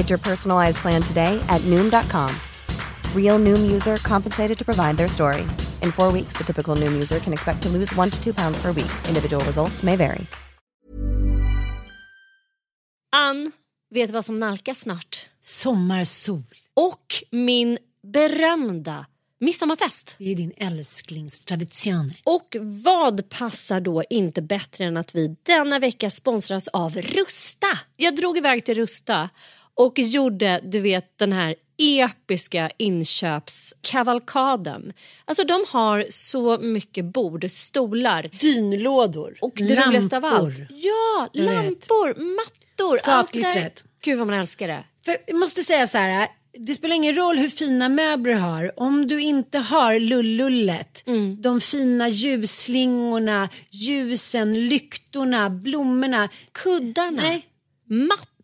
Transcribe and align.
Get 0.00 0.08
your 0.08 0.22
personalized 0.22 0.78
plan 0.78 1.02
today 1.02 1.40
at 1.48 1.60
Noom.com. 1.70 2.30
Real 3.14 3.38
Noom 3.38 3.72
user 3.72 3.96
compensated 3.96 4.58
to 4.58 4.64
provide 4.64 4.96
their 4.96 5.08
story. 5.08 5.42
In 5.82 5.92
four 5.92 6.12
weeks, 6.12 6.32
the 6.38 6.44
typical 6.44 6.74
Noom 6.76 6.92
user 6.92 7.18
can 7.18 7.32
expect 7.32 7.62
to 7.62 7.68
lose 7.68 7.94
one 7.96 8.10
to 8.10 8.18
two 8.24 8.32
pounds 8.32 8.62
per 8.62 8.72
week. 8.72 8.90
Individual 9.08 9.44
results 9.44 9.82
may 9.82 9.96
vary. 9.96 10.26
Ann, 13.12 13.52
vet 13.90 14.08
du 14.08 14.12
vad 14.12 14.24
som 14.24 14.36
nalkas 14.36 14.80
snart? 14.80 15.28
Sommarsol. 15.40 16.42
Och 16.74 17.24
min 17.30 17.78
berömda 18.02 19.06
midsommarfest. 19.40 20.14
Det 20.18 20.32
är 20.32 20.36
din 20.36 20.52
älsklingstradition. 20.56 22.12
Och 22.24 22.56
vad 22.60 23.28
passar 23.28 23.80
då 23.80 24.04
inte 24.10 24.42
bättre 24.42 24.84
än 24.84 24.96
att 24.96 25.14
vi 25.14 25.36
denna 25.42 25.78
vecka 25.78 26.10
sponsras 26.10 26.68
av 26.68 26.96
Rusta? 26.96 27.66
Jag 27.96 28.16
drog 28.16 28.38
iväg 28.38 28.64
till 28.64 28.74
Rusta 28.74 29.30
och 29.74 29.98
gjorde, 29.98 30.60
du 30.64 30.80
vet, 30.80 31.18
den 31.18 31.32
här 31.32 31.54
episka 31.78 32.70
inköpskavalkaden. 32.78 34.92
Alltså 35.24 35.44
de 35.44 35.64
har 35.68 36.06
så 36.10 36.58
mycket 36.58 37.04
bord, 37.04 37.50
stolar. 37.50 38.30
Dynlådor. 38.40 39.34
Och 39.40 39.52
det 39.56 39.64
lampor. 39.74 39.86
roligaste 39.86 40.16
av 40.16 40.24
allt. 40.24 40.58
Ja, 40.68 41.28
Jag 41.32 41.44
vet. 41.44 41.54
lampor, 41.54 42.06
mattor. 42.36 43.32
Det 43.32 43.40
där. 43.40 43.72
Gud 44.04 44.18
vad 44.18 44.26
man 44.26 44.38
älskar 44.38 44.68
det. 44.68 44.84
För 45.04 45.16
jag 45.26 45.36
måste 45.36 45.62
säga 45.62 45.86
så 45.86 45.98
här. 45.98 46.28
Det 46.58 46.74
spelar 46.74 46.96
ingen 46.96 47.14
roll 47.14 47.36
hur 47.38 47.48
fina 47.48 47.88
möbler 47.88 48.34
du 48.34 48.38
har. 48.40 48.80
Om 48.80 49.06
du 49.06 49.20
inte 49.20 49.58
har 49.58 49.98
lullullet, 50.00 51.02
Mm. 51.06 51.42
de 51.42 51.60
fina 51.60 52.08
ljusslingorna, 52.08 53.48
ljusen, 53.70 54.68
lyktorna, 54.68 55.50
blommorna. 55.50 56.28
Kuddarna, 56.52 57.22
Nej, 57.22 57.44
mattorna. 57.86 58.26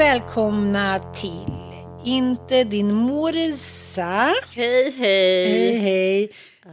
Och 0.00 0.06
välkomna 0.06 0.98
till 0.98 1.52
Inte 2.04 2.64
din 2.64 2.94
morsa. 2.94 4.34
Hej 4.50 4.90
hej. 4.90 5.48
Hej 5.48 5.74
hej. 5.78 6.30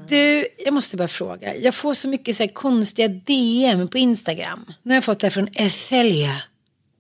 Du, 0.08 0.48
jag 0.66 0.74
måste 0.74 0.98
bara 0.98 1.08
fråga. 1.08 1.56
Jag 1.56 1.76
får 1.76 1.94
så 1.94 2.08
mycket 2.08 2.38
så 2.38 2.44
här 2.44 2.48
konstiga 2.48 3.08
DM 3.08 3.88
på 3.88 3.98
Instagram. 3.98 4.66
Nu 4.84 4.92
har 4.92 4.96
jag 4.96 5.04
fått 5.04 5.20
det 5.20 5.30
från 5.30 5.48
Ethelia. 5.54 6.42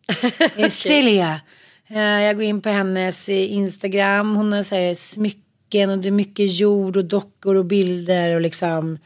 Ethelia. 0.56 1.42
Jag 1.88 2.36
går 2.36 2.44
in 2.44 2.62
på 2.62 2.70
hennes 2.70 3.30
eh, 3.30 3.54
Instagram. 3.54 4.36
Hon 4.36 4.54
har 4.54 4.64
så 4.64 4.76
här 4.76 4.96
smycken 4.96 5.90
och 5.90 5.98
det 5.98 6.08
är 6.08 6.12
mycket 6.12 6.60
jord 6.60 6.98
och 6.98 7.06
dockor 7.06 7.56
och 7.56 7.66
bilder 7.66 8.36
och 8.36 8.42
liksom. 8.42 8.98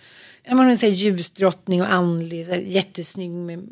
Ja, 0.44 0.50
men 0.50 0.58
hon 0.58 0.70
är 0.70 0.76
så 0.76 0.86
här 0.86 0.94
ljusdrottning 0.94 1.81
och 1.81 1.94
andlig. 1.94 2.46
Så 2.46 2.52
här, 2.52 2.60
jättesnygg 2.60 3.31
med 3.31 3.68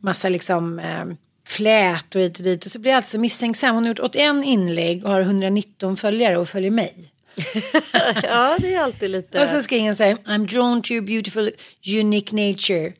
massa 0.00 0.28
liksom 0.28 0.78
eh, 0.78 1.04
flät 1.50 2.14
och 2.14 2.20
hit 2.20 2.38
och 2.38 2.44
dit. 2.44 2.66
Och 2.66 2.72
så 2.72 2.78
blir 2.78 2.90
jag 2.90 2.96
alltså 2.96 3.18
misstänksam. 3.18 3.74
Hon 3.74 3.84
har 3.84 3.88
gjort 3.88 3.98
81 3.98 4.44
inlägg 4.44 5.04
och 5.04 5.10
har 5.10 5.20
119 5.20 5.96
följare 5.96 6.38
och 6.38 6.48
följer 6.48 6.70
mig. 6.70 6.94
Ja, 8.22 8.56
det 8.60 8.74
är 8.74 8.80
alltid 8.80 9.10
lite... 9.10 9.42
Och 9.42 9.48
så 9.48 9.62
skriver 9.62 9.86
han 9.86 9.96
så 9.96 10.04
här, 10.04 10.14
I'm 10.14 10.46
drawn 10.46 10.82
to 10.82 10.92
your 10.92 11.06
beautiful 11.06 11.50
unique 11.98 12.36
nature. 12.36 12.92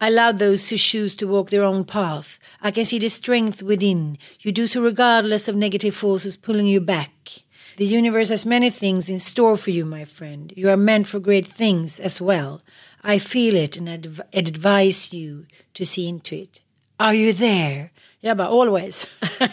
I 0.00 0.10
love 0.10 0.38
those 0.38 0.70
who 0.70 0.78
choose 0.78 1.16
to 1.16 1.26
walk 1.26 1.50
their 1.50 1.62
own 1.62 1.84
path. 1.84 2.28
I 2.62 2.70
can 2.70 2.86
see 2.86 3.00
the 3.00 3.10
strength 3.10 3.62
within. 3.62 4.18
You 4.42 4.52
do 4.52 4.66
so 4.66 4.80
regardless 4.80 5.48
of 5.48 5.54
negative 5.54 5.92
forces 5.92 6.36
pulling 6.36 6.66
you 6.66 6.80
back. 6.80 7.10
The 7.76 7.98
universe 7.98 8.30
has 8.30 8.46
many 8.46 8.70
things 8.70 9.08
in 9.08 9.18
store 9.18 9.56
for 9.56 9.70
you, 9.70 9.84
my 9.84 10.04
friend. 10.04 10.52
You 10.56 10.68
are 10.68 10.76
meant 10.76 11.08
for 11.08 11.20
great 11.20 11.46
things 11.46 12.00
as 12.00 12.20
well. 12.20 12.60
I 13.04 13.18
feel 13.18 13.54
it 13.54 13.78
and 13.78 13.88
adv- 13.88 14.20
advise 14.32 15.12
you 15.12 15.46
to 15.74 15.84
see 15.84 16.08
into 16.08 16.34
it. 16.34 16.60
Are 16.98 17.14
you 17.14 17.32
there? 17.32 17.90
Jag 18.26 18.36
bara, 18.36 18.48
always. 18.48 19.06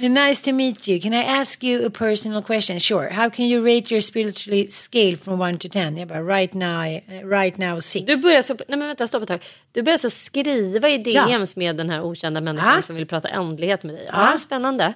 nice 0.00 0.40
to 0.44 0.52
meet 0.52 0.88
you. 0.88 1.00
Can 1.00 1.14
I 1.14 1.24
ask 1.24 1.64
you 1.64 1.86
a 1.86 1.90
personal 1.90 2.42
question? 2.42 2.80
Sure. 2.80 3.08
How 3.10 3.30
can 3.30 3.44
you 3.46 3.64
rate 3.64 3.94
your 3.94 4.00
spiritually 4.00 4.66
scale 4.70 5.16
from 5.16 5.38
1 5.40 5.58
to 5.58 5.68
10? 5.68 5.96
Jag 5.96 6.08
bara, 6.08 6.22
right 6.22 6.54
now, 6.54 7.00
right 7.24 7.58
now 7.58 7.80
6. 7.80 8.06
Du 8.06 8.16
börjar 8.16 8.42
så, 8.42 8.54
nej 8.68 8.78
men 8.78 8.88
vänta 8.88 9.06
stopp 9.06 9.22
ett 9.22 9.28
tag. 9.28 9.44
Du 9.72 9.82
börjar 9.82 9.96
så 9.98 10.10
skriva 10.10 10.88
i 10.88 11.02
Ja. 11.12 11.26
DMs 11.26 11.56
med 11.56 11.76
den 11.76 11.90
här 11.90 12.02
okända 12.02 12.40
människan 12.40 12.72
Ja. 12.76 12.82
som 12.82 12.96
vill 12.96 13.06
prata 13.06 13.28
ändlighet 13.28 13.82
med 13.82 13.94
dig. 13.94 14.08
Ja, 14.12 14.30
Ja. 14.32 14.38
spännande. 14.38 14.94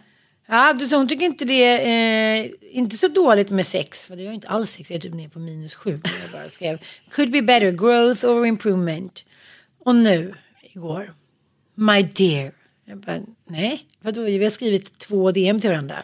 Ja, 0.48 0.72
du 0.78 0.88
sa 0.88 0.96
hon 0.96 1.08
tycker 1.08 1.24
inte 1.24 1.44
det 1.44 1.64
är 1.64 2.44
eh, 2.44 2.50
inte 2.70 2.96
så 2.96 3.08
dåligt 3.08 3.50
med 3.50 3.66
sex. 3.66 4.06
För 4.06 4.16
det 4.16 4.26
är 4.26 4.32
inte 4.32 4.48
alls 4.48 4.70
sex, 4.70 4.90
jag 4.90 4.96
är 4.96 5.00
typ 5.00 5.14
ner 5.14 5.28
på 5.28 5.38
minus 5.38 5.74
sju. 5.74 5.90
Jag 5.90 6.00
bara 6.40 6.48
skrev, 6.50 6.78
Could 7.10 7.30
be 7.30 7.42
better, 7.42 7.70
growth 7.70 8.24
or 8.24 8.46
improvement. 8.46 9.24
Och 9.84 9.94
nu, 9.94 10.34
igår, 10.62 11.14
my 11.74 12.02
dear. 12.02 12.52
Jag 12.86 12.98
bara, 12.98 13.20
nej, 13.46 13.86
vadå, 14.00 14.22
vi 14.22 14.42
har 14.42 14.50
skrivit 14.50 14.98
två 14.98 15.32
DM 15.32 15.60
till 15.60 15.70
varandra. 15.70 16.02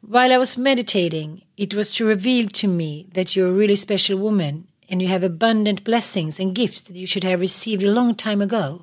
While 0.00 0.34
I 0.34 0.38
was 0.38 0.56
meditating, 0.56 1.44
it 1.56 1.74
was 1.74 1.96
to 1.96 2.04
reveal 2.04 2.48
to 2.48 2.68
me 2.68 3.06
that 3.14 3.36
you're 3.36 3.50
a 3.50 3.58
really 3.58 3.76
special 3.76 4.18
woman 4.18 4.66
and 4.90 5.02
you 5.02 5.08
have 5.08 5.26
abundant 5.26 5.84
blessings 5.84 6.40
and 6.40 6.56
gifts 6.56 6.82
that 6.82 6.96
you 6.96 7.06
should 7.06 7.24
have 7.24 7.40
received 7.40 7.82
a 7.82 7.90
long 7.90 8.14
time 8.14 8.42
ago. 8.42 8.82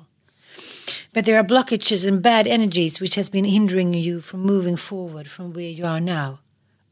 But 1.12 1.24
there 1.24 1.36
are 1.36 1.44
blockages 1.44 2.06
and 2.06 2.22
bad 2.22 2.46
energies 2.46 3.00
which 3.00 3.16
has 3.16 3.28
been 3.28 3.44
hindering 3.44 3.94
you 3.94 4.20
from 4.20 4.40
moving 4.40 4.76
forward 4.76 5.28
from 5.28 5.52
where 5.52 5.70
you 5.70 5.84
are 5.86 6.00
now. 6.00 6.40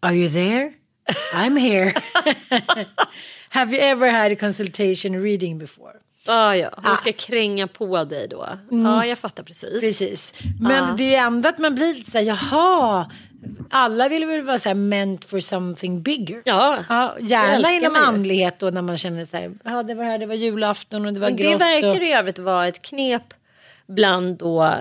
Are 0.02 0.14
you 0.14 0.28
there? 0.28 0.74
I'm 1.32 1.56
here. 1.56 1.94
have 3.50 3.72
you 3.72 3.78
ever 3.78 4.10
had 4.10 4.32
a 4.32 4.36
consultation 4.36 5.16
reading 5.16 5.58
before? 5.58 6.02
Ah, 6.28 6.54
ja. 6.54 6.70
Hon 6.84 6.96
ska 6.96 7.12
kränga 7.12 7.66
på 7.66 8.04
dig 8.04 8.28
då. 8.28 8.48
Ja, 8.70 9.06
jag 9.06 9.19
fattar 9.19 9.42
precis. 9.42 9.80
Precis. 9.80 10.34
Men 10.60 10.76
Ja. 10.88 10.94
det 10.98 11.14
är 11.14 11.26
ändå 11.26 11.48
att 11.48 11.58
man 11.58 11.75
blir 11.75 11.94
lite 11.94 12.10
så 12.10 12.19
här, 12.19 12.25
jaha. 12.25 13.10
Alla 13.70 14.08
vill 14.08 14.26
väl 14.26 14.42
vara 14.42 14.58
så 14.58 14.69
här 14.69 14.75
meant 14.75 15.25
for 15.25 15.40
something 15.40 16.02
bigger. 16.02 16.42
Ja, 16.44 16.78
Ja, 16.88 17.16
gärna 17.20 17.70
inom 17.70 17.96
andlighet 17.96 18.58
då 18.58 18.70
när 18.70 18.82
man 18.82 18.98
känner 18.98 19.25
så 19.25 19.36
här, 19.36 19.52
ja 19.64 19.82
det 19.82 19.94
var 19.94 20.04
här, 20.04 20.19
det 20.19 20.26
var 20.26 20.34
julafton 20.34 21.06
och 21.06 21.12
det 21.12 21.20
var 21.20 21.28
Men 21.28 21.36
det 21.36 21.42
grått. 21.42 21.60
verkar 21.60 21.88
och... 21.88 21.96
i 21.96 22.12
övrigt 22.12 22.38
vara 22.38 22.69
ett 22.69 22.82
knep 22.82 23.34
bland 23.86 24.36
då 24.38 24.74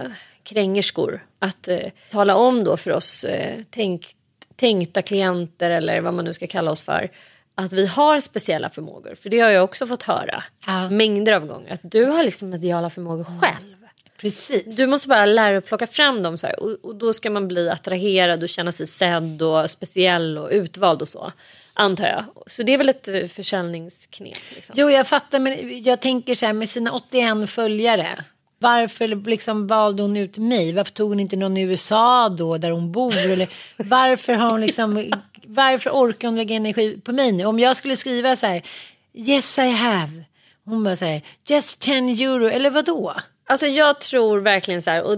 krängerskor 0.43 1.25
att 1.39 1.67
eh, 1.67 1.79
tala 2.11 2.35
om 2.35 2.63
då 2.63 2.77
för 2.77 2.91
oss 2.91 3.23
eh, 3.23 3.59
tänk, 3.69 4.07
tänkta 4.55 5.01
klienter 5.01 5.69
eller 5.69 6.01
vad 6.01 6.13
man 6.13 6.25
nu 6.25 6.33
ska 6.33 6.47
kalla 6.47 6.71
oss 6.71 6.81
för 6.81 7.09
att 7.57 7.73
vi 7.73 7.85
har 7.87 8.19
speciella 8.19 8.69
förmågor. 8.69 9.15
För 9.15 9.29
det 9.29 9.39
har 9.39 9.49
jag 9.49 9.63
också 9.63 9.87
fått 9.87 10.03
höra 10.03 10.43
Ja. 10.67 10.89
mängder 10.89 11.33
av 11.33 11.45
gånger 11.45 11.73
att 11.73 11.79
du 11.83 12.05
har 12.05 12.23
liksom 12.23 12.49
mediala 12.49 12.89
förmågor 12.89 13.23
själv. 13.41 13.73
Precis. 14.21 14.75
Du 14.77 14.87
måste 14.87 15.07
bara 15.07 15.25
lära 15.25 15.47
dig 15.49 15.57
att 15.57 15.65
plocka 15.65 15.87
fram 15.87 16.23
dem 16.23 16.37
så 16.37 16.47
och, 16.57 16.77
och 16.85 16.95
då 16.95 17.13
ska 17.13 17.29
man 17.29 17.47
bli 17.47 17.69
attraherad 17.69 18.43
och 18.43 18.49
känna 18.49 18.71
sig 18.71 18.87
sedd 18.87 19.41
och 19.41 19.69
speciell 19.71 20.37
och 20.37 20.49
utvald 20.51 21.01
och 21.01 21.07
så. 21.07 21.31
Antar 21.73 22.07
jag. 22.07 22.23
Så 22.47 22.63
det 22.63 22.73
är 22.73 22.77
väl 22.77 22.89
ett 22.89 23.07
eh, 23.07 23.27
försäljningsknep. 23.27 24.37
Liksom. 24.55 24.75
Jo, 24.77 24.89
jag 24.89 25.07
fattar, 25.07 25.39
men 25.39 25.83
jag 25.83 25.99
tänker 25.99 26.35
så 26.35 26.45
här 26.45 26.53
med 26.53 26.69
sina 26.69 26.91
81 26.91 27.49
följare. 27.49 28.23
Varför 28.59 29.07
liksom 29.07 29.67
valde 29.67 30.01
hon 30.01 30.17
ut 30.17 30.37
mig? 30.37 30.73
Varför 30.73 30.93
tog 30.93 31.09
hon 31.09 31.19
inte 31.19 31.35
någon 31.35 31.57
i 31.57 31.61
USA 31.61 32.29
då 32.29 32.57
där 32.57 32.71
hon 32.71 32.91
bor? 32.91 33.17
Eller 33.17 33.49
varför 33.77 34.33
har 34.33 34.49
hon 34.49 34.61
liksom, 34.61 35.11
varför 35.45 35.89
orkar 35.89 36.27
hon 36.27 36.35
lägga 36.35 36.55
energi 36.55 37.01
på 37.03 37.11
mig 37.11 37.31
nu? 37.31 37.45
Om 37.45 37.59
jag 37.59 37.77
skulle 37.77 37.95
skriva 37.95 38.35
så 38.35 38.45
här, 38.45 38.61
yes 39.13 39.57
I 39.57 39.69
have. 39.69 40.23
Hon 40.65 40.83
bara 40.83 40.95
säger, 40.95 41.21
just 41.47 41.81
10 41.81 42.31
euro, 42.31 42.47
eller 42.47 42.69
vad 42.69 42.85
då? 42.85 43.13
Alltså 43.49 43.67
jag 43.67 44.01
tror 44.01 44.39
verkligen 44.39 44.81
så 44.81 44.89
här, 44.89 45.03
och 45.03 45.17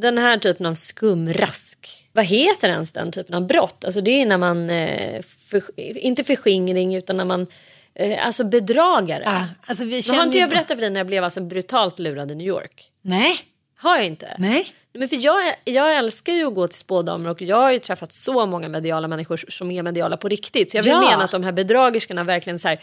den 0.00 0.18
här 0.18 0.38
typen 0.38 0.66
av 0.66 0.74
skumrask. 0.74 2.08
Vad 2.12 2.24
heter 2.24 2.68
ens 2.68 2.92
den 2.92 3.12
typen 3.12 3.34
av 3.34 3.46
brott? 3.46 3.84
Alltså 3.84 4.00
det 4.00 4.22
är 4.22 4.26
när 4.26 4.38
man, 4.38 4.70
eh, 4.70 5.22
för, 5.50 5.78
inte 5.78 6.24
förskingring 6.24 6.94
utan 6.94 7.16
när 7.16 7.24
man, 7.24 7.46
eh, 7.94 8.26
alltså 8.26 8.44
bedragare. 8.44 9.22
Ja, 9.24 9.44
alltså 9.66 9.84
vi 9.84 9.90
Men 9.90 9.96
har 9.96 10.02
känner 10.02 10.22
inte 10.24 10.38
jag 10.38 10.48
berättat 10.50 10.68
för 10.76 10.80
dig 10.80 10.90
när 10.90 11.00
jag 11.00 11.06
blev 11.06 11.24
alltså 11.24 11.40
brutalt 11.40 11.98
lurad 11.98 12.30
i 12.30 12.34
New 12.34 12.46
York? 12.46 12.90
Nej, 13.02 13.36
Har 13.76 13.96
jag 13.96 14.06
inte? 14.06 14.36
nej. 14.38 14.66
Men 14.94 15.08
för 15.08 15.16
jag, 15.24 15.54
jag 15.64 15.96
älskar 15.96 16.32
ju 16.32 16.46
att 16.46 16.54
gå 16.54 16.68
till 16.68 16.78
spådamer 16.78 17.30
och 17.30 17.42
jag 17.42 17.56
har 17.56 17.72
ju 17.72 17.78
träffat 17.78 18.12
så 18.12 18.46
många 18.46 18.68
mediala 18.68 19.08
människor 19.08 19.36
som 19.36 19.70
är 19.70 19.82
mediala 19.82 20.16
på 20.16 20.28
riktigt. 20.28 20.70
Så 20.70 20.76
jag 20.76 20.82
vill 20.82 20.92
Ja. 20.92 21.00
mena 21.10 21.24
att 21.24 21.30
de 21.30 21.44
här 21.44 21.52
bedragerskorna 21.52 22.24
verkligen 22.24 22.58
så 22.58 22.68
här, 22.68 22.80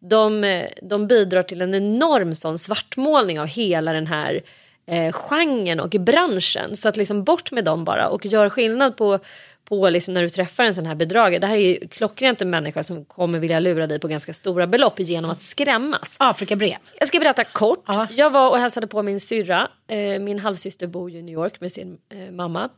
de, 0.00 0.62
de 0.82 1.06
bidrar 1.06 1.42
till 1.42 1.62
en 1.62 1.74
enorm 1.74 2.34
sån 2.34 2.58
svartmålning 2.58 3.40
av 3.40 3.46
hela 3.46 3.92
den 3.92 4.06
här 4.06 4.42
eh, 4.86 5.12
genren 5.12 5.80
och 5.80 5.90
branschen. 5.90 6.76
Så 6.76 6.88
att 6.88 6.96
liksom 6.96 7.24
bort 7.24 7.50
med 7.52 7.64
dem 7.64 7.84
bara 7.84 8.08
och 8.08 8.26
gör 8.26 8.48
skillnad 8.48 8.96
på 8.96 9.18
på 9.64 9.88
liksom 9.88 10.14
när 10.14 10.22
du 10.22 10.28
träffar 10.28 10.64
en 10.64 10.74
sån 10.74 10.86
här 10.86 10.94
bedragare. 10.94 11.38
Det 11.38 11.46
här 11.46 11.56
är 11.56 11.68
ju 11.68 11.88
klockrent 11.88 12.42
en 12.42 12.50
människa 12.50 12.82
som 12.82 13.04
kommer 13.04 13.38
vilja 13.38 13.60
lura 13.60 13.86
dig 13.86 14.00
på 14.00 14.08
ganska 14.08 14.32
stora 14.32 14.66
belopp 14.66 15.00
genom 15.00 15.30
att 15.30 15.42
skrämmas. 15.42 16.16
Afrikabrev. 16.20 16.76
Jag 16.98 17.08
ska 17.08 17.18
berätta 17.18 17.44
kort. 17.44 17.84
Ja. 17.86 18.08
Jag 18.10 18.30
var 18.30 18.50
och 18.50 18.58
hälsade 18.58 18.86
på 18.86 19.02
min 19.02 19.20
syrra. 19.20 19.68
Eh, 19.88 20.18
min 20.20 20.38
halvsyster 20.38 20.86
bor 20.86 21.10
ju 21.10 21.18
i 21.18 21.22
New 21.22 21.34
York 21.34 21.60
med 21.60 21.72
sin 21.72 21.98
eh, 22.08 22.30
mamma. 22.32 22.68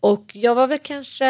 Och 0.00 0.30
jag 0.34 0.54
var 0.54 0.66
väl 0.66 0.78
kanske, 0.78 1.24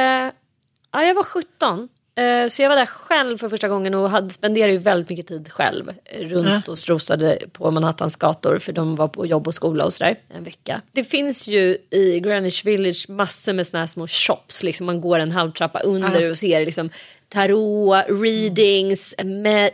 ja 0.92 1.04
jag 1.04 1.14
var 1.14 1.22
17. 1.22 1.88
Eh, 2.18 2.48
så 2.48 2.62
jag 2.62 2.68
var 2.68 2.76
där 2.76 2.86
själv 2.86 3.38
för 3.38 3.48
första 3.48 3.68
gången 3.68 3.94
och 3.94 4.10
hade, 4.10 4.30
spenderade 4.30 4.72
ju 4.72 4.78
väldigt 4.78 5.08
mycket 5.08 5.26
tid 5.26 5.52
själv. 5.52 5.92
eh, 6.04 6.20
Runt 6.20 6.68
och 6.68 6.78
strosade 6.78 7.38
på 7.52 7.70
Manhattans 7.70 8.16
gator 8.16 8.58
för 8.58 8.72
de 8.72 8.96
var 8.96 9.08
på 9.08 9.26
jobb 9.26 9.46
och 9.46 9.54
skola 9.54 9.84
och 9.84 9.92
sådär 9.92 10.16
en 10.28 10.44
vecka. 10.44 10.82
Det 10.92 11.04
finns 11.04 11.48
ju 11.48 11.78
i 11.90 12.20
Greenwich 12.20 12.64
Village 12.64 13.06
massor 13.08 13.52
med 13.52 13.66
såna 13.66 13.80
här 13.80 13.86
små 13.86 14.06
shops. 14.06 14.62
Liksom 14.62 14.86
man 14.86 15.00
går 15.00 15.18
en 15.18 15.30
halvtrappa 15.32 15.80
under 15.80 16.30
och 16.30 16.38
ser 16.38 16.66
liksom 16.66 16.90
tarot, 17.28 18.04
readings, 18.08 19.14
med, 19.24 19.70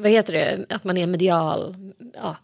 vad 0.00 0.10
heter 0.10 0.32
det, 0.32 0.66
att 0.74 0.84
man 0.84 0.96
är 0.98 1.06
medial. 1.06 1.74
Ja. 2.14 2.36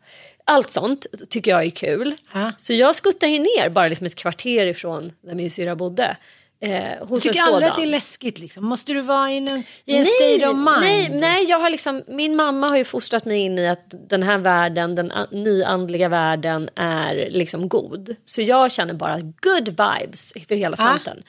Allt 0.44 0.70
sånt 0.70 1.06
tycker 1.28 1.50
jag 1.50 1.64
är 1.64 1.70
kul. 1.70 2.14
Ja. 2.34 2.52
Så 2.58 2.72
jag 2.72 2.94
skuttar 2.94 3.26
ju 3.26 3.38
ner 3.38 3.68
bara 3.68 3.88
liksom 3.88 4.06
ett 4.06 4.14
kvarter 4.14 4.66
ifrån 4.66 5.12
där 5.20 5.34
min 5.34 5.50
syrra 5.50 5.76
bodde. 5.76 6.16
Eh, 6.62 7.06
hos 7.06 7.22
Tycker 7.22 7.42
aldrig 7.42 7.68
att 7.70 7.76
det 7.76 7.82
är 7.82 7.86
läskigt 7.86 8.38
liksom? 8.38 8.64
Måste 8.64 8.92
du 8.92 9.00
vara 9.00 9.30
i 9.30 9.36
en, 9.36 9.64
i 9.84 9.96
en 9.96 10.04
state 10.04 10.48
of 10.48 10.54
mind? 10.56 10.80
Nej, 10.80 11.08
nej, 11.20 11.44
jag 11.44 11.58
har 11.58 11.70
liksom, 11.70 12.02
min 12.08 12.36
mamma 12.36 12.68
har 12.68 12.76
ju 12.76 12.84
fostrat 12.84 13.24
mig 13.24 13.38
in 13.40 13.58
i 13.58 13.68
att 13.68 14.08
den 14.08 14.22
här 14.22 14.38
världen, 14.38 14.94
den 14.94 15.12
nyandliga 15.30 16.08
världen 16.08 16.70
är 16.76 17.28
liksom 17.30 17.68
god. 17.68 18.16
Så 18.24 18.42
jag 18.42 18.72
känner 18.72 18.94
bara 18.94 19.18
good 19.20 19.68
vibes 19.68 20.32
för 20.48 20.54
hela 20.54 20.74
Ah. 20.74 20.76
slanten. 20.76 21.22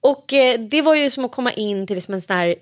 Och 0.00 0.32
eh, 0.32 0.60
det 0.60 0.82
var 0.82 0.94
ju 0.94 1.10
som 1.10 1.24
att 1.24 1.32
komma 1.32 1.52
in 1.52 1.86
till 1.86 1.96
liksom 1.96 2.14
en 2.14 2.22
sån 2.22 2.36
här 2.36 2.54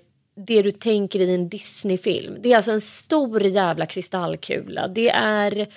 det 0.47 0.61
du 0.61 0.71
tänker 0.71 1.19
i 1.19 1.33
en 1.33 1.49
Disney-film. 1.49 2.37
Det 2.39 2.51
är 2.51 2.55
alltså 2.55 2.71
en 2.71 2.81
stor 2.81 3.43
jävla 3.43 3.85
kristallkula. 3.85 4.87
Det 4.87 5.09
är 5.09 5.67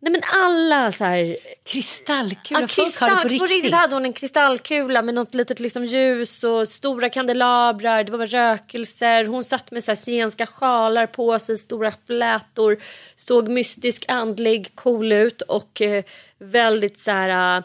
Nej 0.00 0.12
men 0.12 0.20
alla 0.24 0.92
så 0.92 1.04
här 1.04 1.36
Kristallkula, 1.64 2.60
Ja, 2.60 2.66
folk 2.68 2.78
har 2.78 2.84
kristall, 2.84 3.08
det 3.08 3.22
på 3.22 3.22
på 3.22 3.30
riktigt. 3.30 3.50
riktigt 3.50 3.74
hade 3.74 3.96
hon 3.96 4.04
en 4.04 4.12
kristallkula 4.12 5.02
med 5.02 5.14
något 5.14 5.34
litet 5.34 5.60
liksom 5.60 5.84
ljus 5.84 6.44
och 6.44 6.68
stora 6.68 7.08
kandelabrar, 7.08 8.04
det 8.04 8.12
var 8.12 8.26
rökelser. 8.26 9.24
Hon 9.24 9.44
satt 9.44 9.70
med 9.70 9.84
så 9.84 9.90
här 9.90 9.96
zigenska 9.96 10.46
sjalar 10.46 11.06
på 11.06 11.38
sig, 11.38 11.58
stora 11.58 11.92
flätor, 12.06 12.76
såg 13.16 13.48
mystisk, 13.48 14.04
andlig, 14.08 14.72
cool 14.74 15.12
ut 15.12 15.42
och 15.42 15.82
eh, 15.82 16.04
väldigt 16.38 16.98
så 16.98 17.10
här 17.10 17.58
eh, 17.58 17.64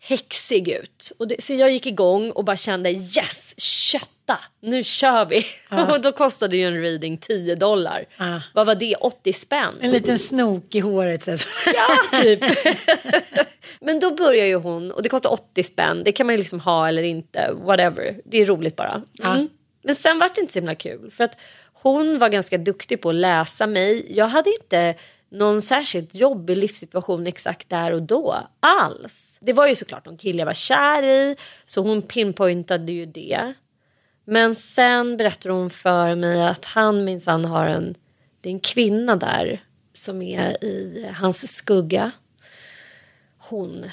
häxig 0.00 0.68
ut. 0.68 1.12
Och 1.18 1.28
det, 1.28 1.42
så 1.42 1.54
jag 1.54 1.70
gick 1.70 1.86
igång 1.86 2.30
och 2.30 2.44
bara 2.44 2.56
kände 2.56 2.90
yes, 2.90 3.54
kötta, 3.60 4.38
nu 4.60 4.82
kör 4.82 5.26
vi. 5.26 5.44
och 5.92 6.00
då 6.00 6.12
kostade 6.12 6.56
ju 6.56 6.66
en 6.66 6.82
reading 6.82 7.18
10 7.18 7.54
dollar. 7.54 8.04
Ja. 8.16 8.42
Vad 8.54 8.66
var 8.66 8.74
det? 8.74 8.94
80 8.94 9.32
spänn? 9.32 9.74
En 9.80 9.90
liten 9.90 10.18
snok 10.18 10.74
i 10.74 10.80
håret. 10.80 11.24
Så. 11.24 11.30
Ja, 11.74 12.20
typ. 12.22 12.40
Men 13.80 14.00
då 14.00 14.14
börjar 14.14 14.46
ju 14.46 14.56
hon, 14.56 14.92
och 14.92 15.02
det 15.02 15.08
kostar 15.08 15.30
80 15.30 15.62
spänn, 15.62 16.04
det 16.04 16.12
kan 16.12 16.26
man 16.26 16.34
ju 16.34 16.38
liksom 16.38 16.60
ha 16.60 16.88
eller 16.88 17.02
inte, 17.02 17.52
whatever. 17.52 18.20
Det 18.24 18.38
är 18.38 18.46
roligt 18.46 18.76
bara. 18.76 19.02
Mm. 19.24 19.48
Men 19.82 19.94
sen 19.94 20.18
var 20.18 20.30
det 20.34 20.40
inte 20.40 20.52
så 20.52 20.58
himla 20.58 20.74
kul, 20.74 21.10
för 21.10 21.24
att 21.24 21.38
hon 21.72 22.18
var 22.18 22.28
ganska 22.28 22.58
duktig 22.58 23.00
på 23.00 23.08
att 23.08 23.14
läsa 23.14 23.66
mig. 23.66 24.06
Jag 24.16 24.28
hade 24.28 24.50
inte 24.50 24.94
någon 25.30 25.62
särskilt 25.62 26.14
jobbig 26.14 26.56
livssituation 26.56 27.26
exakt 27.26 27.68
där 27.68 27.92
och 27.92 28.02
då 28.02 28.48
alls. 28.60 29.38
Det 29.40 29.52
var 29.52 29.66
ju 29.66 29.74
såklart 29.74 30.06
någon 30.06 30.16
kille 30.16 30.38
jag 30.38 30.46
var 30.46 30.52
kär 30.52 31.02
i, 31.02 31.36
så 31.64 31.80
hon 31.80 32.02
pinpointade 32.02 32.92
ju 32.92 33.06
det. 33.06 33.54
Men 34.24 34.54
sen 34.54 35.16
berättade 35.16 35.54
hon 35.54 35.70
för 35.70 36.14
mig 36.14 36.42
att 36.42 36.64
han 36.64 37.04
minsann 37.04 37.44
har 37.44 37.66
en, 37.66 37.94
det 38.40 38.48
är 38.48 38.52
en 38.52 38.60
kvinna 38.60 39.16
där 39.16 39.64
som 39.94 40.22
är 40.22 40.64
i 40.64 41.10
hans 41.14 41.56
skugga. 41.56 42.10
Hon, 43.38 43.84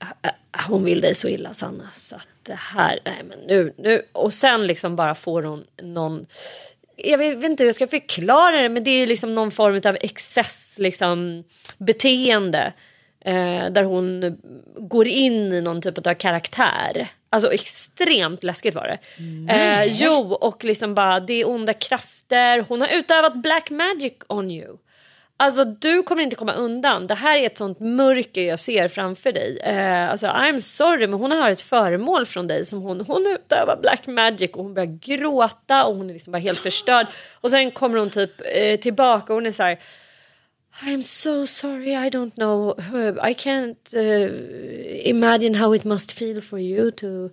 äh, 0.00 0.08
äh, 0.22 0.66
hon 0.68 0.84
vill 0.84 1.00
dig 1.00 1.14
så 1.14 1.28
illa 1.28 1.54
Sanna 1.54 1.90
så 1.94 2.16
att 2.16 2.28
det 2.42 2.54
här, 2.54 2.98
nej 3.04 3.22
men 3.24 3.38
nu, 3.38 3.72
nu. 3.76 4.02
Och 4.12 4.32
sen 4.32 4.66
liksom 4.66 4.96
bara 4.96 5.14
får 5.14 5.42
hon 5.42 5.64
någon, 5.82 6.26
jag 6.96 7.18
vet, 7.18 7.44
inte 7.44 7.62
hur 7.62 7.68
jag 7.68 7.74
ska 7.74 7.86
förklara 7.86 8.62
det 8.62 8.68
men 8.68 8.84
det 8.84 8.90
är 8.90 9.06
liksom 9.06 9.34
någon 9.34 9.50
form 9.50 9.80
av 9.84 9.96
excess 10.00 10.76
liksom 10.80 11.44
beteende. 11.78 12.72
Eh, 13.24 13.70
där 13.70 13.82
hon 13.82 14.38
går 14.76 15.06
in 15.06 15.52
i 15.52 15.60
någon 15.60 15.82
typ 15.82 16.06
av 16.06 16.14
karaktär. 16.14 17.08
Alltså 17.30 17.52
extremt 17.52 18.44
läskigt 18.44 18.74
var 18.74 18.86
det. 18.86 18.98
Eh, 19.52 19.84
jo, 19.84 20.32
och 20.34 20.64
liksom 20.64 20.94
bara 20.94 21.20
det 21.20 21.34
är 21.34 21.48
onda 21.48 21.72
krafter. 21.72 22.64
Hon 22.68 22.80
har 22.80 22.88
utövat 22.88 23.42
black 23.42 23.70
magic 23.70 24.12
on 24.28 24.50
you. 24.50 24.76
Alltså 25.38 25.64
du 25.64 26.02
kommer 26.02 26.22
inte 26.22 26.36
komma 26.36 26.52
undan. 26.52 27.06
Det 27.06 27.14
här 27.14 27.38
är 27.38 27.46
ett 27.46 27.58
sånt 27.58 27.80
mörker 27.80 28.42
jag 28.42 28.58
ser 28.58 28.88
framför 28.88 29.32
dig. 29.32 29.58
Eh, 29.58 30.10
alltså 30.10 30.26
I'm 30.26 30.60
sorry 30.60 31.06
men 31.06 31.20
hon 31.20 31.30
har 31.30 31.50
ett 31.50 31.60
föremål 31.60 32.26
från 32.26 32.46
dig 32.46 32.64
som 32.64 32.82
hon, 32.82 33.00
hon 33.00 33.26
utövar 33.26 33.78
black 33.82 34.06
magic 34.06 34.50
och 34.50 34.62
hon 34.62 34.74
börjar 34.74 34.98
gråta 35.00 35.84
och 35.84 35.96
hon 35.96 36.10
är 36.10 36.14
liksom 36.14 36.32
bara 36.32 36.38
helt 36.38 36.58
förstörd. 36.58 37.06
Och 37.40 37.50
sen 37.50 37.70
kommer 37.70 37.98
hon 37.98 38.10
typ 38.10 38.30
eh, 38.54 38.80
tillbaka 38.80 39.32
och 39.32 39.36
hon 39.36 39.46
är 39.46 39.52
så 39.52 39.62
här 39.62 39.78
I'm 40.82 41.02
so 41.02 41.46
sorry, 41.46 41.94
I 41.94 42.10
don't 42.10 42.34
know. 42.34 42.74
I 43.30 43.34
can't 43.34 43.94
uh, 43.94 45.08
imagine 45.08 45.54
how 45.54 45.74
it 45.74 45.84
must 45.84 46.12
feel 46.12 46.40
for 46.40 46.58
you 46.58 46.90
to... 46.90 47.30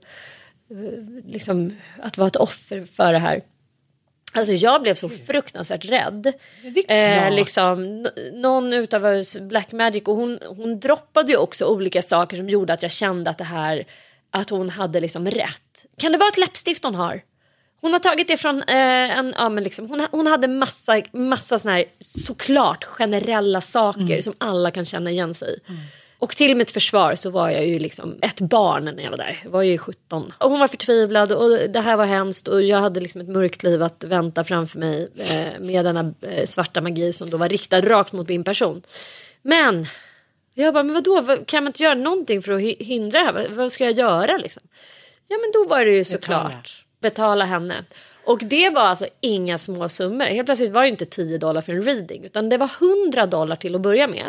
Uh, 0.71 1.21
liksom, 1.25 1.75
att 1.99 2.17
vara 2.17 2.27
ett 2.27 2.35
offer 2.35 2.85
för 2.85 3.13
det 3.13 3.19
här. 3.19 3.41
Alltså 4.33 4.53
jag 4.53 4.81
blev 4.81 4.93
så 4.93 5.09
fruktansvärt 5.09 5.85
rädd. 5.85 6.33
Klart. 7.19 7.33
liksom, 7.33 8.07
någon 8.33 8.73
utav 8.73 9.23
Black 9.41 9.71
Magic 9.71 10.03
och 10.03 10.15
hon, 10.15 10.39
hon 10.47 10.79
droppade 10.79 11.31
ju 11.31 11.37
också 11.37 11.65
olika 11.65 12.01
saker 12.01 12.37
som 12.37 12.49
gjorde 12.49 12.73
att 12.73 12.81
jag 12.81 12.91
kände 12.91 13.29
att 13.29 13.37
det 13.37 13.43
här, 13.43 13.83
att 14.31 14.49
hon 14.49 14.69
hade 14.69 14.99
liksom 14.99 15.27
rätt. 15.27 15.85
Kan 15.97 16.11
det 16.11 16.17
vara 16.17 16.29
ett 16.29 16.37
läppstift 16.37 16.83
hon 16.83 16.95
har? 16.95 17.21
Hon 17.81 17.93
har 17.93 17.99
tagit 17.99 18.27
det 18.27 18.37
från 18.37 18.63
eh, 18.63 19.17
en, 19.17 19.33
ja 19.37 19.49
men 19.49 19.63
liksom, 19.63 19.89
hon, 19.89 20.07
hon 20.11 20.27
hade 20.27 20.47
massa, 20.47 21.01
massa 21.11 21.59
såna 21.59 21.75
här 21.75 21.85
såklart 21.99 22.83
generella 22.83 23.61
saker 23.61 24.21
som 24.21 24.33
alla 24.37 24.71
kan 24.71 24.85
känna 24.85 25.11
igen 25.11 25.33
sig 25.33 25.53
i. 25.53 25.59
Och 26.23 26.35
till 26.35 26.55
mitt 26.55 26.71
försvar 26.71 27.15
så 27.15 27.29
var 27.29 27.49
jag 27.49 27.67
ju 27.67 27.79
liksom 27.79 28.17
ett 28.21 28.39
barn 28.39 28.85
när 28.85 29.03
jag 29.03 29.09
var 29.11 29.17
där. 29.17 29.39
Jag 29.43 29.51
var 29.51 29.61
ju 29.63 29.77
17. 29.77 30.33
Och 30.37 30.49
hon 30.49 30.59
var 30.59 30.67
förtvivlad 30.67 31.31
och 31.31 31.49
det 31.69 31.79
här 31.79 31.97
var 31.97 32.05
hemskt 32.05 32.47
och 32.47 32.63
jag 32.63 32.77
hade 32.77 32.99
liksom 32.99 33.21
ett 33.21 33.27
mörkt 33.27 33.63
liv 33.63 33.83
att 33.83 34.03
vänta 34.03 34.43
framför 34.43 34.79
mig 34.79 35.09
eh, 35.17 35.59
med 35.59 35.85
denna 35.85 36.13
eh, 36.21 36.45
svarta 36.45 36.81
magi 36.81 37.13
som 37.13 37.29
då 37.29 37.37
var 37.37 37.49
riktad 37.49 37.81
rakt 37.81 38.11
mot 38.13 38.27
min 38.29 38.43
person. 38.43 38.81
Men 39.41 39.85
jag 40.53 40.73
bara, 40.73 40.83
men 40.83 40.93
vadå, 40.93 41.21
Vad- 41.21 41.47
kan 41.47 41.63
man 41.63 41.69
inte 41.69 41.83
göra 41.83 41.93
någonting 41.95 42.41
för 42.41 42.53
att 42.53 42.61
hi- 42.61 42.83
hindra 42.83 43.19
det 43.19 43.25
här? 43.25 43.33
Vad- 43.33 43.51
Vad 43.51 43.71
ska 43.71 43.83
jag 43.83 43.97
göra 43.97 44.37
liksom? 44.37 44.63
Ja 45.27 45.37
men 45.41 45.51
då 45.53 45.69
var 45.69 45.85
det 45.85 45.91
ju 45.91 46.03
såklart 46.03 46.85
betala 47.01 47.45
henne. 47.45 47.85
Och 48.25 48.39
det 48.43 48.69
var 48.69 48.81
alltså 48.81 49.05
inga 49.21 49.57
små 49.57 49.89
summor. 49.89 50.25
Helt 50.25 50.45
plötsligt 50.45 50.71
var 50.71 50.81
det 50.81 50.87
inte 50.89 51.05
10 51.05 51.37
dollar 51.37 51.61
för 51.61 51.73
en 51.73 51.83
reading 51.83 52.23
utan 52.25 52.49
det 52.49 52.57
var 52.57 52.69
100 53.05 53.25
dollar 53.25 53.55
till 53.55 53.75
att 53.75 53.81
börja 53.81 54.07
med. 54.07 54.25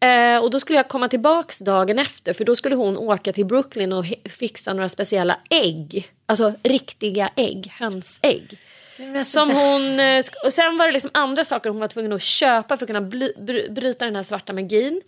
Eh, 0.00 0.38
och 0.38 0.50
då 0.50 0.60
skulle 0.60 0.78
jag 0.78 0.88
komma 0.88 1.08
tillbaks 1.08 1.58
dagen 1.58 1.98
efter 1.98 2.32
för 2.32 2.44
då 2.44 2.56
skulle 2.56 2.76
hon 2.76 2.96
åka 2.96 3.32
till 3.32 3.46
Brooklyn 3.46 3.92
och 3.92 4.04
fixa 4.24 4.72
några 4.72 4.88
speciella 4.88 5.38
ägg. 5.50 6.12
Alltså 6.26 6.52
riktiga 6.62 7.30
ägg, 7.36 7.72
hönsägg. 7.78 8.58
Som 9.24 9.50
hon, 9.50 10.00
eh, 10.00 10.24
och 10.44 10.52
sen 10.52 10.76
var 10.76 10.86
det 10.86 10.92
liksom 10.92 11.10
andra 11.14 11.44
saker 11.44 11.70
hon 11.70 11.80
var 11.80 11.88
tvungen 11.88 12.12
att 12.12 12.22
köpa 12.22 12.76
för 12.76 12.84
att 12.84 12.88
kunna 12.88 13.00
bly, 13.00 13.32
bry, 13.36 13.68
bryta 13.68 14.04
den 14.04 14.16
här 14.16 14.22
svarta 14.22 14.52
magin. 14.52 15.02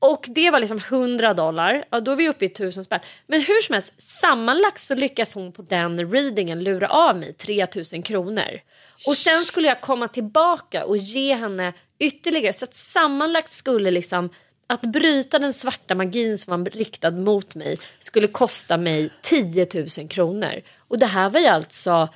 Och 0.00 0.26
det 0.28 0.50
var 0.50 0.60
liksom 0.60 0.78
100 0.78 1.34
dollar. 1.34 1.84
Ja, 1.90 2.00
då 2.00 2.12
är 2.12 2.16
vi 2.16 2.28
uppe 2.28 2.44
i 2.44 2.48
1000 2.48 2.84
spänn. 2.84 3.00
Men 3.26 3.40
hur 3.40 3.62
som 3.62 3.72
helst, 3.72 3.92
sammanlagt 3.98 4.80
så 4.80 4.94
lyckas 4.94 5.34
hon 5.34 5.52
på 5.52 5.62
den 5.62 6.12
readingen 6.12 6.64
lura 6.64 6.88
av 6.88 7.16
mig 7.18 7.32
3000 7.32 8.02
kronor. 8.02 8.60
Och 9.06 9.16
sen 9.16 9.44
skulle 9.44 9.68
jag 9.68 9.80
komma 9.80 10.08
tillbaka 10.08 10.84
och 10.84 10.96
ge 10.96 11.34
henne 11.34 11.72
ytterligare. 11.98 12.52
Så 12.52 12.64
att 12.64 12.74
sammanlagt 12.74 13.52
skulle 13.52 13.90
liksom 13.90 14.30
att 14.66 14.80
bryta 14.80 15.38
den 15.38 15.52
svarta 15.52 15.94
magin 15.94 16.38
som 16.38 16.64
var 16.64 16.70
riktad 16.70 17.10
mot 17.10 17.54
mig 17.54 17.78
skulle 17.98 18.26
kosta 18.26 18.76
mig 18.76 19.10
10 19.22 19.66
000 19.98 20.08
kronor. 20.08 20.62
Och 20.78 20.98
det 20.98 21.06
här 21.06 21.30
var 21.30 21.40
ju 21.40 21.46
alltså 21.46 22.08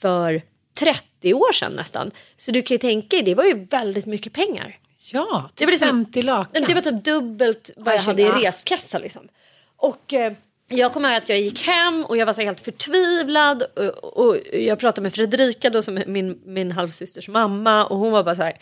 för 0.00 0.42
30 0.74 1.34
år 1.34 1.52
sedan 1.52 1.72
nästan. 1.72 2.10
Så 2.36 2.50
du 2.50 2.62
kan 2.62 2.74
ju 2.74 2.78
tänka 2.78 3.16
dig, 3.16 3.22
det 3.22 3.34
var 3.34 3.44
ju 3.44 3.64
väldigt 3.64 4.06
mycket 4.06 4.32
pengar. 4.32 4.78
Ja, 5.12 5.50
Det 5.54 5.64
var, 5.64 5.72
liksom, 5.72 5.88
50 5.88 6.22
lakan. 6.22 6.64
det 6.68 6.74
var 6.74 6.80
typ 6.80 7.04
dubbelt 7.04 7.70
vad 7.76 7.94
jag 7.94 8.00
hade 8.00 8.22
i 8.22 8.28
reskassa. 8.28 8.98
Liksom. 8.98 9.28
Och 9.76 10.14
eh, 10.14 10.32
jag 10.68 10.92
kommer 10.92 11.08
ihåg 11.08 11.22
att 11.22 11.28
jag 11.28 11.40
gick 11.40 11.60
hem 11.60 12.04
och 12.04 12.16
jag 12.16 12.26
var 12.26 12.32
så 12.32 12.40
helt 12.40 12.60
förtvivlad. 12.60 13.62
Och, 14.02 14.16
och 14.26 14.36
jag 14.52 14.78
pratade 14.78 15.02
med 15.02 15.14
Fredrika 15.14 15.70
då, 15.70 15.82
som 15.82 15.98
är 15.98 16.06
min, 16.06 16.40
min 16.44 16.72
halvsysters 16.72 17.28
mamma. 17.28 17.86
Och 17.86 17.98
hon 17.98 18.12
var 18.12 18.22
bara 18.24 18.34
så 18.34 18.42
här. 18.42 18.58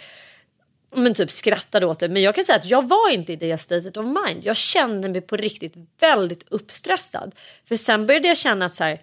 Men 0.97 1.15
typ 1.15 1.31
skrattade 1.31 1.87
åt 1.87 1.99
det. 1.99 2.09
Men 2.09 2.23
jag 2.23 2.35
kan 2.35 2.45
säga 2.45 2.59
att 2.59 2.67
jag 2.67 2.89
var 2.89 3.11
inte 3.11 3.33
i 3.33 3.37
det 3.37 3.59
statet 3.59 3.97
of 3.97 4.07
mind. 4.07 4.45
Jag 4.45 4.57
kände 4.57 5.09
mig 5.09 5.21
på 5.21 5.37
riktigt 5.37 5.75
väldigt 6.01 6.45
uppstressad. 6.49 7.35
För 7.65 7.77
sen 7.77 8.07
började 8.07 8.29
jag 8.29 8.37
känna 8.37 8.67
att 8.67 8.75
så 8.75 8.85
här. 8.85 9.03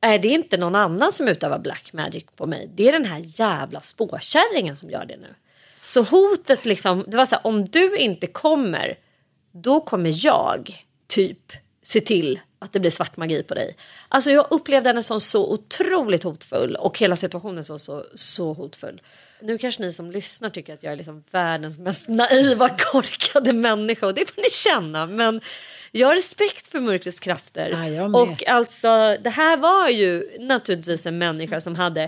är 0.00 0.18
det 0.18 0.28
är 0.28 0.32
inte 0.32 0.56
någon 0.56 0.76
annan 0.76 1.12
som 1.12 1.28
utövar 1.28 1.58
black 1.58 1.92
magic 1.92 2.24
på 2.36 2.46
mig. 2.46 2.70
Det 2.74 2.88
är 2.88 2.92
den 2.92 3.04
här 3.04 3.22
jävla 3.40 3.80
spåkärringen 3.80 4.76
som 4.76 4.90
gör 4.90 5.04
det 5.04 5.16
nu. 5.16 5.34
Så 5.86 6.02
hotet 6.02 6.66
liksom, 6.66 7.04
det 7.08 7.16
var 7.16 7.26
så 7.26 7.34
här, 7.34 7.46
om 7.46 7.64
du 7.64 7.96
inte 7.96 8.26
kommer, 8.26 8.98
då 9.52 9.80
kommer 9.80 10.26
jag 10.26 10.84
typ 11.06 11.52
se 11.86 12.00
till 12.00 12.40
att 12.58 12.72
det 12.72 12.80
blir 12.80 12.90
svart 12.90 13.16
magi 13.16 13.42
på 13.42 13.54
dig. 13.54 13.76
Alltså 14.08 14.30
jag 14.30 14.46
upplevde 14.50 14.88
henne 14.88 15.02
som 15.02 15.20
så 15.20 15.52
otroligt 15.52 16.22
hotfull 16.22 16.76
och 16.76 16.98
hela 16.98 17.16
situationen 17.16 17.64
som 17.64 17.78
så, 17.78 18.04
så 18.14 18.52
hotfull. 18.52 19.00
Nu 19.40 19.58
kanske 19.58 19.82
ni 19.82 19.92
som 19.92 20.10
lyssnar 20.10 20.50
tycker 20.50 20.74
att 20.74 20.82
jag 20.82 20.92
är 20.92 20.96
liksom 20.96 21.24
världens 21.30 21.78
mest 21.78 22.08
naiva, 22.08 22.68
korkade 22.78 23.52
människa 23.52 24.06
och 24.06 24.14
det 24.14 24.28
får 24.34 24.42
ni 24.42 24.50
känna. 24.50 25.06
Men 25.06 25.40
jag 25.92 26.08
har 26.08 26.14
respekt 26.14 26.66
för 26.66 26.80
mörkrets 26.80 27.20
krafter. 27.20 27.70
Ja, 27.70 28.04
och 28.04 28.48
alltså 28.48 29.16
det 29.20 29.30
här 29.30 29.56
var 29.56 29.88
ju 29.88 30.30
naturligtvis 30.38 31.06
en 31.06 31.18
människa 31.18 31.60
som 31.60 31.74
hade 31.74 32.02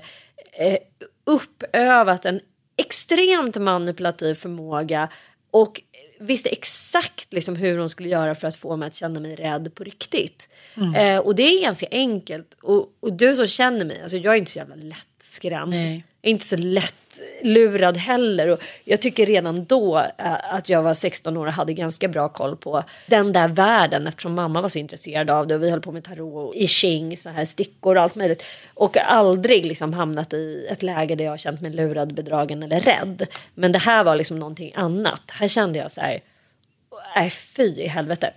eh, 0.53 0.79
uppövat 1.25 2.25
en 2.25 2.41
extremt 2.77 3.57
manipulativ 3.57 4.35
förmåga 4.35 5.09
och 5.51 5.83
visste 6.21 6.49
exakt 6.49 7.33
liksom 7.33 7.57
hur 7.57 7.79
hon 7.79 7.89
skulle 7.89 8.09
göra 8.09 8.35
för 8.35 8.49
att 8.49 8.57
få 8.57 8.77
mig 8.77 8.87
att 8.87 8.95
känna 8.95 9.21
mig 9.21 9.35
rädd 9.35 9.75
på 9.75 9.85
riktigt. 9.85 10.49
Mm. 10.77 10.95
Eh, 10.95 11.19
och 11.19 11.35
det 11.35 11.43
är 11.43 11.63
ganska 11.63 11.87
enkelt. 11.91 12.57
Och, 12.63 12.89
och 13.01 13.13
du 13.13 13.35
som 13.35 13.47
känner 13.47 13.85
mig, 13.85 14.03
alltså 14.03 14.17
jag 14.17 14.35
är 14.35 14.39
inte 14.39 14.51
så 14.51 14.59
jävla 14.59 14.75
lättskrämd. 14.75 15.71
Nej. 15.71 16.05
Jag 16.21 16.29
är 16.29 16.33
inte 16.33 16.47
så 16.47 16.57
lätt 16.57 16.95
lurad 17.43 17.97
heller. 17.97 18.49
Och 18.49 18.63
jag 18.85 19.01
tycker 19.01 19.27
redan 19.27 19.65
då 19.65 19.99
eh, 19.99 20.55
att 20.55 20.69
jag 20.69 20.83
var 20.83 20.95
16 20.95 21.37
år 21.37 21.47
och 21.47 21.53
hade 21.53 21.73
ganska 21.73 22.09
bra 22.09 22.29
koll 22.29 22.57
på 22.57 22.85
den 23.07 23.33
där 23.33 23.49
världen 23.49 24.07
eftersom 24.07 24.35
mamma 24.35 24.61
var 24.61 24.69
så 24.69 24.79
intresserad 24.79 25.31
av 25.31 25.47
det 25.47 25.55
och 25.55 25.63
vi 25.63 25.71
höll 25.71 25.81
på 25.81 25.93
med 25.93 26.05
tarot 26.05 26.49
och 26.49 26.55
i 26.55 26.69
ching, 26.69 27.17
så 27.17 27.31
här 27.31 27.45
stickor 27.45 27.97
och 27.97 28.03
allt 28.03 28.17
möjligt. 28.17 28.45
Och 28.75 28.97
aldrig 28.97 29.67
liksom 29.67 29.93
hamnat 29.93 30.33
i 30.33 30.67
ett 30.71 30.83
läge 30.83 31.15
där 31.15 31.25
jag 31.25 31.33
har 31.33 31.37
känt 31.37 31.61
mig 31.61 31.71
lurad, 31.71 32.15
bedragen 32.15 32.63
eller 32.63 32.81
rädd. 32.81 33.27
Men 33.55 33.73
det 33.73 33.79
här 33.79 34.05
var 34.05 34.17
liksom 34.17 34.39
någonting 34.39 34.73
annat. 34.77 35.23
Här 35.31 35.49
kände 35.49 35.79
jag 35.79 35.93
så 35.93 36.01
här, 36.01 36.21
nej 37.15 37.31
fy 37.31 37.63
i 37.63 37.87
helvete. 37.87 38.33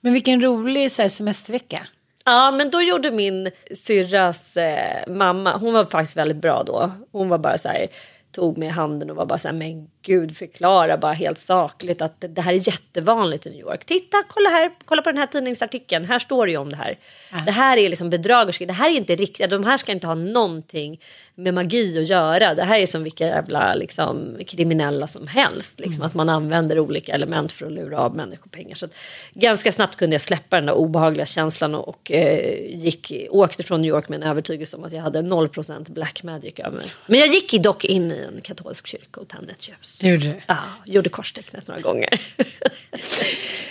Men 0.00 0.12
vilken 0.12 0.42
rolig 0.42 0.92
så 0.92 1.02
här, 1.02 1.08
semestervecka. 1.08 1.86
Ja, 2.24 2.50
men 2.50 2.70
då 2.70 2.82
gjorde 2.82 3.10
min 3.10 3.50
syrras 3.74 4.56
eh, 4.56 5.08
mamma, 5.08 5.56
hon 5.56 5.74
var 5.74 5.84
faktiskt 5.84 6.16
väldigt 6.16 6.36
bra 6.36 6.62
då. 6.62 6.92
Hon 7.12 7.28
var 7.28 7.38
bara 7.38 7.58
så 7.58 7.68
här, 7.68 7.86
tog 8.34 8.58
mig 8.58 8.68
i 8.68 8.70
handen 8.70 9.10
och 9.10 9.16
var 9.16 9.26
bara 9.26 9.38
så 9.38 9.48
här, 9.48 9.54
men 9.54 9.88
gud 10.04 10.36
förklara 10.36 10.96
bara 10.96 11.12
helt 11.12 11.38
sakligt 11.38 12.02
att 12.02 12.20
det, 12.20 12.28
det 12.28 12.40
här 12.40 12.52
är 12.52 12.68
jättevanligt 12.68 13.46
i 13.46 13.50
New 13.50 13.60
York. 13.60 13.84
Titta, 13.84 14.22
kolla 14.28 14.50
här, 14.50 14.70
kolla 14.84 15.02
på 15.02 15.10
den 15.10 15.18
här 15.18 15.26
tidningsartikeln, 15.26 16.04
här 16.04 16.18
står 16.18 16.46
det 16.46 16.52
ju 16.52 16.58
om 16.58 16.70
det 16.70 16.76
här. 16.76 16.98
Det 17.46 17.52
här 17.52 17.76
är 17.76 17.88
liksom 17.88 18.10
bedragerska, 18.10 18.66
det 18.66 18.72
här 18.72 18.90
är 18.90 18.94
inte 18.94 19.16
riktigt, 19.16 19.50
de 19.50 19.64
här 19.64 19.76
ska 19.76 19.92
inte 19.92 20.06
ha 20.06 20.14
någonting 20.14 21.00
med 21.34 21.54
magi 21.54 21.98
att 21.98 22.08
göra. 22.08 22.54
Det 22.54 22.62
här 22.62 22.78
är 22.78 22.86
som 22.86 23.04
vilka 23.04 23.26
jävla 23.26 23.74
liksom, 23.74 24.38
kriminella 24.46 25.06
som 25.06 25.26
helst. 25.26 25.80
Liksom, 25.80 26.02
Att 26.02 26.14
man 26.14 26.28
använder 26.28 26.78
olika 26.78 27.12
element 27.12 27.52
för 27.52 27.66
att 27.66 27.72
lura 27.72 27.98
av 27.98 28.16
människor 28.16 28.50
pengar. 28.50 28.74
Så 28.74 28.86
att, 28.86 28.94
ganska 29.34 29.72
snabbt 29.72 29.96
kunde 29.96 30.14
jag 30.14 30.20
släppa 30.20 30.56
den 30.56 30.66
där 30.66 30.74
obehagliga 30.74 31.26
känslan 31.26 31.74
och, 31.74 31.88
och 31.88 32.12
eh, 32.12 32.76
gick, 32.76 33.12
åkte 33.30 33.62
från 33.62 33.82
New 33.82 33.88
York 33.88 34.08
med 34.08 34.22
en 34.22 34.28
övertygelse 34.30 34.76
om 34.76 34.84
att 34.84 34.92
jag 34.92 35.02
hade 35.02 35.22
0% 35.22 35.92
black 35.92 36.22
magic 36.22 36.54
över 36.58 36.76
mig. 36.76 36.86
Men 37.06 37.20
jag 37.20 37.28
gick 37.28 37.62
dock 37.62 37.84
in 37.84 38.12
i 38.12 38.28
en 38.34 38.40
katolsk 38.40 38.86
kyrka 38.86 39.20
och 39.20 39.28
tände 39.28 39.52
ett 39.52 39.68
ljus. 39.68 39.93
Gjorde 40.00 40.24
du? 40.24 40.40
Ja, 40.46 40.56
gjorde 40.86 41.10
korstecknet 41.10 41.68
några 41.68 41.80
gånger. 41.80 42.20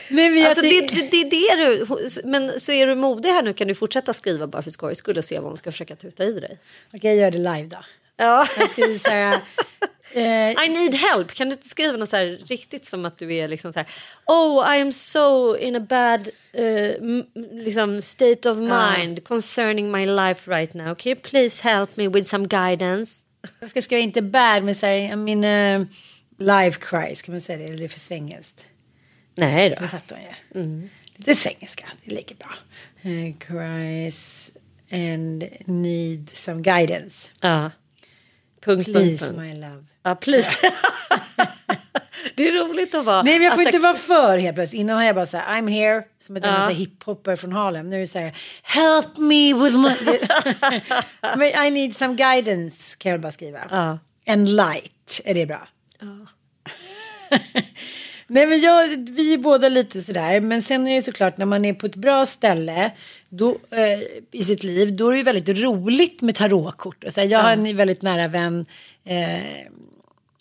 Nej, 0.09 0.45
alltså, 0.45 0.61
det, 0.61 0.81
det, 0.81 1.09
det 1.09 1.17
är 1.49 1.57
det 1.57 1.85
du, 1.85 1.87
men 2.23 2.59
så 2.59 2.71
är 2.71 2.87
du 2.87 2.95
modig 2.95 3.29
här 3.29 3.43
nu 3.43 3.53
kan 3.53 3.67
du 3.67 3.75
fortsätta 3.75 4.13
skriva 4.13 4.47
bara 4.47 4.61
för 4.61 4.71
skojs 4.71 4.97
skull 4.97 5.17
och 5.17 5.25
se 5.25 5.39
vad 5.39 5.47
hon 5.47 5.57
ska 5.57 5.71
försöka 5.71 5.95
tuta 5.95 6.23
i 6.23 6.39
dig. 6.39 6.57
Okej, 6.93 7.09
jag 7.09 7.15
gör 7.15 7.31
det 7.31 7.37
live 7.37 7.67
då. 7.67 7.77
Ja. 8.17 8.47
Jag 8.57 8.69
så 8.99 9.09
här. 9.09 9.33
eh, 10.13 10.65
I 10.65 10.69
need 10.69 10.95
help. 10.95 11.33
Kan 11.33 11.49
du 11.49 11.53
inte 11.53 11.67
skriva 11.67 11.97
något 11.97 12.09
så 12.09 12.15
här 12.15 12.39
riktigt 12.45 12.85
som 12.85 13.05
att 13.05 13.17
du 13.17 13.35
är 13.35 13.47
liksom 13.47 13.73
så 13.73 13.79
här. 13.79 13.87
Oh, 14.25 14.77
I 14.77 14.81
am 14.81 14.93
so 14.93 15.57
in 15.57 15.75
a 15.75 15.79
bad 15.79 16.29
eh, 16.53 16.91
m- 17.01 17.25
liksom 17.51 18.01
state 18.01 18.49
of 18.49 18.57
mind 18.57 19.23
concerning 19.23 19.91
my 19.91 20.05
life 20.05 20.51
right 20.51 20.73
now. 20.73 20.95
Can 20.95 21.09
you 21.09 21.15
please 21.15 21.63
help 21.63 21.97
me 21.97 22.07
with 22.07 22.29
some 22.29 22.47
guidance? 22.47 23.23
jag 23.59 23.69
ska 23.69 23.81
skriva 23.81 24.01
inte 24.01 24.21
bad, 24.21 24.63
men 24.63 24.75
så 24.75 24.85
här, 24.85 25.15
min 25.15 25.43
uh, 25.43 25.85
life 26.43 26.79
cries, 26.81 27.21
kan 27.21 27.33
man 27.33 27.41
säga 27.41 27.57
det? 27.57 27.63
Eller 27.63 27.77
det 27.77 27.83
är 27.83 27.87
för 27.87 27.99
svengelskt. 27.99 28.65
Nej 29.35 29.69
då. 29.69 29.75
Det 29.79 29.87
fattar 29.87 30.15
man 30.15 30.25
ju. 30.73 30.89
Lite 31.15 31.35
svengelska, 31.35 31.85
det 32.03 32.11
är 32.11 32.15
lika 32.15 32.35
bra. 32.35 32.49
Uh, 33.11 33.33
cries 33.37 34.51
and 34.91 35.43
need 35.65 36.29
some 36.33 36.61
guidance. 36.61 37.31
Ja. 37.41 37.71
Punkt, 38.61 38.85
punkt, 38.85 38.97
Please 38.97 39.25
punkt. 39.25 39.37
my 39.39 39.53
love. 39.53 39.85
Ja, 40.03 40.15
please. 40.15 40.51
det 42.35 42.47
är 42.47 42.51
roligt 42.67 42.95
att 42.95 43.05
vara 43.05 43.21
Nej 43.23 43.33
men 43.39 43.45
jag 43.45 43.53
får 43.53 43.63
inte 43.63 43.79
vara 43.79 43.95
för 43.95 44.37
helt 44.37 44.55
plötsligt. 44.55 44.79
Innan 44.79 44.97
har 44.97 45.03
jag 45.03 45.15
bara 45.15 45.25
så 45.25 45.37
här, 45.37 45.61
I'm 45.61 45.69
here. 45.69 46.03
Som 46.25 46.37
att 46.37 46.45
jag 46.45 46.53
är 46.53 46.59
Ja. 46.59 46.67
hiphopper 46.69 47.35
från 47.35 47.51
Harlem. 47.51 47.89
Nu 47.89 47.95
är 47.95 47.99
det 47.99 48.07
så 48.07 48.19
här, 48.19 48.33
help 48.63 49.17
me 49.17 49.53
with 49.53 49.77
my... 49.77 49.89
I 51.67 51.71
need 51.71 51.95
some 51.95 52.15
guidance 52.15 52.95
kan 52.97 53.11
jag 53.11 53.21
bara 53.21 53.31
skriva. 53.31 53.59
Ja. 53.69 53.99
And 54.33 54.49
light, 54.49 55.21
är 55.25 55.33
det 55.33 55.45
bra? 55.45 55.67
Nej 58.27 58.45
men 58.45 58.61
jag, 58.61 59.09
vi 59.09 59.33
är 59.33 59.37
båda 59.37 59.69
lite 59.69 60.03
sådär. 60.03 60.39
Men 60.39 60.61
sen 60.61 60.87
är 60.87 60.95
det 60.95 61.01
såklart 61.01 61.37
när 61.37 61.45
man 61.45 61.65
är 61.65 61.73
på 61.73 61.85
ett 61.85 61.95
bra 61.95 62.25
ställe 62.25 62.91
då, 63.29 63.57
eh, 63.71 63.99
i 64.31 64.43
sitt 64.43 64.63
liv. 64.63 64.95
Då 64.95 65.07
är 65.07 65.11
det 65.11 65.17
ju 65.17 65.23
väldigt 65.23 65.59
roligt 65.59 66.21
med 66.21 66.35
tarotkort. 66.35 67.03
Och 67.03 67.13
så 67.13 67.21
här, 67.21 67.27
jag 67.27 67.39
har 67.39 67.51
en 67.51 67.77
väldigt 67.77 68.01
nära 68.01 68.27
vän. 68.27 68.65
Eh, 69.05 69.67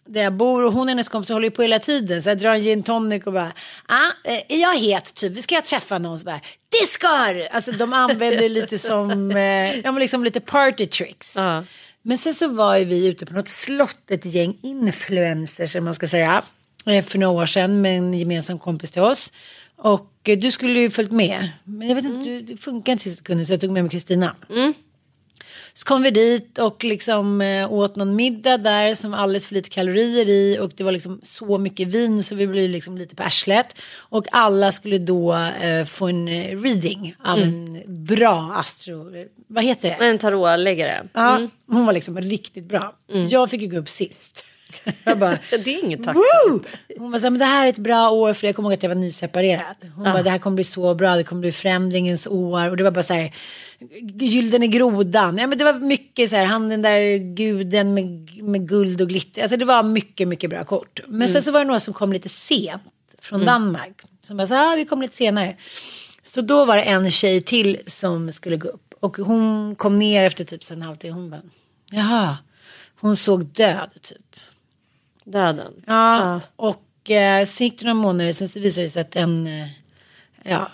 där 0.04 0.22
jag 0.22 0.32
bor 0.32 0.64
och 0.64 0.72
hon 0.72 0.82
och 0.82 0.88
hennes 0.88 1.08
kompisar 1.08 1.34
håller 1.34 1.46
ju 1.46 1.50
på 1.50 1.62
hela 1.62 1.78
tiden. 1.78 2.22
Så 2.22 2.30
jag 2.30 2.38
drar 2.38 2.54
en 2.54 2.60
gin 2.60 2.82
tonic 2.82 3.26
och 3.26 3.32
bara, 3.32 3.52
ah, 3.86 4.30
eh, 4.30 4.40
är 4.48 4.60
jag 4.62 4.74
het 4.74 5.14
typ? 5.14 5.42
Ska 5.42 5.54
jag 5.54 5.64
träffa 5.64 5.98
någon? 5.98 6.18
Så 6.18 6.24
bara, 6.24 6.40
det 6.80 6.86
ska 6.86 7.32
du! 7.32 7.48
Alltså 7.48 7.72
de 7.72 7.92
använder 7.92 8.48
lite 8.48 8.78
som, 8.78 9.30
eh, 9.30 9.78
ja 9.78 9.92
men 9.92 9.98
liksom 9.98 10.24
lite 10.24 10.40
party 10.40 10.86
tricks. 10.86 11.34
Ja. 11.36 11.64
Men 12.02 12.18
sen 12.18 12.34
så 12.34 12.48
var 12.48 12.76
ju 12.76 12.84
vi 12.84 13.06
ute 13.06 13.26
på 13.26 13.34
något 13.34 13.48
slott, 13.48 14.10
ett 14.10 14.24
gäng 14.24 14.56
influencers, 14.62 15.72
som 15.72 15.84
man 15.84 15.94
ska 15.94 16.08
säga, 16.08 16.42
för 16.84 17.18
några 17.18 17.32
år 17.42 17.46
sedan 17.46 17.80
med 17.80 17.98
en 17.98 18.14
gemensam 18.14 18.58
kompis 18.58 18.90
till 18.90 19.02
oss. 19.02 19.32
Och 19.76 20.10
eh, 20.24 20.38
du 20.38 20.50
skulle 20.52 20.80
ju 20.80 20.90
följt 20.90 21.12
med, 21.12 21.48
men 21.64 21.88
jag 21.88 21.94
vet 21.94 22.04
inte, 22.04 22.30
du- 22.30 22.40
det 22.40 22.56
funkar 22.56 22.92
inte 22.92 23.04
sista 23.04 23.18
sekunden 23.18 23.46
så 23.46 23.52
jag 23.52 23.60
tog 23.60 23.70
med 23.70 23.84
mig 23.84 23.90
Kristina. 23.90 24.36
Så 25.74 25.86
kom 25.86 26.02
vi 26.02 26.10
dit 26.10 26.58
och 26.58 26.84
liksom 26.84 27.40
eh, 27.40 27.72
åt 27.72 27.96
någon 27.96 28.16
middag 28.16 28.56
där 28.58 28.94
som 28.94 29.10
var 29.10 29.18
alldeles 29.18 29.46
för 29.46 29.54
lite 29.54 29.68
kalorier 29.70 30.28
i 30.28 30.58
och 30.60 30.70
det 30.76 30.84
var 30.84 30.92
liksom 30.92 31.20
så 31.22 31.58
mycket 31.58 31.88
vin 31.88 32.24
så 32.24 32.34
vi 32.34 32.46
blev 32.46 32.70
liksom 32.70 32.98
lite 32.98 33.14
på 33.14 33.22
arslet. 33.22 33.74
Och 33.98 34.26
alla 34.32 34.72
skulle 34.72 34.98
då 34.98 35.34
eh, 35.62 35.84
få 35.84 36.06
en 36.08 36.28
eh, 36.28 36.60
reading 36.62 37.14
av 37.24 37.38
en 37.38 37.82
bra 38.04 38.52
astro, 38.56 39.16
eh, 39.16 39.26
vad 39.46 39.64
heter 39.64 39.88
det? 39.88 40.04
En 40.06 40.18
tarotläggare. 40.18 41.08
Ja, 41.12 41.48
hon 41.66 41.86
var 41.86 41.92
liksom 41.92 42.20
riktigt 42.20 42.64
bra. 42.64 42.94
Jag 43.30 43.50
fick 43.50 43.62
ju 43.62 43.68
gå 43.68 43.76
upp 43.78 43.88
sist. 43.88 44.44
Jag 45.04 45.18
bara, 45.18 45.38
Det 45.50 45.74
är 45.74 45.84
inget 45.84 46.04
tacksamt. 46.04 46.26
Woo! 46.46 46.60
Hon 46.98 47.12
här, 47.12 47.20
men 47.20 47.38
det 47.38 47.44
här 47.44 47.66
är 47.66 47.70
ett 47.70 47.78
bra 47.78 48.10
år 48.10 48.32
för 48.32 48.46
jag 48.46 48.56
kommer 48.56 48.68
ihåg 48.68 48.74
att 48.74 48.82
jag 48.82 48.90
var 48.90 48.96
nyseparerad. 48.96 49.76
Hon 49.94 50.04
bara, 50.04 50.22
det 50.22 50.30
här 50.30 50.38
kommer 50.38 50.54
bli 50.54 50.64
så 50.64 50.94
bra, 50.94 51.16
det 51.16 51.24
kommer 51.24 51.40
bli 51.40 51.52
förändringens 51.52 52.26
år. 52.26 52.70
Och 52.70 52.76
det 52.76 52.82
var 52.84 52.90
bara 52.90 53.02
så 53.02 53.14
här, 53.14 53.34
gyllene 54.20 54.66
grodan. 54.66 55.38
Ja 55.38 55.46
men 55.46 55.58
det 55.58 55.64
var 55.64 55.72
mycket 55.72 56.30
så 56.30 56.36
här, 56.36 56.44
han 56.44 56.68
den 56.68 56.82
där 56.82 57.16
guden 57.34 57.94
med, 57.94 58.04
med 58.44 58.68
guld 58.68 59.00
och 59.00 59.08
glitter. 59.08 59.42
Alltså 59.42 59.56
det 59.56 59.64
var 59.64 59.82
mycket, 59.82 60.28
mycket 60.28 60.50
bra 60.50 60.64
kort. 60.64 61.00
Men 61.06 61.28
sen 61.28 61.42
så 61.42 61.50
var 61.50 61.60
det 61.60 61.66
några 61.66 61.80
som 61.80 61.94
kom 61.94 62.12
lite 62.12 62.28
sent 62.28 62.82
från 63.18 63.44
Danmark. 63.46 64.02
Som 64.22 64.36
bara, 64.36 64.46
så 64.46 64.54
här, 64.54 64.72
ah, 64.72 64.76
vi 64.76 64.84
kom 64.84 65.02
lite 65.02 65.16
senare. 65.16 65.56
Så 66.22 66.40
då 66.40 66.64
var 66.64 66.76
det 66.76 66.82
en 66.82 67.10
tjej 67.10 67.42
till 67.42 67.78
som 67.86 68.32
skulle 68.32 68.56
gå 68.56 68.68
upp. 68.68 68.94
Och 69.00 69.16
hon 69.16 69.74
kom 69.74 69.98
ner 69.98 70.24
efter 70.24 70.44
typ 70.44 70.70
en 70.70 70.82
halvtimme. 70.82 71.14
Hon 71.14 71.30
bara, 71.30 71.42
jaha, 71.90 72.36
hon 73.00 73.16
såg 73.16 73.44
död 73.44 73.90
typ. 74.02 74.36
Döden. 75.24 75.72
Ja, 75.86 76.40
och 76.56 77.10
eh, 77.10 77.46
sen 77.46 77.66
gick 77.66 77.78
det 77.78 77.84
några 77.84 77.94
månader 78.02 78.32
sen 78.32 78.48
så 78.48 78.60
visade 78.60 78.86
det 78.86 78.90
sig 78.90 79.00
att 79.00 79.16
en, 79.16 79.46
eh, 79.46 79.68
ja, 80.42 80.70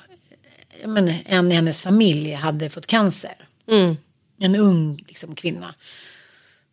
men, 0.84 1.14
en 1.26 1.52
i 1.52 1.54
hennes 1.54 1.82
familj 1.82 2.32
hade 2.32 2.70
fått 2.70 2.86
cancer. 2.86 3.34
En 4.40 4.56
ung 4.56 5.04
liksom, 5.08 5.34
kvinna. 5.34 5.74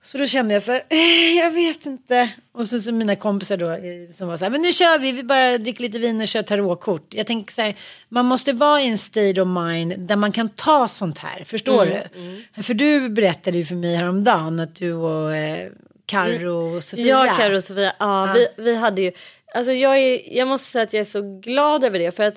Så 0.05 0.17
då 0.17 0.27
kände 0.27 0.53
jag 0.53 0.63
så 0.63 0.71
här, 0.71 0.83
eh, 0.89 1.37
jag 1.37 1.51
vet 1.51 1.85
inte. 1.85 2.29
Och 2.51 2.67
så, 2.67 2.81
så 2.81 2.91
mina 2.91 3.15
kompisar 3.15 3.57
då 3.57 3.71
eh, 3.71 4.11
som 4.13 4.27
var 4.27 4.37
så 4.37 4.43
här, 4.43 4.51
men 4.51 4.61
nu 4.61 4.73
kör 4.73 4.99
vi, 4.99 5.11
vi 5.11 5.23
bara 5.23 5.57
dricker 5.57 5.81
lite 5.81 5.99
vin 5.99 6.21
och 6.21 6.27
kör 6.27 6.41
tarotkort. 6.41 7.13
Jag 7.13 7.27
tänker 7.27 7.53
så 7.53 7.61
här, 7.61 7.75
man 8.09 8.25
måste 8.25 8.53
vara 8.53 8.81
i 8.81 8.87
en 8.87 8.97
state 8.97 9.41
of 9.41 9.47
mind 9.47 9.99
där 9.99 10.15
man 10.15 10.31
kan 10.31 10.49
ta 10.49 10.87
sånt 10.87 11.17
här, 11.17 11.43
förstår 11.43 11.85
du? 11.85 12.63
För 12.63 12.73
du 12.73 13.09
berättade 13.09 13.57
ju 13.57 13.65
för 13.65 13.75
mig 13.75 13.95
häromdagen 13.95 14.59
att 14.59 14.75
du 14.75 14.93
och 14.93 15.35
eh, 15.35 15.71
Karo 16.05 16.75
och 16.75 16.83
Sofia. 16.83 17.05
Jag, 17.05 17.37
Carro 17.37 17.55
och 17.55 17.63
Sofia, 17.63 17.93
ja, 17.99 18.33
Vi, 18.35 18.47
vi 18.63 18.75
hade 18.75 19.01
ju, 19.01 19.11
alltså 19.53 19.71
jag, 19.71 19.97
är, 19.97 20.37
jag 20.37 20.47
måste 20.47 20.71
säga 20.71 20.83
att 20.83 20.93
jag 20.93 21.01
är 21.01 21.05
så 21.05 21.39
glad 21.39 21.83
över 21.83 21.99
det 21.99 22.11
för 22.15 22.23
att 22.23 22.35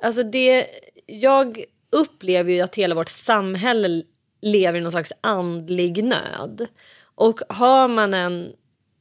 alltså 0.00 0.22
det, 0.22 0.66
jag 1.06 1.64
upplever 1.92 2.52
ju 2.52 2.60
att 2.60 2.74
hela 2.74 2.94
vårt 2.94 3.08
samhälle 3.08 4.02
lever 4.42 4.78
i 4.78 4.82
någon 4.82 4.92
slags 4.92 5.12
andlig 5.20 6.04
nöd. 6.04 6.66
Och 7.14 7.40
har 7.48 7.88
man 7.88 8.14
en 8.14 8.52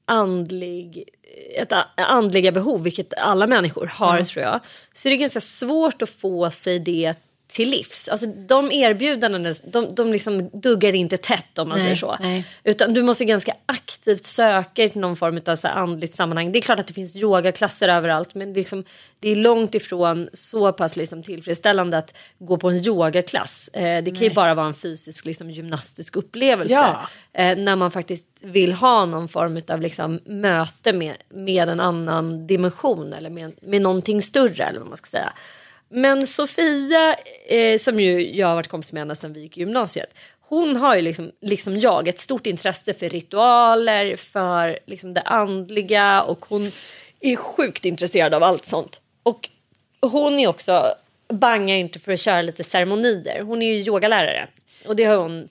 andlig, 0.05 1.09
ett 1.55 1.73
andliga 1.95 2.51
behov, 2.51 2.83
vilket 2.83 3.13
alla 3.13 3.47
människor 3.47 3.85
har 3.85 4.23
tror 4.23 4.45
jag, 4.45 4.59
så 4.93 5.07
är 5.07 5.09
det 5.09 5.17
ganska 5.17 5.41
svårt 5.41 6.01
att 6.01 6.09
få 6.09 6.49
sig 6.51 6.79
det 6.79 7.15
till 7.49 7.69
livs. 7.69 8.07
Alltså 8.07 8.27
de 8.27 8.71
erbjudandena, 8.71 9.55
de, 9.63 9.95
de 9.95 10.11
liksom 10.11 10.49
duggar 10.53 10.95
inte 10.95 11.17
tätt 11.17 11.57
om 11.57 11.69
man 11.69 11.77
Nej, 11.77 11.85
säger 11.85 11.95
så. 11.95 12.17
nej. 12.19 12.45
Utan 12.63 12.93
du 12.93 13.03
måste 13.03 13.25
ganska 13.25 13.53
aktivt 13.65 14.25
söka 14.25 14.89
till 14.89 15.01
någon 15.01 15.15
form 15.15 15.41
av 15.47 15.55
så 15.55 15.67
här 15.67 15.75
andligt 15.75 16.15
sammanhang. 16.15 16.51
Det 16.51 16.59
är 16.59 16.61
klart 16.61 16.79
att 16.79 16.87
det 16.87 16.93
finns 16.93 17.15
yogaklasser 17.15 17.89
överallt 17.89 18.35
men 18.35 18.53
det 18.53 18.59
är, 18.59 18.61
liksom, 18.61 18.83
det 19.19 19.29
är 19.29 19.35
långt 19.35 19.75
ifrån 19.75 20.29
så 20.33 20.71
pass 20.71 20.95
liksom 20.95 21.23
tillfredsställande 21.23 21.97
att 21.97 22.17
gå 22.39 22.57
på 22.57 22.69
en 22.69 22.75
yogaklass. 22.75 23.67
Eh, 23.67 24.03
det 24.03 24.11
kan 24.11 24.23
ju 24.23 24.33
bara 24.33 24.53
vara 24.53 24.67
en 24.67 24.73
fysisk 24.73 25.25
liksom, 25.25 25.49
gymnastisk 25.49 26.15
upplevelse. 26.15 26.73
Ja. 26.73 27.09
Eh, 27.33 27.57
när 27.57 27.75
man 27.75 27.91
faktiskt 27.91 28.27
vill 28.41 28.73
ha 28.73 29.05
någon 29.05 29.27
form 29.27 29.61
av 29.69 29.81
liksom, 29.81 30.19
möte 30.25 30.93
med, 30.93 31.15
med 31.29 31.69
en 31.69 31.79
annan 31.79 32.47
dimension 32.47 33.13
eller 33.13 33.29
med, 33.29 33.53
med 33.61 33.81
någonting 33.81 34.21
större 34.21 34.63
eller 34.63 34.79
vad 34.79 34.87
man 34.87 34.97
ska 34.97 35.07
säga. 35.07 35.33
Men 35.89 36.27
Sofia, 36.27 37.15
eh, 37.47 37.77
som 37.77 37.99
ju 37.99 38.35
jag 38.35 38.47
har 38.47 38.55
varit 38.55 38.67
kompis 38.67 38.93
med 38.93 39.01
ända 39.01 39.15
sedan 39.15 39.33
vi 39.33 39.41
gick 39.41 39.57
i 39.57 39.59
gymnasiet. 39.59 40.13
Hon 40.41 40.75
har 40.75 40.95
ju 40.95 41.01
liksom, 41.01 41.31
liksom 41.41 41.79
jag 41.79 42.07
ett 42.07 42.19
stort 42.19 42.47
intresse 42.47 42.93
för 42.93 43.09
ritualer, 43.09 44.15
för 44.15 44.79
liksom 44.85 45.13
det 45.13 45.21
andliga 45.21 46.21
och 46.21 46.45
hon 46.49 46.71
är 47.19 47.35
sjukt 47.35 47.85
intresserad 47.85 48.33
av 48.33 48.43
allt 48.43 48.65
sånt. 48.65 49.01
Och 49.23 49.49
hon 50.01 50.39
är 50.39 50.47
också, 50.47 50.93
bangar 51.27 51.75
inte 51.75 51.99
för 51.99 52.11
att 52.11 52.19
köra 52.19 52.41
lite 52.41 52.63
ceremonier. 52.63 53.41
Hon 53.41 53.61
är 53.61 53.73
ju 53.73 53.83
yogalärare 53.83 54.47
och 54.85 54.95
det 54.95 55.03
har 55.03 55.17
hon 55.17 55.49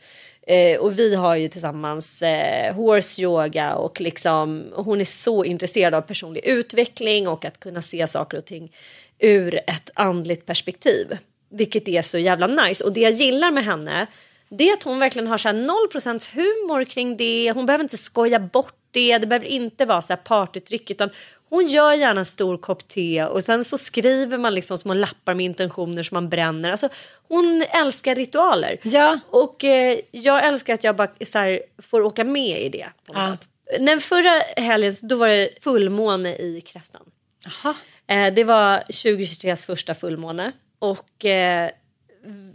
Eh, 0.49 0.79
och 0.79 0.99
vi 0.99 1.15
har 1.15 1.37
ju 1.37 1.49
tillsammans 1.49 2.23
eh, 2.23 2.75
horse 2.75 3.23
yoga 3.23 3.75
och 3.75 4.01
liksom 4.01 4.73
och 4.75 4.85
hon 4.85 5.01
är 5.01 5.05
så 5.05 5.45
intresserad 5.45 5.95
av 5.95 6.01
personlig 6.01 6.45
utveckling 6.45 7.29
och 7.29 7.45
att 7.45 7.61
kunna 7.61 7.83
se 7.83 8.07
saker 8.07 8.39
och 8.39 8.45
ting 8.45 8.73
ur 9.19 9.55
ett 9.55 9.91
andligt 9.95 10.47
perspektiv. 10.47 11.19
Vilket 11.51 11.89
är 11.89 12.03
så 12.03 12.19
jävla 12.19 12.47
nice. 12.47 12.85
Och 12.85 12.93
det 12.93 13.01
jag 13.01 13.13
gillar 13.13 13.51
med 13.51 13.65
henne 13.65 14.07
det 14.51 14.69
är 14.69 14.73
att 14.73 14.83
hon 14.83 14.99
verkligen 14.99 15.29
har 15.29 15.39
så 15.39 15.49
här 15.49 15.55
0% 15.93 16.35
humor 16.35 16.85
kring 16.85 17.17
det. 17.17 17.53
Hon 17.55 17.67
behöver 17.67 17.85
inte 17.85 17.99
skoja 17.99 18.41
bort 18.41 18.75
det. 18.91 19.19
Det 19.19 19.27
behöver 19.27 19.47
inte 19.47 19.85
vara 19.85 20.03
så 20.03 20.13
här 20.13 20.21
partytryck 20.21 20.91
utan 20.91 21.11
hon 21.49 21.67
gör 21.67 21.93
gärna 21.93 22.21
en 22.21 22.25
stor 22.25 22.57
kopp 22.57 22.89
te 22.89 23.25
och 23.25 23.43
sen 23.45 23.65
så 23.65 23.79
skriver 23.79 24.39
man 24.39 24.55
liksom 24.55 24.79
små 24.79 24.95
lappar 24.95 25.35
med 25.35 25.47
intentioner 25.47 26.03
som 26.03 26.15
man 26.15 26.29
bränner. 26.29 26.71
Alltså, 26.71 26.89
hon 27.29 27.65
älskar 27.71 28.15
ritualer. 28.15 28.79
Ja. 28.83 29.19
Och 29.27 29.65
eh, 29.65 29.99
jag 30.11 30.47
älskar 30.47 30.75
att 30.75 30.85
jag 30.85 30.97
bara 30.97 31.09
så 31.25 31.39
här, 31.39 31.63
får 31.83 32.03
åka 32.03 32.25
med 32.25 32.63
i 32.63 32.69
det. 32.69 32.89
På 33.07 33.15
Ja. 33.15 33.37
När 33.81 33.99
förra 33.99 34.63
helgen 34.63 34.93
då 35.03 35.17
var 35.17 35.29
det 35.29 35.51
fullmåne 35.61 36.37
i 36.37 36.61
kräftan. 36.61 37.03
Jaha. 37.45 37.75
Eh, 38.09 38.35
det 38.35 38.45
var 38.45 38.79
2023s 38.79 39.67
första 39.67 39.95
fullmåne. 39.95 40.53
Och 40.79 41.25
eh, 41.25 41.71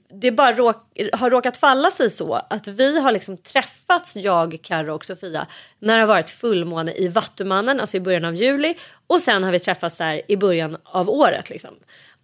det 0.10 0.32
bara 0.32 0.52
råk, 0.52 0.76
har 1.14 1.30
råkat 1.30 1.58
falla 1.58 1.92
sig 1.92 2.10
så 2.10 2.34
att 2.34 2.68
vi 2.68 3.00
har 3.00 3.12
liksom 3.12 3.38
träffats, 3.38 4.18
jag, 4.18 4.60
Karo 4.62 4.96
och 4.96 5.06
Sofia, 5.06 5.48
när 5.80 5.96
det 5.96 6.02
har 6.02 6.08
varit 6.08 6.30
fullmåne 6.30 6.94
i 6.94 7.08
Vattumannen, 7.08 7.80
alltså 7.80 7.98
i 7.98 8.00
början 8.00 8.26
av 8.26 8.36
juli. 8.36 8.76
Och 9.08 9.22
sen 9.22 9.44
har 9.44 9.52
vi 9.52 9.60
träffats 9.60 10.00
här 10.00 10.22
i 10.28 10.38
början 10.38 10.78
av 10.84 11.10
året. 11.10 11.50
Liksom. 11.50 11.76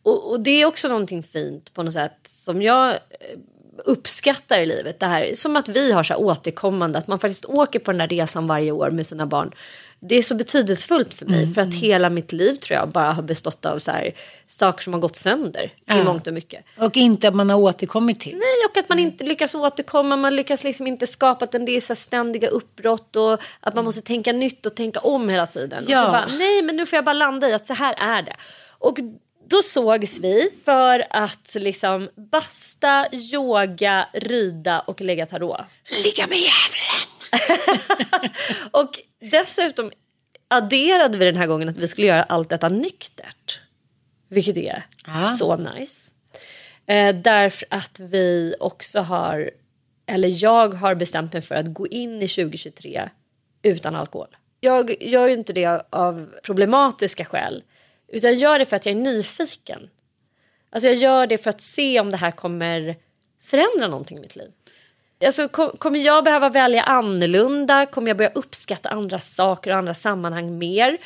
Och, 0.04 0.32
och 0.32 0.40
det 0.40 0.62
är 0.62 0.66
också 0.66 0.88
någonting 0.88 1.24
fint 1.24 1.74
på 1.74 1.84
något 1.84 1.94
sätt 1.94 2.18
som 2.24 2.62
jag 2.62 2.90
eh, 2.90 2.98
uppskattar 3.86 4.60
i 4.60 4.66
livet. 4.66 5.00
Det 5.00 5.06
här, 5.06 5.32
som 5.34 5.56
att 5.56 5.70
vi 5.70 5.92
har 5.92 6.04
så 6.04 6.14
här 6.14 6.22
återkommande, 6.22 7.00
att 7.00 7.08
man 7.08 7.20
faktiskt 7.20 7.46
åker 7.46 7.80
på 7.80 7.92
den 7.92 7.98
där 8.00 8.08
resan 8.08 8.48
varje 8.48 8.72
år 8.72 8.90
med 8.90 9.08
sina 9.08 9.26
barn. 9.26 9.52
Det 10.02 10.16
är 10.16 10.22
så 10.22 10.36
betydelsefullt 10.36 11.14
för 11.14 11.26
mig 11.26 11.54
för 11.54 11.62
att 11.62 11.74
hela 11.74 12.10
mitt 12.10 12.32
liv 12.32 12.56
tror 12.56 12.80
jag 12.80 12.90
bara 12.90 13.12
har 13.12 13.24
bestått 13.24 13.66
av 13.66 13.80
så 13.80 13.92
här, 13.92 14.12
saker 14.48 14.84
som 14.84 14.94
har 14.94 15.00
gått 15.00 15.16
sönder 15.16 15.64
i 15.64 15.72
Ja. 15.86 16.04
mångt 16.04 16.28
och 16.28 16.34
mycket. 16.34 16.66
Och 16.78 16.98
inte 16.98 17.28
att 17.28 17.36
man 17.36 17.50
har 17.50 17.58
återkommit 17.58 18.20
till. 18.20 18.32
Nej, 18.34 18.66
och 18.72 18.78
att 18.78 18.90
man 18.90 19.00
inte 19.00 19.24
lyckas 19.24 19.56
återkomma, 19.56 20.16
man 20.16 20.36
lyckas 20.36 20.64
liksom 20.64 20.88
inte 20.88 21.08
skapa 21.08 21.46
den, 21.46 21.66
det 21.66 21.72
är 21.72 21.82
så 21.82 21.94
här 21.94 21.96
ständiga 21.96 22.48
uppbrott 22.48 23.16
och 23.16 23.42
att 23.60 23.76
man 23.76 23.86
måste 23.86 24.02
tänka 24.02 24.32
nytt 24.32 24.66
och 24.66 24.76
tänka 24.76 25.00
om 25.00 25.30
hela 25.30 25.48
tiden. 25.48 25.84
Och 25.84 25.90
Ja. 25.90 26.06
så 26.06 26.12
bara, 26.12 26.26
nej 26.38 26.62
men 26.62 26.76
nu 26.76 26.86
får 26.86 26.98
jag 26.98 27.06
bara 27.06 27.14
landa 27.14 27.50
i 27.50 27.54
att 27.54 27.68
så 27.68 27.74
här 27.74 27.96
är 27.98 28.22
det. 28.22 28.36
Och 28.70 28.98
då 29.50 29.62
sågs 29.62 30.20
vi 30.20 30.50
för 30.66 31.08
att 31.10 31.56
liksom 31.60 32.10
basta, 32.32 33.08
yoga, 33.12 34.08
rida 34.14 34.80
och 34.80 35.02
lägga 35.02 35.26
tarot. 35.26 35.62
Ligga 36.04 36.28
med 36.28 36.38
djävulen. 36.38 38.32
Och 38.72 39.00
dessutom 39.32 39.92
adderade 40.48 41.18
vi 41.18 41.26
den 41.26 41.36
här 41.36 41.48
gången 41.48 41.70
att 41.70 41.78
vi 41.78 41.88
skulle 41.88 42.08
göra 42.08 42.24
allt 42.24 42.50
detta 42.50 42.70
nyktert. 42.70 43.60
Vilket 44.30 44.58
är 44.58 44.86
Ja. 45.06 45.34
så 45.40 45.56
nice. 45.58 46.12
Eh, 46.86 47.16
därför 47.16 47.68
att 47.72 48.00
vi 48.00 48.56
också 48.60 49.00
har, 49.00 49.52
eller 50.06 50.44
jag 50.44 50.74
har 50.74 50.96
bestämt 50.96 51.34
mig 51.34 51.42
för 51.42 51.56
att 51.56 51.74
gå 51.74 51.88
in 51.88 52.22
i 52.22 52.28
2023 52.28 53.10
utan 53.62 53.96
alkohol. 53.96 54.36
Jag 54.60 55.04
gör 55.04 55.28
ju 55.28 55.34
inte 55.34 55.54
det 55.54 55.82
av 55.90 56.30
problematiska 56.44 57.26
skäl. 57.26 57.64
Utan 58.12 58.32
jag 58.32 58.40
gör 58.40 58.60
det 58.60 58.66
för 58.66 58.76
att 58.76 58.86
jag 58.86 58.96
är 58.96 59.00
nyfiken. 59.00 59.90
Alltså 60.70 60.88
jag 60.88 60.98
gör 60.98 61.28
det 61.28 61.38
för 61.38 61.50
att 61.50 61.62
se 61.62 62.00
om 62.00 62.12
det 62.12 62.18
här 62.18 62.32
kommer 62.32 62.96
förändra 63.42 63.88
någonting 63.88 64.18
i 64.18 64.22
mitt 64.22 64.36
liv. 64.36 64.52
Alltså, 65.26 65.48
kom, 65.48 65.70
kommer 65.78 66.00
jag 66.00 66.24
behöva 66.24 66.50
välja 66.50 66.84
annorlunda? 66.84 67.86
Kommer 67.86 68.08
jag 68.08 68.18
börja 68.18 68.32
uppskatta 68.36 68.90
andra 68.90 69.20
saker 69.20 69.72
och 69.72 69.78
andra 69.78 69.94
sammanhang 69.94 70.58
mer? 70.58 70.98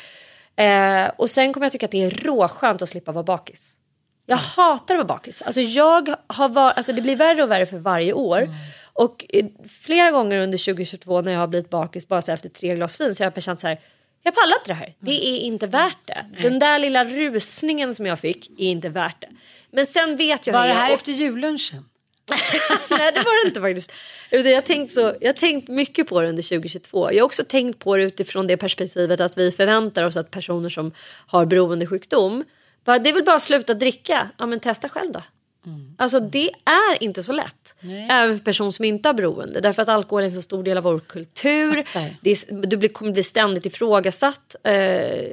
Eh, 0.56 1.10
och 1.16 1.30
sen 1.30 1.52
kommer 1.52 1.64
jag 1.64 1.72
tycka 1.72 1.86
att 1.86 1.92
det 1.92 2.04
är 2.04 2.10
råskönt 2.10 2.82
att 2.82 2.88
slippa 2.88 3.12
vara 3.12 3.24
bakis. 3.24 3.78
Jag 4.26 4.36
hatar 4.36 4.94
att 4.94 4.98
vara 4.98 5.18
bakis. 5.18 5.42
Alltså 5.42 5.60
jag 5.60 6.14
har 6.26 6.48
var, 6.48 6.70
alltså 6.70 6.92
det 6.92 7.02
blir 7.02 7.16
värre 7.16 7.42
och 7.42 7.50
värre 7.50 7.66
för 7.66 7.78
varje 7.78 8.12
år. 8.12 8.42
Mm. 8.42 8.54
Och 8.92 9.26
eh, 9.28 9.46
flera 9.68 10.10
gånger 10.10 10.40
under 10.40 10.58
2022 10.58 11.20
när 11.20 11.32
jag 11.32 11.40
har 11.40 11.46
blivit 11.46 11.70
bakis 11.70 12.08
bara 12.08 12.22
så 12.22 12.32
efter 12.32 12.48
tre 12.48 12.74
glas 12.74 13.00
vin 13.00 13.14
så 13.14 13.24
har 13.24 13.32
jag 13.34 13.42
känt 13.42 13.60
så 13.60 13.66
här. 13.68 13.78
Jag 14.26 14.34
pallar 14.34 14.56
inte 14.56 14.70
det 14.70 14.74
här. 14.74 14.94
Det 15.00 15.26
är 15.26 15.38
inte 15.38 15.66
värt 15.66 15.98
det. 16.06 16.24
Den 16.42 16.58
där 16.58 16.78
lilla 16.78 17.04
rusningen 17.04 17.94
som 17.94 18.06
jag 18.06 18.18
fick 18.20 18.50
är 18.50 18.64
inte 18.66 18.88
värt 18.88 19.20
det. 19.20 19.28
Men 19.70 19.86
sen 19.86 20.16
vet 20.16 20.46
jag 20.46 20.54
Var 20.54 20.60
hur 20.60 20.68
det 20.68 20.74
jag... 20.74 20.80
här 20.80 20.88
och- 20.88 20.94
efter 20.94 21.12
jullunchen? 21.12 21.84
Nej 22.90 23.12
det 23.12 23.20
var 23.20 23.44
det 23.44 23.48
inte 23.48 23.60
faktiskt. 23.60 23.92
Jag, 24.30 24.54
har 24.54 24.60
tänkt 24.60 24.92
så, 24.92 25.14
jag 25.20 25.36
tänkt 25.36 25.68
mycket 25.68 26.08
på 26.08 26.20
det 26.20 26.28
under 26.28 26.42
2022. 26.42 27.12
Jag 27.12 27.18
har 27.22 27.26
också 27.26 27.44
tänkt 27.44 27.78
på 27.78 27.96
det 27.96 28.02
utifrån 28.04 28.46
det 28.46 28.56
perspektivet 28.56 29.20
att 29.20 29.38
vi 29.38 29.50
förväntar 29.50 30.04
oss 30.04 30.16
att 30.16 30.30
personer 30.30 30.70
som 30.70 30.92
har 31.26 31.46
beroendesjukdom. 31.46 32.44
Bara, 32.84 32.98
det 32.98 33.12
väl 33.12 33.24
bara 33.24 33.40
sluta 33.40 33.74
dricka. 33.74 34.30
Ja 34.38 34.46
men 34.46 34.60
testa 34.60 34.88
själv 34.88 35.12
då. 35.12 35.22
Alltså 35.98 36.20
det 36.20 36.50
är 36.64 37.02
inte 37.02 37.22
så 37.22 37.32
lätt. 37.32 37.74
Även 38.10 38.38
för 38.38 38.44
person 38.44 38.72
som 38.72 38.84
inte 38.84 39.08
har 39.08 39.14
beroende. 39.14 39.60
Därför 39.60 39.82
att 39.82 39.88
alkohol 39.88 40.22
är 40.22 40.26
en 40.26 40.32
så 40.32 40.42
stor 40.42 40.62
del 40.62 40.76
av 40.76 40.82
vår 40.82 41.00
kultur. 41.00 41.78
Är, 41.78 42.66
du 42.66 42.76
blir, 42.76 42.88
kommer 42.88 43.12
bli 43.12 43.22
ständigt 43.22 43.66
ifrågasatt. 43.66 44.56
Eh, 44.64 45.30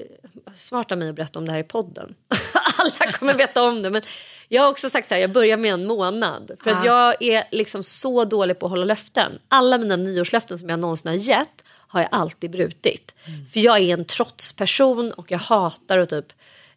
smart 0.54 0.92
av 0.92 0.98
mig 0.98 1.10
att 1.10 1.16
berätta 1.16 1.40
om 1.40 1.46
det 1.46 1.52
här 1.52 1.60
i 1.60 1.64
podden. 1.64 2.16
Alla 2.78 3.12
kommer 3.12 3.34
veta 3.34 3.64
om 3.64 3.82
det. 3.82 3.90
Men 3.90 4.02
jag 4.48 4.62
har 4.62 4.70
också 4.70 4.90
sagt 4.90 5.08
så 5.08 5.14
här, 5.14 5.22
jag 5.22 5.32
börjar 5.32 5.58
med 5.58 5.74
en 5.74 5.88
månad. 5.88 6.52
För 6.64 6.72
att 6.72 6.86
jag 6.86 7.24
är 7.24 7.44
liksom 7.52 7.84
så 7.84 8.26
dålig 8.26 8.60
på 8.60 8.66
att 8.66 8.70
hålla 8.70 8.86
löften. 8.86 9.40
Alla 9.48 9.78
mina 9.78 9.96
nyårslöften 9.96 10.58
som 10.58 10.70
jag 10.70 10.80
någonsin 10.80 11.12
har 11.12 11.16
gett 11.16 11.64
har 11.68 12.00
jag 12.00 12.10
alltid 12.12 12.52
brutit. 12.52 13.16
För 13.54 13.60
jag 13.60 13.80
är 13.80 13.94
en 13.94 14.06
trotsperson 14.06 15.12
och 15.12 15.32
jag 15.32 15.40
hatar 15.40 16.00
att 16.00 16.10
typ 16.10 16.26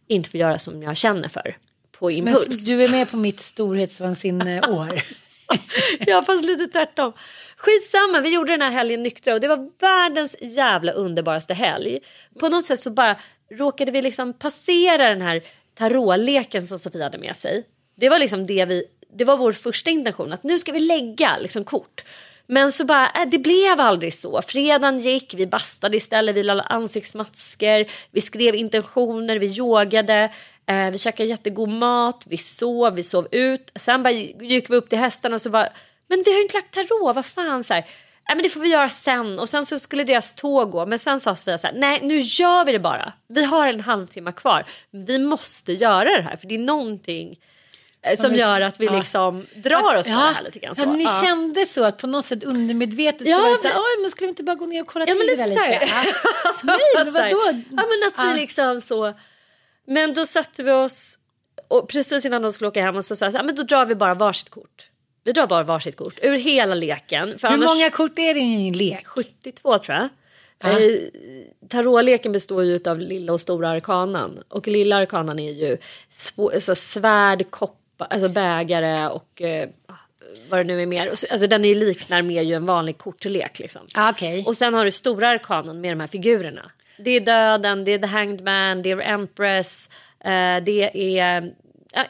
inte 0.07 0.31
få 0.31 0.37
göra 0.37 0.59
som 0.59 0.83
jag 0.83 0.97
känner 0.97 1.29
för. 1.29 1.57
På 2.05 2.09
Men 2.09 2.29
impuls. 2.29 2.64
du 2.64 2.83
är 2.83 2.88
med 2.88 3.11
på 3.11 3.17
mitt 3.17 3.40
storhetsvansinne-år. 3.40 5.03
Ja 6.07 6.23
fast 6.23 6.45
lite 6.45 6.67
tvärtom. 6.67 7.12
Skitsamma, 7.57 8.21
vi 8.21 8.35
gjorde 8.35 8.53
den 8.53 8.62
här 8.62 8.71
helgen 8.71 9.03
nyktra 9.03 9.35
och 9.35 9.40
det 9.40 9.49
var 9.49 9.69
världens 9.81 10.37
jävla 10.40 10.93
underbaraste 10.93 11.55
helg. 11.55 11.99
På 12.40 12.49
något 12.49 12.64
sätt 12.64 12.79
så 12.79 12.90
bara 12.90 13.17
råkade 13.51 13.93
vi 13.93 14.03
liksom 14.03 14.33
passera 14.33 15.09
den 15.09 15.23
här 15.23 15.43
tarotleken 15.75 16.67
som 16.67 16.79
Sofia 16.79 17.05
hade 17.05 17.19
med 17.19 17.37
sig. 17.37 17.64
Det 17.97 18.09
var 18.09 18.19
liksom 18.19 18.47
det 18.47 18.64
vi, 18.64 18.85
det 19.19 19.25
var 19.25 19.37
vår 19.37 19.53
första 19.53 19.90
intention 19.90 20.33
att 20.33 20.43
nu 20.43 20.59
ska 20.59 20.73
vi 20.73 20.81
lägga 20.81 21.38
liksom 21.38 21.64
kort. 21.64 22.05
Men 22.47 22.73
så 22.73 22.85
bara, 22.85 23.11
äh, 23.11 23.29
det 23.31 23.38
blev 23.38 23.81
aldrig 23.81 24.14
så. 24.14 24.43
Fredagen 24.43 24.99
gick, 24.99 25.35
vi 25.35 25.47
bastade 25.47 25.97
istället, 25.97 26.37
vi 26.37 26.43
la 26.43 26.62
ansiktsmasker, 26.62 27.87
vi 28.11 28.21
skrev 28.21 28.55
intentioner, 28.55 29.38
vi 29.38 29.59
yogade, 29.59 30.31
eh, 30.66 30.90
vi 30.90 30.98
käkade 30.98 31.29
jättegod 31.29 31.68
mat, 31.68 32.24
vi 32.27 32.37
sov, 32.38 32.94
vi 32.94 33.03
sov 33.03 33.29
ut. 33.31 33.70
Sen 33.77 34.03
bara 34.03 34.11
gick 34.11 34.70
vi 34.70 34.77
upp 34.77 34.88
till 34.88 34.98
hästarna 34.98 35.35
och 35.35 35.40
så 35.42 35.50
bara, 35.50 35.68
men 36.09 36.22
vi 36.24 36.31
har 36.31 36.37
ju 36.38 36.42
inte 36.42 36.57
lagt 36.57 36.74
tarot, 36.74 37.16
vad 37.16 37.27
fan 37.27 37.64
så 37.64 37.74
här. 37.74 37.85
Nej 38.29 38.37
men 38.37 38.42
det 38.42 38.48
får 38.50 38.61
vi 38.61 38.68
göra 38.68 38.88
sen 38.88 39.38
och 39.38 39.48
sen 39.48 39.66
så 39.66 39.79
skulle 39.79 40.05
deras 40.05 40.35
tåg 40.35 40.70
gå 40.70 40.87
men 40.87 40.98
sen 40.98 41.20
sa 41.20 41.35
Sofia 41.37 41.59
så 41.59 41.66
här, 41.66 41.74
nej 41.74 41.98
nu 42.03 42.18
gör 42.20 42.64
vi 42.64 42.72
det 42.72 42.79
bara. 42.79 43.12
Vi 43.29 43.44
har 43.44 43.68
en 43.68 43.81
halvtimme 43.81 44.33
kvar. 44.33 44.64
Vi 44.90 45.18
måste 45.18 45.72
göra 45.72 46.16
det 46.16 46.22
här 46.22 46.37
för 46.37 46.46
det 46.48 46.55
är 46.55 46.59
någonting 46.59 47.38
eh, 48.03 48.16
som 48.16 48.33
är- 48.33 48.37
gör 48.38 48.61
att 48.61 48.81
vi 48.81 48.87
ja. 48.87 48.98
liksom 48.98 49.46
drar 49.55 49.96
oss 49.96 50.07
för 50.07 50.14
det 50.14 50.20
här 50.35 50.42
lite 50.42 50.59
grann. 50.59 50.74
Så. 50.74 50.83
Ja, 50.83 50.92
ni 50.92 51.05
Ja. 51.05 51.20
kände 51.24 51.66
så 51.66 51.85
att 51.85 51.98
på 51.98 52.07
något 52.07 52.24
sätt 52.27 52.44
undermedvetet 52.44 53.29
Ja, 53.29 53.37
så 53.37 53.42
var 53.42 53.50
det 53.50 53.59
så 53.59 53.66
här, 53.68 53.74
men- 53.74 53.83
"Oj, 53.83 54.03
men 54.03 54.11
skulle 54.11 54.27
vi 54.27 54.31
inte 54.31 54.42
bara 54.42 54.57
gå 54.57 54.66
ner 54.66 54.81
och 54.81 54.87
kolla 54.87 55.05
Ja 55.09 55.14
till 55.14 55.18
men 55.18 55.27
det 55.27 55.46
lite 55.46 55.61
så 55.61 55.68
lite? 55.70 55.87
Ja. 55.87 56.53
Nej, 56.62 56.79
men 57.05 57.12
vadå? 57.12 57.42
Ja 57.70 57.87
men 57.87 58.09
att 58.09 58.14
Ja. 58.16 58.33
vi 58.35 58.40
liksom 58.40 58.81
så. 58.81 59.14
Men 59.87 60.14
då 60.14 60.27
satte 60.27 60.62
vi 60.62 60.70
oss 60.70 61.18
och 61.68 61.88
precis 61.88 62.25
innan 62.25 62.42
de 62.42 62.53
skulle 62.53 62.68
åka 62.68 62.83
hem 62.83 62.97
och 62.97 63.05
så 63.05 63.16
sa 63.16 63.31
jag 63.31 63.47
men 63.47 63.55
då 63.55 63.62
drar 63.62 63.87
vi 63.87 63.94
bara 63.94 64.14
varsitt 64.14 64.51
kort. 64.51 64.90
Vi 65.25 65.33
drar 65.33 65.47
bara 65.47 65.62
varsitt 65.62 65.97
kort 65.97 66.18
ur 66.23 66.37
hela 66.37 66.75
leken. 66.75 67.38
För 67.38 67.49
Hur 67.49 67.55
annars... 67.55 67.68
många 67.68 67.90
kort 67.90 68.18
är 68.18 68.35
det 68.35 68.40
i 68.40 68.68
en 68.68 68.73
lek? 68.73 69.07
72 69.07 69.79
tror 69.79 69.99
jag. 69.99 70.09
Eh, 70.64 70.99
tarotleken 71.68 72.33
består 72.33 72.64
ju 72.64 72.81
av 72.87 73.01
lilla 73.01 73.33
och 73.33 73.40
stora 73.40 73.70
arkanan. 73.70 74.42
Och 74.49 74.68
lilla 74.68 74.97
arkanan 74.97 75.38
är 75.38 75.53
ju 75.53 75.77
alltså 76.38 76.75
svärd, 76.75 77.51
koppar, 77.51 78.07
alltså 78.11 78.29
bägare 78.29 79.09
och 79.09 79.42
eh, 79.42 79.68
vad 80.51 80.61
det 80.61 80.64
nu 80.64 80.83
är 80.83 80.87
mer. 80.87 81.09
Alltså 81.09 81.47
den 81.47 81.64
är 81.64 81.75
liknar 81.75 82.23
mer 82.23 82.42
ju 82.42 82.55
en 82.55 82.66
vanlig 82.66 82.99
kortlek 82.99 83.59
liksom. 83.59 83.83
Ah, 83.94 84.11
Okej. 84.11 84.44
Och 84.47 84.57
sen 84.57 84.75
har 84.75 84.85
du 84.85 84.90
stora 84.90 85.29
arkanan 85.29 85.81
med 85.81 85.92
de 85.92 86.01
här 86.01 86.07
figurerna. 86.07 86.70
Det 86.98 87.11
är 87.11 87.20
döden, 87.20 87.85
det 87.85 87.92
är 87.92 87.98
the 87.98 88.07
hanged 88.07 88.40
man, 88.44 88.83
det 88.83 88.90
är 88.90 89.00
empress, 89.00 89.88
eh, 90.24 90.64
det 90.64 91.18
är... 91.20 91.52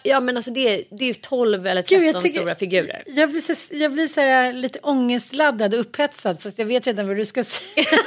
ja, 0.02 0.20
men 0.20 0.36
alltså 0.36 0.50
det 0.50 0.84
det 0.90 1.04
är 1.04 1.08
ju 1.08 1.14
12 1.14 1.66
eller 1.66 1.82
13 1.82 2.04
Gud, 2.04 2.22
tycker- 2.22 2.40
stora 2.40 2.54
figurer. 2.54 3.02
Jag 3.06 3.30
blir, 3.30 3.54
så, 3.54 3.74
jag 3.74 3.92
blir 3.92 4.06
så 4.06 4.20
här 4.20 4.52
lite 4.52 4.78
ångestladdad 4.82 5.74
och 5.74 5.80
upphetsad 5.80 6.42
fast 6.42 6.58
jag 6.58 6.66
vet 6.66 6.86
redan 6.86 7.08
vad 7.08 7.16
du 7.16 7.24
ska 7.24 7.44
säga. 7.44 7.86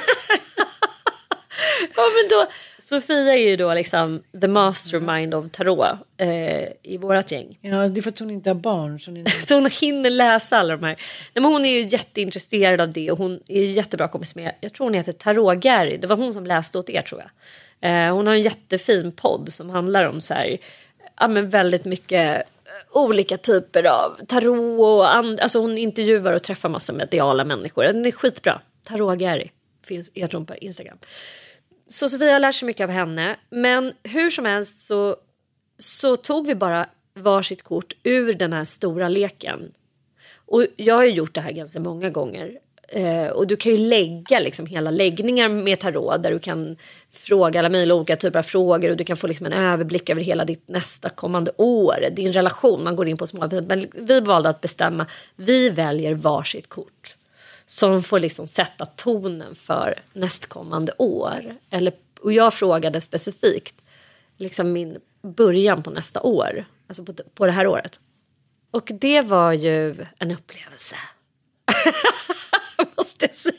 Ja, 1.95 2.03
men 2.15 2.29
då, 2.29 2.47
Sofia 2.89 3.33
är 3.33 3.49
ju 3.49 3.55
då 3.55 3.73
liksom 3.73 4.23
the 4.41 4.47
mastermind 4.47 5.33
of 5.33 5.45
tarot 5.51 5.87
eh, 6.17 6.67
i 6.83 6.97
vårat 6.97 7.31
gäng. 7.31 7.59
Ja, 7.61 7.87
det 7.87 7.99
är 7.99 8.01
för 8.01 8.09
att 8.09 8.19
hon 8.19 8.29
inte 8.29 8.49
har 8.49 8.55
barn. 8.55 8.99
Så 8.99 9.11
ni... 9.11 9.25
Så 9.47 9.55
hon 9.55 9.69
hinner 9.69 10.09
läsa 10.09 10.57
alla 10.57 10.77
de 10.77 10.83
här. 10.85 10.95
Nej, 11.33 11.41
men 11.41 11.45
hon 11.45 11.65
är 11.65 11.69
ju 11.69 11.87
jätteintresserad 11.87 12.81
av 12.81 12.93
det 12.93 13.11
och 13.11 13.17
hon 13.17 13.39
är 13.47 13.61
ju 13.61 13.71
jättebra 13.71 14.07
kompis 14.07 14.35
med, 14.35 14.55
jag 14.61 14.73
tror 14.73 14.85
hon 14.85 14.93
heter 14.93 15.11
Tarot 15.13 15.57
Gary, 15.57 15.97
det 15.97 16.07
var 16.07 16.17
hon 16.17 16.33
som 16.33 16.45
läste 16.45 16.77
åt 16.79 16.89
er 16.89 17.01
tror 17.01 17.21
jag. 17.21 17.29
Eh, 17.91 18.15
hon 18.15 18.27
har 18.27 18.33
en 18.33 18.41
jättefin 18.41 19.11
podd 19.11 19.53
som 19.53 19.69
handlar 19.69 20.03
om 20.03 20.21
så 20.21 20.33
här, 20.33 20.57
ja 21.19 21.27
men 21.27 21.49
väldigt 21.49 21.85
mycket 21.85 22.37
eh, 22.37 22.43
olika 22.91 23.37
typer 23.37 23.83
av 23.83 24.19
tarot 24.27 24.79
och 24.79 25.15
and, 25.15 25.39
alltså 25.39 25.59
hon 25.59 25.77
intervjuar 25.77 26.33
och 26.33 26.43
träffar 26.43 26.69
massa 26.69 26.93
mediala 26.93 27.45
människor. 27.45 27.83
Den 27.83 28.05
är 28.05 28.11
skitbra. 28.11 28.61
Tarot 28.83 29.17
Gary 29.17 29.49
finns, 29.85 30.11
jag 30.13 30.29
tror 30.29 30.45
på 30.45 30.55
Instagram. 30.55 30.97
Så 31.87 32.09
Sofia 32.09 32.33
har 32.33 32.39
lärt 32.39 32.55
sig 32.55 32.65
mycket 32.65 32.83
av 32.83 32.89
henne. 32.89 33.35
Men 33.49 33.93
hur 34.03 34.29
som 34.29 34.45
helst 34.45 34.87
så, 34.87 35.15
så 35.77 36.15
tog 36.15 36.47
vi 36.47 36.55
bara 36.55 36.87
varsitt 37.15 37.63
kort 37.63 37.93
ur 38.03 38.33
den 38.33 38.53
här 38.53 38.63
stora 38.63 39.07
leken. 39.07 39.71
Och 40.35 40.65
jag 40.75 40.95
har 40.95 41.03
ju 41.03 41.11
gjort 41.11 41.33
det 41.33 41.41
här 41.41 41.51
ganska 41.51 41.79
många 41.79 42.09
gånger. 42.09 42.51
Eh, 42.89 43.27
och 43.27 43.47
du 43.47 43.55
kan 43.55 43.71
ju 43.71 43.77
lägga 43.77 44.39
liksom 44.39 44.65
hela 44.65 44.91
läggningar 44.91 45.49
med 45.49 45.79
tarot 45.79 46.23
där 46.23 46.31
du 46.31 46.39
kan 46.39 46.77
fråga 47.11 47.59
alla 47.59 47.69
möjliga 47.69 47.95
olika 47.95 48.15
typer 48.15 48.39
av 48.39 48.43
frågor 48.43 48.89
och 48.89 48.97
du 48.97 49.03
kan 49.03 49.17
få 49.17 49.27
liksom 49.27 49.45
en 49.45 49.53
överblick 49.53 50.09
över 50.09 50.21
hela 50.21 50.45
ditt 50.45 50.67
nästa 50.67 51.09
kommande 51.09 51.51
år, 51.57 52.09
din 52.11 52.33
relation. 52.33 52.83
Man 52.83 52.95
går 52.95 53.07
in 53.07 53.17
på 53.17 53.27
små, 53.27 53.49
men 53.67 53.85
vi 53.93 54.19
valde 54.19 54.49
att 54.49 54.61
bestämma, 54.61 55.05
vi 55.35 55.69
väljer 55.69 56.13
varsitt 56.13 56.69
kort 56.69 57.16
som 57.67 58.03
får 58.03 58.19
liksom 58.19 58.47
sätta 58.47 58.85
tonen 58.85 59.55
för 59.55 59.99
nästkommande 60.13 60.93
år. 60.97 61.55
Eller, 61.69 61.93
och 62.21 62.33
jag 62.33 62.53
frågade 62.53 63.01
specifikt 63.01 63.75
liksom 64.37 64.73
min 64.73 64.99
början 65.21 65.83
på 65.83 65.89
nästa 65.89 66.21
år, 66.21 66.65
alltså 66.87 67.05
på, 67.05 67.13
på 67.33 67.45
det 67.45 67.51
här 67.51 67.67
året. 67.67 67.99
Och 68.71 68.91
det 68.93 69.21
var 69.21 69.53
ju 69.53 70.05
en 70.19 70.31
upplevelse. 70.31 70.95
Måste 72.97 73.25
jag 73.25 73.35
säga. 73.35 73.53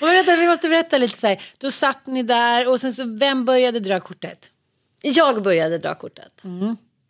Och 0.00 0.08
vänta, 0.08 0.36
vi 0.36 0.46
måste 0.46 0.68
berätta 0.68 0.98
lite 0.98 1.18
så 1.18 1.26
här. 1.26 1.42
Då 1.58 1.70
satt 1.70 2.06
ni 2.06 2.22
där 2.22 2.68
och 2.68 2.80
sen 2.80 2.94
så 2.94 3.04
vem 3.04 3.44
började 3.44 3.80
dra 3.80 4.00
kortet? 4.00 4.50
Jag 5.02 5.42
började 5.42 5.78
dra 5.78 5.94
kortet. 5.94 6.42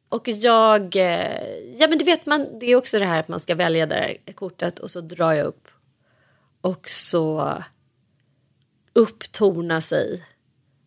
Och 0.09 0.29
jag, 0.29 0.97
eh, 0.97 1.49
ja 1.79 1.89
men 1.89 1.99
du 1.99 2.05
vet 2.05 2.27
man, 2.27 2.59
det 2.59 2.67
är 2.67 2.77
också 2.77 2.99
det 2.99 3.07
här 3.07 3.21
att 3.21 3.29
man 3.29 3.41
ska 3.41 3.55
välja 3.55 3.87
det 3.87 3.95
där 3.95 4.33
kortet 4.33 4.79
och 4.79 4.91
så 4.91 5.01
drar 5.01 5.33
jag 5.33 5.47
upp. 5.47 5.69
Och 6.61 6.89
så 6.91 7.55
upptornar 8.93 9.81
sig 9.81 10.25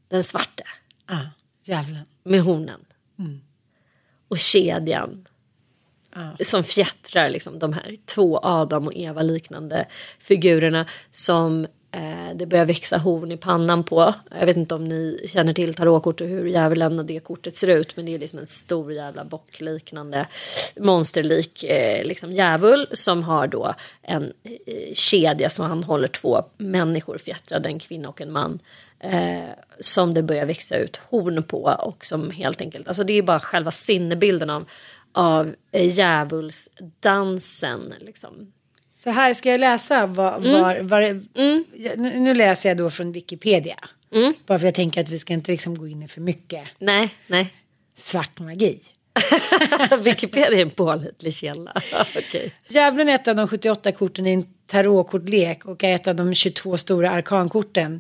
den 0.08 0.24
svarte 0.24 0.64
Ah, 1.06 1.26
jävlar. 1.64 2.06
med 2.24 2.42
hornen. 2.42 2.86
Och 4.28 4.38
kedjan. 4.40 5.28
Ja. 6.16 6.36
Som 6.42 6.64
fjättrar 6.64 7.30
liksom 7.30 7.60
de 7.60 7.74
här 7.74 7.98
två 8.06 8.40
Adam 8.44 8.88
och 8.88 8.94
Eva 8.96 9.22
liknande 9.22 9.86
figurerna 10.20 10.86
som 11.12 11.68
Eh, 11.92 12.36
det 12.36 12.46
börjar 12.46 12.66
växa 12.66 12.98
horn 12.98 13.32
i 13.32 13.38
pannan 13.38 13.84
på. 13.84 14.14
Jag 14.40 14.46
vet 14.46 14.58
inte 14.58 14.76
om 14.76 14.86
ni 14.86 15.26
känner 15.28 15.54
till 15.54 15.74
tarotkort 15.74 16.22
och 16.22 16.28
hur 16.28 16.46
djävulen 16.46 17.06
det 17.06 17.20
kortet 17.20 17.56
ser 17.56 17.68
ut 17.68 17.96
men 17.96 18.06
det 18.06 18.16
är 18.16 18.20
liksom 18.20 18.40
en 18.40 18.46
stor 18.46 18.94
jävla 18.94 19.26
bockliknande 19.26 20.28
monsterlik 20.80 21.64
eh, 21.64 22.04
liksom 22.04 22.34
djävul 22.34 22.88
som 22.92 23.24
har 23.24 23.48
då 23.48 23.76
en 24.02 24.24
eh, 24.24 24.94
kedja 24.94 25.50
som 25.50 25.66
han 25.66 25.84
håller 25.84 26.08
två 26.08 26.44
människor 26.58 27.18
fjättrade, 27.18 27.70
en 27.70 27.80
kvinna 27.80 28.10
och 28.10 28.22
en 28.22 28.32
man. 28.32 28.60
Eh, 29.00 29.50
som 29.80 30.14
det 30.14 30.24
börjar 30.24 30.46
växa 30.46 30.78
ut 30.78 31.02
horn 31.10 31.44
på 31.44 31.76
och 31.80 32.06
som 32.06 32.32
helt 32.32 32.62
enkelt, 32.62 32.88
alltså 32.88 33.04
det 33.04 33.14
är 33.14 33.22
bara 33.22 33.40
själva 33.40 33.72
sinnebilden 33.72 34.50
av, 34.50 34.66
av 35.12 35.56
eh, 35.72 35.88
djävulsdansen 35.88 37.94
liksom. 38.00 38.52
Det 39.04 39.12
här 39.12 39.34
ska 39.34 39.50
jag 39.52 39.60
läsa. 39.60 40.06
Var, 40.06 40.38
Mm. 40.38 40.62
var, 40.62 40.80
var, 40.82 41.02
Ja, 41.02 41.92
nu, 41.98 42.20
nu 42.20 42.34
läser 42.34 42.70
jag 42.70 42.78
då 42.78 42.90
från 42.90 43.12
Wikipedia. 43.12 43.76
Mm. 44.14 44.34
Bara 44.46 44.60
för 44.60 44.68
jag 44.68 44.76
tänker 44.76 45.02
att 45.02 45.10
vi 45.10 45.20
ska 45.20 45.34
inte 45.34 45.52
liksom 45.52 45.78
gå 45.78 45.88
in 45.88 46.04
i 46.04 46.08
för 46.08 46.22
mycket 46.22 46.64
Nej, 46.80 47.10
nej. 47.28 47.54
svart 47.98 48.40
magi. 48.40 48.80
Wikipedia 50.04 50.58
är 50.58 50.62
en 50.62 50.70
pålitlig 50.72 51.34
källa. 51.34 51.82
Okej. 52.18 52.52
Djävulen 52.68 53.10
är 53.10 53.16
ett 53.16 53.28
av 53.28 53.36
de 53.36 53.48
78 53.48 53.92
korten 53.92 54.28
i 54.28 54.34
en 54.34 54.46
tarotkortlek 54.68 55.66
och 55.66 55.84
är 55.84 55.96
ett 55.96 56.08
av 56.08 56.16
de 56.16 56.34
22 56.36 56.78
stora 56.78 57.12
arkankorten. 57.12 58.00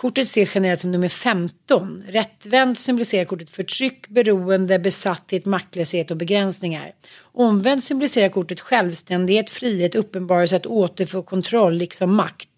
Kortet 0.00 0.26
ses 0.26 0.54
generellt 0.54 0.80
som 0.80 0.92
nummer 0.92 1.08
15. 1.08 2.04
Rättvänt 2.08 2.78
symboliserar 2.78 3.24
kortet 3.24 3.50
förtryck, 3.50 4.08
beroende, 4.08 4.78
besatthet, 4.78 5.46
maktlöshet 5.46 6.10
och 6.10 6.16
begränsningar. 6.16 6.92
Omvänt 7.22 7.84
symboliserar 7.84 8.28
kortet 8.28 8.60
självständighet, 8.60 9.50
frihet, 9.50 9.94
uppenbarelse, 9.94 10.56
att 10.56 10.66
återfå 10.66 11.22
kontroll, 11.22 11.74
liksom 11.74 12.14
makt. 12.14 12.48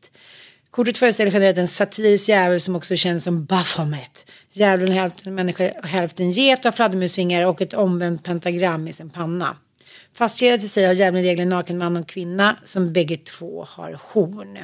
Kortet 0.70 0.98
föreställer 0.98 1.32
generellt 1.32 1.58
en 1.58 1.68
satirisk 1.68 2.28
djävul 2.28 2.60
som 2.60 2.76
också 2.76 2.96
känns 2.96 3.24
som 3.24 3.44
Baphomet. 3.44 4.26
Djävulen 4.52 4.96
är 4.96 5.00
hälften 5.00 5.34
människa 5.34 5.70
och 5.82 5.88
hälften 5.88 6.32
get 6.32 6.58
och 6.58 6.64
har 6.64 6.72
fladdermusvingar 6.72 7.46
och 7.46 7.62
ett 7.62 7.74
omvänt 7.74 8.24
pentagram 8.24 8.88
i 8.88 8.92
sin 8.92 9.10
panna. 9.10 9.56
Fastkedjad 10.14 10.60
till 10.60 10.70
sig 10.70 10.84
har 10.84 10.92
djävulen 10.92 11.40
i 11.40 11.44
naken 11.44 11.78
man 11.78 11.96
och 11.96 12.08
kvinna 12.08 12.56
som 12.64 12.92
bägge 12.92 13.16
två 13.16 13.66
har 13.68 14.00
horn. 14.02 14.58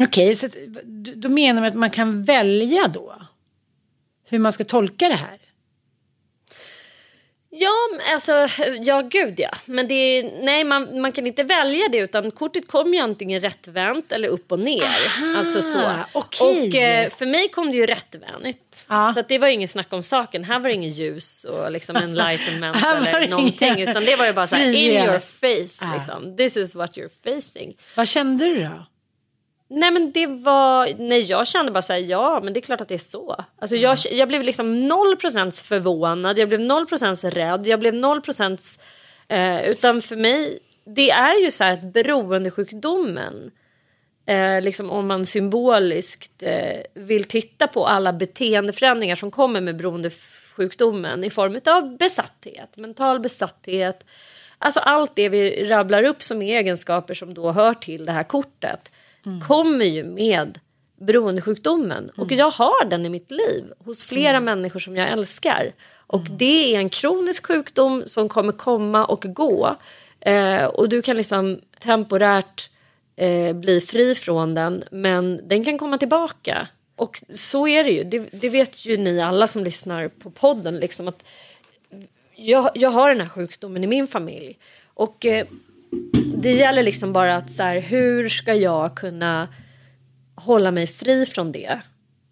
Okej, 0.00 0.36
så 0.36 0.46
att, 0.46 0.52
d- 0.84 1.12
då 1.16 1.28
menar 1.28 1.60
man 1.60 1.68
att 1.68 1.76
man 1.76 1.90
kan 1.90 2.24
välja 2.24 2.88
då? 2.88 3.14
Hur 4.28 4.38
man 4.38 4.52
ska 4.52 4.64
tolka 4.64 5.08
det 5.08 5.14
här? 5.14 5.36
Ja, 7.52 7.72
alltså, 8.12 8.46
ja 8.80 9.00
gud 9.00 9.34
ja. 9.40 9.50
Men 9.66 9.88
det 9.88 9.94
är, 9.94 10.44
nej, 10.44 10.64
man, 10.64 11.00
man 11.00 11.12
kan 11.12 11.26
inte 11.26 11.42
välja 11.44 11.88
det 11.88 11.98
utan 11.98 12.30
kortet 12.30 12.68
kommer 12.68 12.92
ju 12.94 12.98
antingen 12.98 13.40
rättvänt 13.40 14.12
eller 14.12 14.28
upp 14.28 14.52
och 14.52 14.58
ner. 14.58 14.88
alltså 15.36 15.62
så. 15.62 15.94
okej. 16.12 16.68
Och 16.68 16.74
eh, 16.74 17.10
för 17.10 17.26
mig 17.26 17.48
kom 17.48 17.70
det 17.70 17.76
ju 17.76 17.86
rättvänt. 17.86 18.86
Ja. 18.88 19.12
Så 19.14 19.22
det 19.28 19.38
var 19.38 19.48
ju 19.48 19.54
ingen 19.54 19.68
snack 19.68 19.92
om 19.92 20.02
saken. 20.02 20.44
Här 20.44 20.58
var 20.60 20.68
det 20.68 20.74
ingen 20.74 20.90
ljus 20.90 21.44
och 21.44 21.70
liksom 21.72 21.96
enlightenment 21.96 22.76
eller 23.06 23.28
någonting. 23.28 23.68
inga 23.78 23.90
Utan 23.90 24.04
det 24.04 24.16
var 24.16 24.26
ju 24.26 24.32
bara 24.32 24.46
så 24.46 24.56
här 24.56 24.72
in 24.74 24.92
your 25.04 25.18
face 25.18 25.84
Ja. 25.86 25.94
liksom. 25.96 26.36
This 26.36 26.56
is 26.56 26.74
what 26.74 26.96
you're 26.96 27.10
facing. 27.24 27.76
Vad 27.96 28.08
kände 28.08 28.44
du 28.44 28.62
då? 28.64 28.86
Nej 29.72 29.90
men 29.90 30.12
det 30.12 30.26
var, 30.26 30.94
nej 30.98 31.20
jag 31.20 31.46
kände 31.46 31.72
bara 31.72 31.82
så 31.82 31.92
här, 31.92 32.00
ja 32.00 32.40
men 32.44 32.52
det 32.52 32.60
är 32.60 32.62
klart 32.62 32.80
att 32.80 32.88
det 32.88 32.94
är 32.94 32.98
så. 32.98 33.44
Alltså 33.58 33.76
jag, 33.76 33.98
jag 34.10 34.28
blev 34.28 34.42
liksom 34.42 34.78
0% 34.78 35.64
förvånad, 35.64 36.38
jag 36.38 36.48
blev 36.48 36.60
0% 36.60 37.30
rädd, 37.30 37.66
jag 37.66 37.80
blev 37.80 37.94
0% 37.94 38.80
eh, 39.28 39.70
utan 39.70 40.02
för 40.02 40.16
mig, 40.16 40.58
det 40.84 41.10
är 41.10 41.44
ju 41.44 41.50
så 41.50 41.64
här 41.64 41.72
att 41.72 41.92
beroendesjukdomen, 41.92 43.50
eh, 44.26 44.60
liksom 44.60 44.90
om 44.90 45.06
man 45.06 45.26
symboliskt 45.26 46.42
eh, 46.42 46.80
vill 46.94 47.24
titta 47.24 47.66
på 47.66 47.86
alla 47.86 48.12
beteendeförändringar 48.12 49.16
som 49.16 49.30
kommer 49.30 49.60
med 49.60 49.76
beroendesjukdomen 49.76 51.24
i 51.24 51.30
form 51.30 51.60
av 51.66 51.96
besatthet, 51.96 52.76
mental 52.76 53.20
besatthet, 53.20 54.06
alltså 54.58 54.80
allt 54.80 55.16
det 55.16 55.28
vi 55.28 55.68
rabblar 55.68 56.02
upp 56.02 56.22
som 56.22 56.42
egenskaper 56.42 57.14
som 57.14 57.34
då 57.34 57.52
hör 57.52 57.74
till 57.74 58.06
det 58.06 58.12
här 58.12 58.22
kortet 58.22 58.90
kommer 59.46 59.84
ju 59.84 60.04
med 60.04 60.58
beroendesjukdomen. 61.00 62.10
Och 62.16 62.32
jag 62.32 62.50
har 62.50 62.84
den 62.84 63.06
i 63.06 63.08
mitt 63.08 63.30
liv 63.30 63.64
hos 63.84 64.04
flera 64.04 64.40
människor 64.40 64.80
som 64.80 64.96
jag 64.96 65.08
älskar. 65.08 65.74
Och 66.06 66.26
det 66.30 66.74
är 66.74 66.78
en 66.78 66.88
kronisk 66.88 67.46
sjukdom 67.46 68.02
som 68.06 68.28
kommer 68.28 68.52
komma 68.52 69.04
och 69.04 69.22
gå. 69.22 69.76
Eh, 70.20 70.64
och 70.64 70.88
du 70.88 71.02
kan 71.02 71.16
liksom 71.16 71.60
temporärt 71.80 72.70
eh, 73.16 73.56
bli 73.56 73.80
fri 73.80 74.14
från 74.14 74.54
den, 74.54 74.84
men 74.90 75.48
den 75.48 75.64
kan 75.64 75.78
komma 75.78 75.98
tillbaka. 75.98 76.68
Och 76.96 77.22
så 77.30 77.68
är 77.68 77.84
det 77.84 77.90
ju. 77.90 78.04
Det, 78.04 78.28
det 78.32 78.48
vet 78.48 78.86
ju 78.86 78.96
ni 78.96 79.20
alla 79.20 79.46
som 79.46 79.64
lyssnar 79.64 80.08
på 80.08 80.30
podden. 80.30 80.76
Liksom 80.76 81.08
att 81.08 81.24
jag, 82.34 82.70
jag 82.74 82.90
har 82.90 83.08
den 83.08 83.20
här 83.20 83.28
sjukdomen 83.28 83.84
i 83.84 83.86
min 83.86 84.06
familj. 84.06 84.58
Och 84.94 85.26
eh, 85.26 85.46
det 86.36 86.52
gäller 86.52 86.82
liksom 86.82 87.12
bara 87.12 87.36
att 87.36 87.50
så 87.50 87.62
här, 87.62 87.80
hur 87.80 88.28
ska 88.28 88.54
jag 88.54 88.96
kunna 88.96 89.48
hålla 90.34 90.70
mig 90.70 90.86
fri 90.86 91.26
från 91.26 91.52
det? 91.52 91.80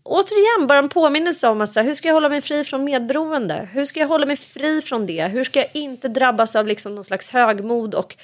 Återigen, 0.03 0.67
bara 0.67 0.79
en 0.79 0.89
påminnelse 0.89 1.49
om 1.49 1.61
att 1.61 1.73
så 1.73 1.81
här, 1.81 1.87
hur 1.87 1.95
ska 1.95 2.09
jag 2.09 2.15
hålla 2.15 2.29
mig 2.29 2.41
fri 2.41 2.65
från 2.65 2.85
medberoende? 2.85 3.69
Hur 3.73 3.85
ska 3.85 4.01
jag 4.01 4.09
hålla 4.09 4.27
mig 4.27 4.37
fri 4.37 4.81
från 4.81 5.07
det? 5.07 5.29
Hur 5.29 5.45
ska 5.45 5.59
jag 5.59 5.69
inte 5.73 6.09
drabbas 6.09 6.57
av 6.57 6.67
liksom 6.67 6.95
någon 6.95 7.05
slags 7.05 7.31
högmod 7.31 7.95
och 7.95 8.17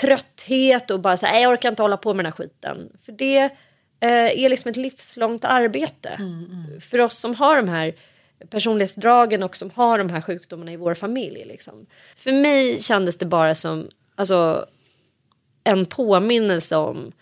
trötthet 0.00 0.90
och 0.90 1.00
bara 1.00 1.16
så 1.16 1.26
här, 1.26 1.32
"Nej, 1.32 1.42
jag 1.42 1.52
orkar 1.52 1.68
inte 1.68 1.82
hålla 1.82 1.96
på 1.96 2.14
med 2.14 2.24
den 2.24 2.32
här 2.32 2.36
skiten. 2.36 2.88
För 3.04 3.12
det 3.12 3.38
eh, 4.00 4.44
är 4.44 4.48
liksom 4.48 4.70
ett 4.70 4.76
livslångt 4.76 5.44
arbete. 5.44 6.18
För 6.80 7.00
oss 7.00 7.18
som 7.18 7.34
har 7.34 7.56
de 7.56 7.68
här 7.68 7.94
personlighetsdragen 8.50 9.42
och 9.42 9.56
som 9.56 9.70
har 9.74 9.98
de 9.98 10.10
här 10.10 10.20
sjukdomarna 10.20 10.72
i 10.72 10.76
vår 10.76 10.94
familj. 10.94 11.44
Liksom. 11.44 11.86
För 12.16 12.32
mig 12.32 12.82
kändes 12.82 13.16
det 13.16 13.26
bara 13.26 13.54
som 13.54 13.88
alltså, 14.14 14.66
en 15.64 15.86
påminnelse 15.86 16.76
om 16.76 17.12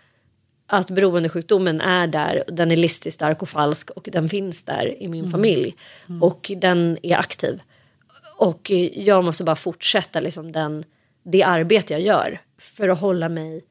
att 0.66 0.90
beroendesjukdomen 0.90 1.81
är 1.81 2.07
där, 2.07 2.44
den 2.48 2.70
är 2.70 2.76
listig, 2.76 3.12
stark 3.12 3.42
och 3.42 3.48
falsk 3.48 3.90
och 3.90 4.09
den 4.12 4.29
finns 4.29 4.64
där 4.64 5.03
i 5.03 5.09
min 5.09 5.31
familj. 5.31 5.76
Och 6.20 6.53
den 6.57 6.98
är 7.03 7.16
aktiv. 7.16 7.62
Och 8.37 8.70
jag 8.92 9.24
måste 9.24 9.44
bara 9.44 9.57
fortsätta 9.57 10.20
liksom 10.20 10.53
den, 10.53 10.85
det 11.22 11.42
arbete 11.42 11.92
jag 11.92 12.03
gör 12.03 12.40
för 12.59 12.88
att 12.88 13.00
hålla 13.00 13.29
mig 13.29 13.64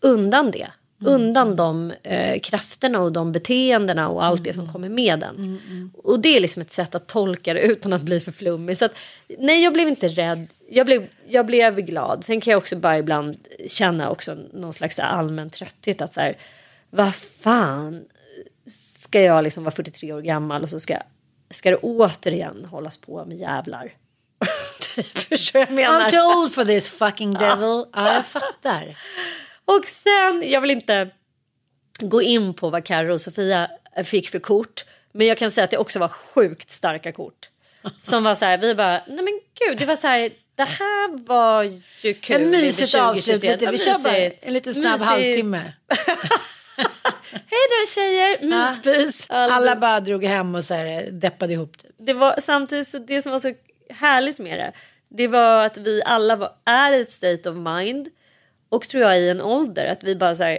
undan 0.00 0.50
det. 0.50 0.68
Undan 1.04 1.56
de 1.56 1.92
eh, 2.02 2.40
krafterna 2.40 3.00
och 3.00 3.12
de 3.12 3.32
beteendena 3.32 4.08
och 4.08 4.24
allt 4.24 4.44
det 4.44 4.52
som 4.52 4.72
kommer 4.72 4.88
med 4.88 5.20
den. 5.20 5.60
Och 6.02 6.20
det 6.20 6.36
är 6.36 6.40
liksom 6.40 6.62
ett 6.62 6.72
sätt 6.72 6.94
att 6.94 7.06
tolka 7.06 7.54
det 7.54 7.60
utan 7.60 7.92
att 7.92 8.02
bli 8.02 8.20
för 8.20 8.32
flummig. 8.32 8.78
Så 8.78 8.84
att, 8.84 8.96
nej, 9.38 9.62
jag 9.62 9.72
blev 9.72 9.88
inte 9.88 10.08
rädd. 10.08 10.48
Jag 10.70 10.86
blev, 10.86 11.06
jag 11.28 11.46
blev 11.46 11.80
glad. 11.80 12.24
Sen 12.24 12.40
kan 12.40 12.50
jag 12.50 12.58
också 12.58 12.76
bara 12.76 12.98
ibland 12.98 13.36
känna 13.68 14.10
också 14.10 14.36
någon 14.52 14.72
slags 14.72 14.98
allmän 14.98 15.50
trötthet. 15.50 16.00
Att 16.00 16.12
så 16.12 16.20
här, 16.20 16.36
vad 16.90 17.14
fan 17.14 18.04
ska 19.00 19.20
jag 19.20 19.44
liksom 19.44 19.64
vara 19.64 19.74
43 19.74 20.12
år 20.12 20.20
gammal 20.20 20.62
och 20.62 20.70
så 20.70 20.80
ska, 20.80 20.96
ska 21.50 21.70
det 21.70 21.76
återigen 21.76 22.64
hållas 22.64 22.96
på 22.96 23.24
med 23.24 23.36
jävlar. 23.36 23.92
typ, 24.94 25.54
jag 25.54 25.70
menar? 25.70 26.00
I'm 26.00 26.10
too 26.10 26.42
old 26.42 26.54
for 26.54 26.64
this 26.64 26.88
fucking 26.88 27.32
devil. 27.32 27.84
Ja, 27.92 28.14
jag 28.14 28.26
fattar. 28.26 28.96
Och 29.66 29.84
sen, 29.84 30.50
jag 30.50 30.60
vill 30.60 30.70
inte 30.70 31.10
gå 32.00 32.22
in 32.22 32.54
på 32.54 32.70
vad 32.70 32.84
Carro 32.84 33.12
och 33.12 33.20
Sofia 33.20 33.70
fick 34.04 34.30
för 34.30 34.38
kort. 34.38 34.84
Men 35.12 35.26
jag 35.26 35.38
kan 35.38 35.50
säga 35.50 35.64
att 35.64 35.70
det 35.70 35.78
också 35.78 35.98
var 35.98 36.08
sjukt 36.08 36.70
starka 36.70 37.12
kort. 37.12 37.50
Som 37.98 38.24
var 38.24 38.34
så 38.34 38.44
här, 38.44 38.58
vi 38.58 38.74
bara, 38.74 39.02
nej 39.06 39.24
men 39.24 39.40
gud, 39.54 39.78
det 39.78 39.84
var 39.84 39.96
så 39.96 40.06
här, 40.06 40.30
det 40.54 40.64
här 40.64 41.26
var 41.26 41.62
ju 42.02 42.14
kul. 42.14 42.42
En 42.42 42.50
mysigt 42.50 42.94
avslut 42.94 43.40
2021. 43.40 43.60
lite. 43.60 43.70
Vi 43.70 43.78
kör 43.78 44.02
bara 44.04 44.16
en 44.16 44.52
liten 44.52 44.74
snabb 44.74 44.92
Mysigt. 44.92 45.08
halvtimme. 45.08 45.72
Hej 47.32 47.66
då 47.70 47.86
tjejer, 47.94 48.38
myspys. 48.42 49.30
Alla 49.30 49.76
bara 49.76 50.00
drog 50.00 50.24
hem 50.24 50.54
och 50.54 50.64
så 50.64 50.74
här 50.74 51.10
deppade 51.10 51.52
ihop. 51.52 51.78
Typ. 51.78 51.90
det 51.98 52.12
var 52.12 52.34
samtidigt 52.38 52.88
så 52.88 52.98
det 52.98 53.22
som 53.22 53.32
var 53.32 53.38
så 53.38 53.54
härligt 53.90 54.38
med 54.38 54.58
det. 54.58 54.72
Det 55.08 55.28
var 55.28 55.64
att 55.64 55.78
vi 55.78 56.02
alla 56.04 56.36
var, 56.36 56.52
är 56.64 56.92
i 56.92 57.00
ett 57.00 57.10
state 57.10 57.50
of 57.50 57.56
mind. 57.56 58.08
Och 58.68 58.88
tror 58.88 59.02
jag 59.02 59.20
i 59.20 59.28
en 59.28 59.40
ålder 59.40 59.86
att 59.86 60.04
vi 60.04 60.16
bara 60.16 60.34
så 60.34 60.42
här, 60.42 60.58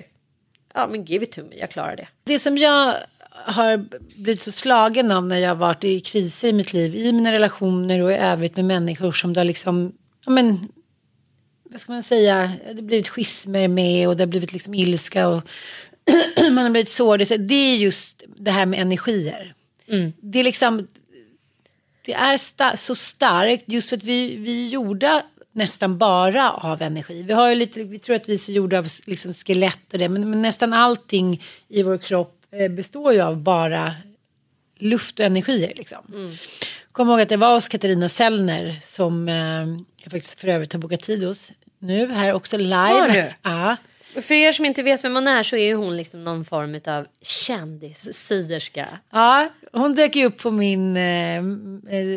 ja 0.74 0.88
men 0.88 1.06
give 1.06 1.24
it 1.24 1.32
to 1.32 1.42
me, 1.50 1.56
jag 1.60 1.70
klarar 1.70 1.96
det. 1.96 2.08
Det 2.24 2.40
som 2.40 2.58
jag 2.58 2.96
har 3.32 3.78
blivit 4.22 4.42
så 4.42 4.52
slagen 4.52 5.12
av 5.12 5.28
när 5.28 5.38
jag 5.38 5.50
har 5.50 5.56
varit 5.56 5.84
i 5.84 6.00
kriser 6.00 6.48
i 6.48 6.54
mitt 6.54 6.74
liv, 6.74 6.96
i 6.96 7.14
mina 7.14 7.32
relationer 7.32 8.04
och 8.04 8.12
i 8.12 8.16
övrigt 8.16 8.56
med 8.56 8.66
människor 8.66 9.12
som 9.12 9.34
det 9.34 9.40
har 9.40 9.46
liksom, 9.46 9.94
ja 10.26 10.32
men, 10.32 10.68
vad 11.64 11.80
ska 11.80 11.92
man 11.92 12.04
säga, 12.04 12.52
det 12.68 12.76
har 12.76 12.82
blivit 12.82 13.10
schismer 13.10 13.68
med 13.68 14.08
och 14.08 14.16
det 14.16 14.22
har 14.24 14.28
blivit 14.28 14.54
liksom 14.54 14.74
ilska 14.74 15.28
och 15.28 15.42
man 16.52 16.58
har 16.58 16.70
blivit 16.70 16.90
sårad. 16.90 17.28
Det 17.40 17.54
är 17.54 17.76
just 17.78 18.24
det 18.38 18.52
här 18.52 18.66
med 18.66 18.80
energier. 18.80 19.54
Det 20.22 20.40
är 20.40 20.44
liksom, 20.44 20.88
det 22.06 22.14
är 22.14 22.38
sta- 22.38 22.76
så 22.76 22.96
starkt 22.96 23.64
just 23.68 23.90
för 23.90 23.98
att 23.98 24.04
vi, 24.04 24.36
vi 24.36 24.66
är 24.66 24.70
gjorda 24.70 25.24
nästan 25.58 25.98
bara 25.98 26.52
av 26.52 26.82
energi. 26.82 27.24
Vi, 27.24 27.34
har 27.34 27.50
ju 27.50 27.56
lite, 27.56 27.84
vi 27.84 28.00
tror 28.00 28.16
att 28.16 28.30
vi 28.30 28.34
är 28.34 28.52
gjorda 28.52 28.78
av 28.78 28.88
liksom 29.06 29.34
skelett 29.34 29.94
och 29.94 30.00
det, 30.00 30.10
men, 30.10 30.30
men 30.30 30.42
nästan 30.42 30.74
allting 30.74 31.44
i 31.68 31.84
vår 31.84 31.98
kropp 31.98 32.46
eh, 32.52 32.72
består 32.72 33.14
ju 33.14 33.22
av 33.22 33.38
bara 33.38 33.96
luft 34.78 35.20
och 35.20 35.26
energier. 35.26 35.74
Liksom. 35.76 36.32
Kom 36.92 37.10
ihåg 37.10 37.22
att 37.22 37.30
det 37.30 37.38
var 37.38 37.54
hos 37.54 37.68
Katarina 37.68 38.10
Sellner 38.10 38.80
som 38.82 39.30
eh, 39.30 39.36
jag 40.04 40.12
faktiskt 40.12 40.40
för 40.40 40.48
övrigt 40.48 40.74
har 40.74 40.80
bokat 40.80 41.02
tid 41.02 41.24
hos 41.24 41.52
nu 41.80 42.14
här 42.14 42.34
också 42.34 42.58
live. 42.58 42.76
Har 42.76 43.10
du? 43.10 43.34
Ja. 43.42 43.76
För 44.22 44.34
er 44.34 44.52
som 44.52 44.66
inte 44.66 44.84
vet 44.84 45.04
vem 45.04 45.16
hon 45.16 45.28
är 45.28 45.44
så 45.44 45.56
är 45.56 45.76
hon 45.76 45.98
liksom 45.98 46.24
någon 46.24 46.46
form 46.46 46.80
av 46.88 47.08
kändis-sierska. 47.22 48.88
Ja, 49.12 49.50
hon 49.72 49.96
dök 49.96 50.16
ju 50.16 50.26
upp 50.26 50.38
på 50.38 50.52
min, 50.52 50.98
eh, 50.98 51.38
eh, 51.38 51.42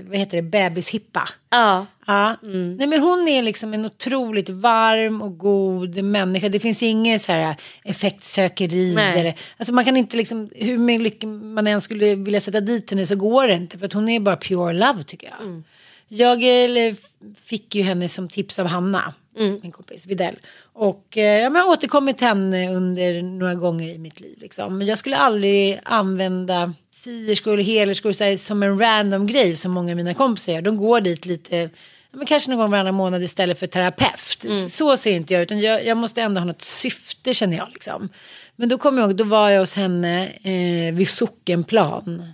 vad 0.08 0.18
heter 0.18 0.36
det, 0.36 0.42
bebishippa. 0.42 1.28
Ja. 1.50 1.86
Ja. 2.06 2.36
Nej, 2.42 2.86
men 2.86 3.00
hon 3.00 3.28
är 3.28 3.42
liksom 3.42 3.74
en 3.74 3.86
otroligt 3.86 4.48
varm 4.48 5.22
och 5.22 5.38
god 5.38 6.04
människa. 6.04 6.48
Det 6.48 6.60
finns 6.60 6.82
inget 6.82 7.22
så 7.22 7.32
här 7.32 7.56
effektsökeri. 7.84 8.92
Eller, 8.98 9.34
alltså 9.56 9.74
man 9.74 9.84
kan 9.84 9.96
inte 9.96 10.16
liksom, 10.16 10.50
hur 10.54 10.78
mycket 10.78 11.28
man 11.28 11.66
än 11.66 11.80
skulle 11.80 12.14
vilja 12.14 12.40
sätta 12.40 12.60
dit 12.60 12.90
henne 12.90 13.06
så 13.06 13.16
går 13.16 13.48
det 13.48 13.54
inte. 13.54 13.78
För 13.78 13.86
att 13.86 13.92
hon 13.92 14.08
är 14.08 14.20
bara 14.20 14.36
pure 14.36 14.72
love 14.72 15.04
tycker 15.04 15.28
jag. 15.38 15.62
Jag 16.12 16.42
eller, 16.42 16.96
fick 17.44 17.74
ju 17.74 17.82
henne 17.82 18.08
som 18.08 18.28
tips 18.28 18.58
av 18.58 18.66
Hanna, 18.66 19.14
min 19.62 19.72
kompis 19.72 20.06
Videll. 20.06 20.36
Och 20.72 21.18
eh, 21.18 21.42
jag 21.42 21.50
har 21.50 21.68
återkommit 21.68 22.18
till 22.18 22.26
henne 22.26 22.70
under 22.70 23.22
några 23.22 23.54
gånger 23.54 23.88
i 23.88 23.98
mitt 23.98 24.20
liv. 24.20 24.38
Liksom. 24.40 24.78
Men 24.78 24.86
jag 24.86 24.98
skulle 24.98 25.16
aldrig 25.16 25.80
använda 25.82 26.74
sierskor 26.90 27.54
eller 27.54 27.64
helerskor 27.64 28.12
så 28.12 28.24
här, 28.24 28.36
som 28.36 28.62
en 28.62 28.78
random 28.78 29.26
grej 29.26 29.56
som 29.56 29.72
många 29.72 29.92
av 29.92 29.96
mina 29.96 30.14
kompisar 30.14 30.52
gör. 30.52 30.62
De 30.62 30.76
går 30.76 31.00
dit 31.00 31.26
lite, 31.26 31.70
men 32.10 32.26
kanske 32.26 32.50
någon 32.50 32.58
gång 32.58 32.70
varannan 32.70 32.94
månad 32.94 33.22
istället 33.22 33.58
för 33.58 33.66
terapeut. 33.66 34.46
Så 34.70 34.96
ser 34.96 35.12
inte 35.12 35.34
jag 35.34 35.42
utan 35.42 35.60
jag, 35.60 35.86
jag 35.86 35.96
måste 35.96 36.22
ändå 36.22 36.40
ha 36.40 36.46
något 36.46 36.62
syfte 36.62 37.34
känner 37.34 37.56
jag. 37.56 37.68
Liksom. 37.72 38.08
Men 38.56 38.68
då 38.68 38.78
kommer 38.78 39.02
jag 39.02 39.08
ihåg, 39.08 39.16
då 39.16 39.24
var 39.24 39.50
jag 39.50 39.60
hos 39.60 39.76
henne 39.76 40.26
eh, 40.26 40.94
vid 40.94 41.08
Sockenplan. 41.08 42.32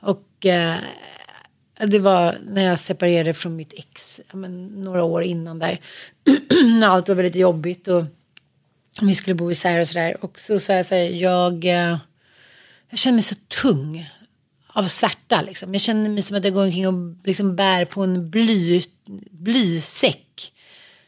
Och 0.00 0.46
eh, 0.46 0.76
det 1.78 1.98
var 1.98 2.38
när 2.46 2.64
jag 2.64 2.78
separerade 2.78 3.34
från 3.34 3.56
mitt 3.56 3.72
ex, 3.76 4.20
men, 4.32 4.66
några 4.66 5.04
år 5.04 5.22
innan 5.22 5.58
där. 5.58 5.80
när 6.80 6.86
allt 6.86 7.08
var 7.08 7.14
väldigt 7.14 7.34
jobbigt 7.34 7.88
och 7.88 8.04
vi 9.02 9.14
skulle 9.14 9.34
bo 9.34 9.50
isär 9.50 9.80
och 9.80 9.88
sådär. 9.88 10.24
Och 10.24 10.40
så 10.40 10.60
sa 10.60 10.72
jag 10.72 10.86
så 10.86 10.94
här, 10.94 11.02
jag, 11.02 11.64
eh, 11.64 11.98
jag 12.90 12.98
känner 12.98 13.14
mig 13.14 13.22
så 13.22 13.34
tung 13.62 14.10
av 14.66 14.88
svärta 14.88 15.42
liksom. 15.42 15.74
Jag 15.74 15.80
känner 15.80 16.10
mig 16.10 16.22
som 16.22 16.36
att 16.36 16.44
jag 16.44 16.54
går 16.54 16.64
omkring 16.64 16.88
och 16.88 17.16
liksom 17.24 17.56
bär 17.56 17.84
på 17.84 18.02
en 18.02 18.30
bly, 18.30 18.82
blysäck. 19.30 20.52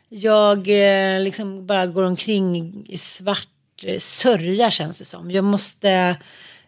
Jag 0.09 0.69
eh, 0.69 1.21
liksom 1.21 1.67
bara 1.67 1.87
går 1.87 2.03
omkring 2.03 2.75
i 2.89 2.99
svart 2.99 3.49
eh, 3.83 3.99
sörja 3.99 4.71
känns 4.71 4.99
det 4.99 5.05
som. 5.05 5.31
Jag 5.31 5.45
måste, 5.45 6.17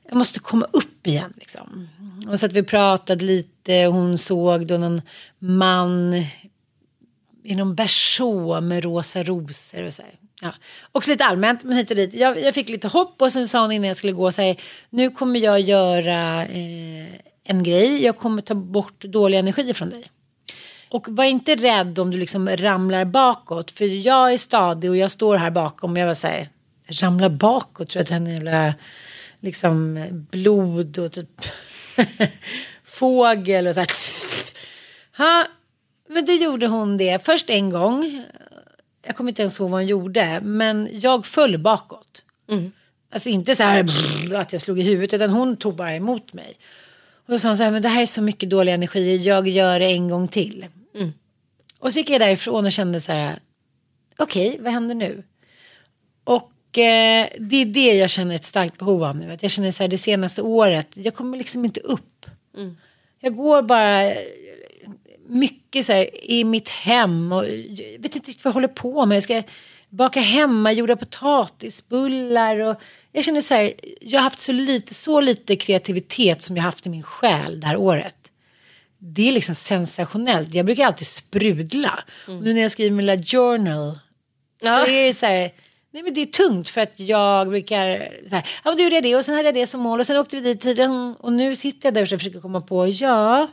jag 0.09 0.17
måste 0.17 0.41
komma 0.41 0.67
upp 0.73 1.07
igen 1.07 1.33
liksom. 1.37 1.89
Och 2.29 2.41
så 2.41 2.47
att 2.47 2.53
vi 2.53 2.63
pratade 2.63 3.25
lite 3.25 3.85
hon 3.85 4.19
såg 4.19 4.67
då 4.67 4.79
någon 4.79 5.03
man 5.39 6.15
i 7.45 7.55
någon 7.55 7.75
berså 7.75 8.61
med 8.61 8.85
rosa 8.85 9.23
rosor 9.23 9.87
och 9.87 9.93
så 9.93 10.03
här. 10.03 10.13
Ja. 10.43 10.55
Också 10.93 11.11
lite 11.11 11.25
allmänt 11.25 11.65
men 11.65 11.77
hit 11.77 11.91
och 11.91 11.97
dit. 11.97 12.15
Jag, 12.15 12.43
jag 12.43 12.55
fick 12.55 12.69
lite 12.69 12.89
hopp 12.89 13.23
och 13.23 13.33
sen 13.33 13.49
sa 13.49 13.61
hon 13.61 13.73
innan 13.73 13.89
jag 13.89 13.97
skulle 13.97 14.13
gå 14.13 14.33
så 14.33 14.43
här. 14.43 14.57
Nu 14.91 15.11
kommer 15.11 15.41
jag 15.41 15.61
göra 15.61 16.47
eh, 16.47 17.15
en 17.45 17.63
grej. 17.63 18.05
Jag 18.05 18.17
kommer 18.17 18.43
ta 18.43 18.55
bort 18.55 19.05
dålig 19.05 19.39
energi 19.39 19.75
från 19.75 19.91
dig. 19.91 20.05
Och 20.89 21.07
var 21.09 21.25
inte 21.25 21.55
rädd 21.55 21.99
om 21.99 22.11
du 22.11 22.17
liksom 22.17 22.49
ramlar 22.49 23.05
bakåt. 23.05 23.71
För 23.71 23.85
jag 23.85 24.33
är 24.33 24.39
stadig 24.39 24.91
och 24.91 24.97
jag 24.97 25.11
står 25.11 25.37
här 25.37 25.51
bakom. 25.51 25.93
Och 25.93 25.99
jag 25.99 26.07
var 26.07 26.15
så 26.15 26.27
här, 26.27 26.49
ramla 26.89 27.31
bakåt. 27.31 27.89
Tror 27.89 27.99
jag 27.99 28.03
att 28.03 28.09
den 28.09 28.27
är 28.27 28.33
jävla 28.33 28.75
liksom 29.41 29.99
blod 30.31 30.99
och 30.99 31.13
typ 31.13 31.43
fågel 32.85 33.67
och 33.67 33.75
så 33.75 33.81
här. 33.81 33.89
Ha, 35.17 35.47
men 36.09 36.25
då 36.25 36.33
gjorde 36.33 36.67
hon 36.67 36.97
det 36.97 37.25
först 37.25 37.51
en 37.51 37.71
gång. 37.71 38.25
Jag 39.03 39.17
kommer 39.17 39.31
inte 39.31 39.43
ens 39.43 39.61
ihåg 39.61 39.71
vad 39.71 39.81
hon 39.81 39.87
gjorde. 39.87 40.41
Men 40.41 40.89
jag 40.93 41.27
föll 41.27 41.59
bakåt. 41.59 42.23
Alltså 43.13 43.29
inte 43.29 43.57
så 43.57 43.63
här 43.63 43.85
att 44.35 44.53
jag 44.53 44.63
slog 44.63 44.81
i 44.81 44.83
huvudet. 44.83 45.15
Utan 45.15 45.31
hon 45.31 45.57
tog 45.57 45.75
bara 45.77 45.95
emot 45.95 46.33
mig. 46.33 46.57
Och 47.27 47.33
då 47.33 47.39
sa 47.39 47.49
hon 47.49 47.57
så 47.57 47.63
här, 47.63 47.71
men 47.71 47.83
det 47.83 47.89
här 47.89 48.03
är 48.03 48.07
så 48.07 48.23
mycket 48.23 48.51
dålig 48.51 48.73
energi. 48.73 49.17
Jag 49.17 49.49
gör 49.49 49.81
det 49.81 49.87
en 49.87 50.09
gång 50.09 50.29
till. 50.29 50.67
Och 51.79 51.93
så 51.93 51.99
gick 51.99 52.11
jag 52.11 52.21
därifrån 52.21 52.67
och 52.67 52.73
kände 52.73 53.01
så 53.01 53.13
här. 53.13 53.39
Okej, 54.17 54.59
vad 54.61 54.73
händer 54.73 54.95
nu? 54.95 55.23
Och 56.25 56.53
eh, 56.79 57.29
det 57.39 57.57
är 57.57 57.65
det 57.65 57.95
jag 57.95 58.11
känner 58.11 58.35
ett 58.35 58.45
starkt 58.45 58.79
behov 58.79 59.05
av 59.05 59.17
nu. 59.17 59.33
Att 59.33 59.43
jag 59.43 59.51
känner 59.51 59.71
så 59.71 59.83
här 59.83 59.89
det 59.89 59.99
senaste 59.99 60.43
året. 60.43 60.89
Jag 60.95 61.15
kommer 61.15 61.39
liksom 61.39 61.65
inte 61.65 61.81
upp. 61.81 62.27
Jag 63.21 63.37
går 63.37 63.63
bara 63.63 64.13
mycket 65.29 65.87
så 65.87 65.93
här 65.93 66.31
i 66.31 66.45
mitt 66.45 66.69
hem. 66.69 67.33
Och 67.33 67.45
jag 67.45 67.99
vet 67.99 68.17
inte 68.17 68.29
riktigt 68.29 68.45
vad 68.45 68.51
jag 68.51 68.55
håller 68.55 68.69
på 68.69 69.07
med. 69.07 69.17
Jag 69.17 69.23
ska 69.23 69.43
baka 69.89 70.21
hemmagjorda 70.21 70.97
potatisbullar. 70.97 72.61
Och 72.61 72.81
jag 73.13 73.25
känner 73.25 73.41
så 73.41 73.55
här. 73.55 73.73
Jag 74.01 74.21
har 74.21 74.25
haft 74.25 74.41
så 74.41 74.53
lite, 74.53 74.95
så 74.95 75.21
lite 75.21 75.57
kreativitet 75.57 76.43
som 76.43 76.57
jag 76.57 76.63
haft 76.63 76.87
i 76.87 76.89
min 76.89 77.03
själ 77.03 77.61
det 77.61 77.67
här 77.67 77.77
året 77.77 78.17
det 79.03 79.29
är 79.29 79.33
liksom 79.33 79.55
sensationellt. 79.55 80.55
Jag 80.55 80.67
brukar 80.67 80.87
alltid 80.87 81.07
sprudla. 81.07 82.05
Och 82.27 82.35
nu 82.35 82.55
när 82.55 82.61
jag 82.61 82.73
skriver 82.73 82.91
min 82.91 83.07
lilla 83.07 83.23
journal 83.23 83.99
så 84.61 84.69
är 84.69 85.07
det 85.07 85.15
så 85.15 85.27
här. 85.27 85.51
Nej 85.93 86.03
men 86.03 86.15
det 86.15 86.21
är 86.21 86.27
tungt 86.27 86.69
för 86.69 86.81
att 86.81 87.01
jag 87.01 87.49
brukar 87.49 88.09
så 88.29 88.35
här, 88.35 88.49
ja 88.65 88.71
men 88.71 88.77
då 88.77 88.83
gjorde 88.83 88.95
jag 88.95 89.03
det 89.03 89.17
och 89.17 89.25
sen 89.25 89.35
hade 89.35 89.49
jag 89.49 89.55
det 89.55 89.67
som 89.67 89.81
mål 89.81 90.01
och 90.01 90.07
sen 90.07 90.17
åkte 90.17 90.37
vi 90.37 90.43
dit 90.43 90.61
tiden 90.61 91.17
och 91.19 91.33
nu 91.33 91.57
sitter 91.57 91.87
jag 91.87 91.95
där 91.95 92.03
och 92.03 92.09
försöker 92.09 92.41
komma 92.41 92.61
på 92.61 92.87
ja 92.87 93.49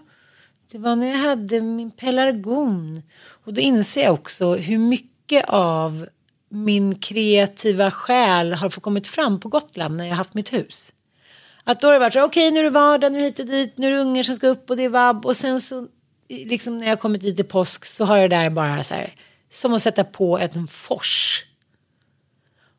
det 0.71 0.77
var 0.77 0.95
när 0.95 1.07
jag 1.07 1.17
hade 1.17 1.61
min 1.61 1.91
pelargon 1.91 3.01
och 3.45 3.53
då 3.53 3.61
inser 3.61 4.03
jag 4.03 4.13
också 4.13 4.55
hur 4.55 4.77
mycket 4.77 5.45
av 5.47 6.07
min 6.49 6.99
kreativa 6.99 7.91
själ 7.91 8.53
har 8.53 8.69
fått 8.69 8.83
kommit 8.83 9.07
fram 9.07 9.39
på 9.39 9.49
Gotland 9.49 9.97
när 9.97 10.05
jag 10.05 10.15
haft 10.15 10.33
mitt 10.33 10.53
hus. 10.53 10.93
Att 11.63 11.79
då 11.79 11.87
har 11.87 11.93
det 11.93 11.99
varit 11.99 12.13
så 12.13 12.23
okej 12.23 12.51
nu 12.51 12.59
är 12.59 12.63
det 12.63 12.69
vardag, 12.69 13.11
nu 13.11 13.17
är 13.17 13.21
det 13.21 13.27
hit 13.27 13.39
och 13.39 13.45
dit, 13.45 13.77
nu 13.77 13.87
är 13.87 13.91
det 13.91 14.01
ungar 14.01 14.23
som 14.23 14.35
ska 14.35 14.47
upp 14.47 14.69
och 14.69 14.77
det 14.77 14.83
är 14.83 14.89
vabb. 14.89 15.25
Och 15.25 15.37
sen 15.37 15.61
så, 15.61 15.87
liksom 16.29 16.77
när 16.77 16.87
jag 16.87 16.99
kommit 16.99 17.21
dit 17.21 17.39
i 17.39 17.43
påsk 17.43 17.85
så 17.85 18.05
har 18.05 18.19
det 18.19 18.27
där 18.27 18.49
bara 18.49 18.83
så 18.83 18.93
här, 18.93 19.13
som 19.49 19.73
att 19.73 19.81
sätta 19.81 20.03
på 20.03 20.39
en 20.39 20.67
fors. 20.67 21.43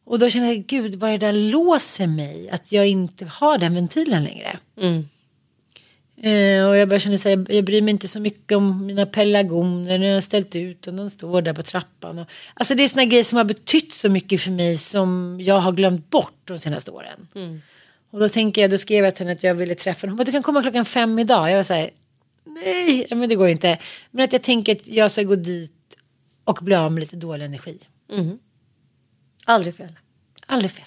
Och 0.08 0.18
då 0.18 0.30
känner 0.30 0.46
jag, 0.46 0.66
gud 0.66 0.94
vad 0.94 1.10
det 1.10 1.18
där 1.18 1.32
låser 1.32 2.06
mig, 2.06 2.50
att 2.50 2.72
jag 2.72 2.86
inte 2.86 3.24
har 3.24 3.58
den 3.58 3.74
ventilen 3.74 4.24
längre. 4.24 4.58
Eh, 6.22 6.66
och 6.68 6.76
jag 6.76 6.88
börjar 6.88 7.00
känna 7.00 7.16
så 7.18 7.28
här, 7.28 7.46
jag, 7.48 7.64
bryr 7.64 7.82
mig 7.82 7.92
inte 7.92 8.08
så 8.08 8.20
mycket 8.20 8.56
om 8.56 8.86
mina 8.86 9.06
pelargoner 9.06 9.98
när 9.98 10.06
jag 10.06 10.14
har 10.14 10.20
ställt 10.20 10.56
ut 10.56 10.86
och 10.86 10.94
de 10.94 11.10
står 11.10 11.42
där 11.42 11.52
på 11.54 11.62
trappan. 11.62 12.18
Och, 12.18 12.26
alltså 12.54 12.74
det 12.74 12.84
är 12.84 12.88
såna 12.88 13.04
grejer 13.04 13.24
som 13.24 13.36
har 13.36 13.44
betytt 13.44 13.92
så 13.94 14.08
mycket 14.08 14.40
för 14.40 14.50
mig 14.50 14.76
som 14.76 15.38
jag 15.40 15.60
har 15.60 15.72
glömt 15.72 16.10
bort 16.10 16.40
de 16.44 16.58
senaste 16.58 16.90
åren. 16.90 17.28
Och 18.10 18.18
då 18.20 18.28
tänker 18.28 18.60
jag, 18.60 18.70
då 18.70 18.78
skrev 18.78 19.04
jag 19.04 19.14
till 19.14 19.26
henne 19.26 19.32
att 19.36 19.42
jag 19.42 19.54
ville 19.54 19.74
träffa 19.74 20.00
henne. 20.00 20.10
Hon 20.10 20.16
bara, 20.16 20.24
du 20.24 20.32
kan 20.32 20.42
komma 20.42 20.62
klockan 20.62 20.84
fem 20.84 21.18
idag. 21.18 21.50
Jag 21.50 21.56
var 21.56 21.62
så 21.62 21.74
här, 21.74 21.90
nej, 22.44 23.06
men 23.10 23.28
det 23.28 23.34
går 23.34 23.48
inte. 23.48 23.78
Men 24.10 24.24
att 24.24 24.32
jag 24.32 24.42
tänker 24.42 24.72
att 24.72 24.86
jag 24.86 25.10
ska 25.10 25.22
gå 25.22 25.34
dit 25.34 25.72
och 26.44 26.58
bli 26.62 26.74
av 26.74 26.92
med 26.92 27.00
lite 27.00 27.16
dålig 27.16 27.44
energi. 27.44 27.78
Aldrig 29.48 29.74
fel. 29.74 29.98
Aldrig 30.46 30.70
fel. 30.70 30.84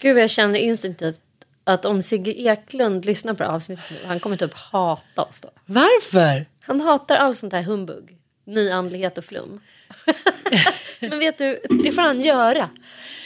Gud 0.00 0.14
vad 0.14 0.22
jag 0.22 0.30
känner 0.30 0.58
instinktivt 0.58 1.20
att 1.64 1.84
om 1.84 2.02
Sigge 2.02 2.32
Eklund 2.40 3.04
lyssnar 3.04 3.34
på 3.34 3.42
det 3.42 3.48
här 3.48 3.54
avsnittet 3.54 3.84
nu, 3.90 3.96
han 4.06 4.20
kommer 4.20 4.36
typ 4.36 4.54
hata 4.54 5.22
oss 5.22 5.40
då. 5.40 5.50
Varför? 5.66 6.46
Han 6.60 6.80
hatar 6.80 7.16
all 7.16 7.34
sånt 7.34 7.52
här 7.52 7.62
humbug. 7.62 8.16
Nyandlighet 8.44 9.18
och 9.18 9.24
flum. 9.24 9.60
Men 11.00 11.18
vet 11.18 11.38
du, 11.38 11.60
det 11.84 11.92
får 11.92 12.02
han 12.02 12.20
göra. 12.20 12.68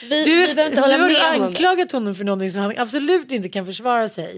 Vi, 0.08 0.24
Du, 0.24 0.46
vi 0.46 0.54
nu 0.54 0.80
har 0.80 0.88
du 0.88 0.98
med 0.98 1.22
honom. 1.22 1.42
anklagat 1.42 1.92
honom 1.92 2.14
för 2.14 2.24
någonting 2.24 2.50
som 2.50 2.62
han 2.62 2.74
absolut 2.78 3.32
inte 3.32 3.48
kan 3.48 3.66
försvara 3.66 4.08
sig. 4.08 4.36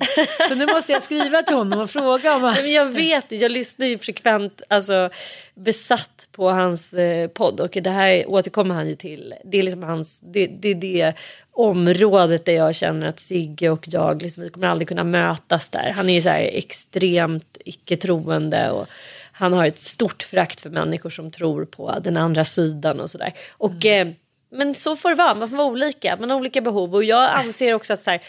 Så 0.48 0.54
nu 0.54 0.66
måste 0.66 0.92
jag 0.92 1.02
skriva 1.02 1.42
till 1.42 1.56
honom 1.56 1.80
och 1.80 1.90
fråga 1.90 2.37
om 2.37 2.42
han... 2.42 2.54
Men 2.62 2.72
jag 2.72 2.87
vet 2.87 3.32
jag 3.32 3.52
lyssnar 3.52 3.87
ju 3.87 3.98
frekvent 3.98 4.62
alltså, 4.68 5.10
besatt 5.54 6.28
på 6.32 6.50
hans 6.50 6.94
eh, 6.94 7.28
podd 7.28 7.60
och 7.60 7.78
det 7.82 7.90
här 7.90 8.30
återkommer 8.30 8.74
han 8.74 8.88
ju 8.88 8.94
till. 8.94 9.34
Det 9.44 9.58
är 9.58 9.62
liksom 9.62 9.82
hans, 9.82 10.20
det, 10.20 10.46
det 10.46 10.74
det 10.74 11.12
området 11.52 12.44
där 12.44 12.52
jag 12.52 12.74
känner 12.74 13.06
att 13.06 13.20
Sigge 13.20 13.70
och 13.70 13.84
jag, 13.88 14.22
liksom, 14.22 14.44
vi 14.44 14.50
kommer 14.50 14.66
aldrig 14.66 14.88
kunna 14.88 15.04
mötas 15.04 15.70
där. 15.70 15.92
Han 15.96 16.08
är 16.08 16.14
ju 16.14 16.20
så 16.20 16.28
här 16.28 16.42
extremt 16.42 17.58
icke-troende 17.64 18.70
och 18.70 18.88
han 19.34 19.52
har 19.52 19.66
ett 19.66 19.78
stort 19.78 20.22
förakt 20.22 20.60
för 20.60 20.70
människor 20.70 21.10
som 21.10 21.30
tror 21.30 21.64
på 21.64 21.98
den 22.00 22.16
andra 22.16 22.44
sidan 22.44 23.00
och 23.00 23.10
sådär. 23.10 23.32
Och 23.50 23.86
eh, 23.86 24.08
men 24.50 24.74
så 24.74 24.96
får 24.96 25.08
det 25.08 25.14
vara, 25.14 25.34
man 25.34 25.48
får 25.48 25.56
vara 25.56 25.68
olika, 25.68 26.16
man 26.20 26.30
har 26.30 26.36
olika 26.36 26.60
behov. 26.60 26.94
Och 26.94 27.04
jag 27.04 27.30
anser 27.30 27.74
också 27.74 27.92
att 27.92 28.00
så 28.00 28.10
här, 28.10 28.20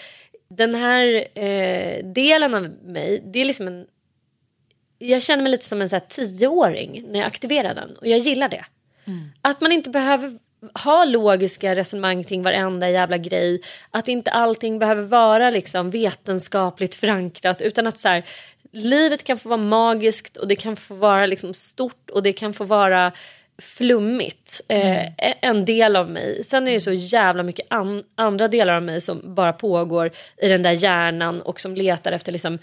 den 0.49 0.75
här 0.75 1.27
eh, 1.39 2.05
delen 2.05 2.55
av 2.55 2.69
mig, 2.83 3.23
det 3.25 3.41
är 3.41 3.45
liksom 3.45 3.67
en 3.67 3.85
jag 4.97 5.21
känner 5.21 5.43
mig 5.43 5.51
lite 5.51 5.65
som 5.65 5.81
en 5.81 5.89
så 5.89 5.95
här 5.95 6.05
tioåring 6.09 7.03
när 7.07 7.19
jag 7.19 7.27
aktiverar 7.27 7.75
den. 7.75 7.95
Och 7.95 8.07
jag 8.07 8.19
gillar 8.19 8.49
det. 8.49 8.65
Att 9.41 9.61
man 9.61 9.71
inte 9.71 9.89
behöver 9.89 10.39
ha 10.73 11.05
logiska 11.05 11.75
resonemang 11.75 12.23
kring 12.23 12.43
varenda 12.43 12.89
jävla 12.89 13.17
grej. 13.17 13.61
Att 13.91 14.07
inte 14.07 14.31
allting 14.31 14.79
behöver 14.79 15.03
vara 15.03 15.49
liksom 15.49 15.89
vetenskapligt 15.89 16.95
förankrat. 16.95 17.61
Utan 17.61 17.87
att 17.87 17.99
så 17.99 18.07
här, 18.07 18.25
livet 18.75 19.23
kan 19.23 19.37
få 19.37 19.49
vara 19.49 19.61
magiskt 19.61 20.37
och 20.37 20.47
det 20.47 20.55
kan 20.55 20.75
få 20.75 20.93
vara 20.95 21.25
liksom 21.25 21.53
stort 21.53 22.09
och 22.09 22.23
det 22.23 22.33
kan 22.33 22.53
få 22.53 22.63
vara 22.63 23.11
flummigt. 23.57 24.61
Mm. 24.67 25.13
Eh, 25.17 25.33
en 25.41 25.65
del 25.65 25.95
av 25.95 26.09
mig. 26.09 26.43
Sen 26.43 26.67
är 26.67 26.71
det 26.71 26.79
så 26.79 26.93
jävla 26.93 27.43
mycket 27.43 27.65
an 27.69 28.03
andra 28.15 28.47
delar 28.47 28.73
av 28.73 28.83
mig 28.83 29.01
som 29.01 29.35
bara 29.35 29.53
pågår 29.53 30.11
i 30.37 30.47
den 30.47 30.63
där 30.63 30.71
hjärnan 30.71 31.41
och 31.41 31.59
som 31.59 31.75
letar 31.75 32.11
efter 32.11 32.31
liksom 32.31 32.59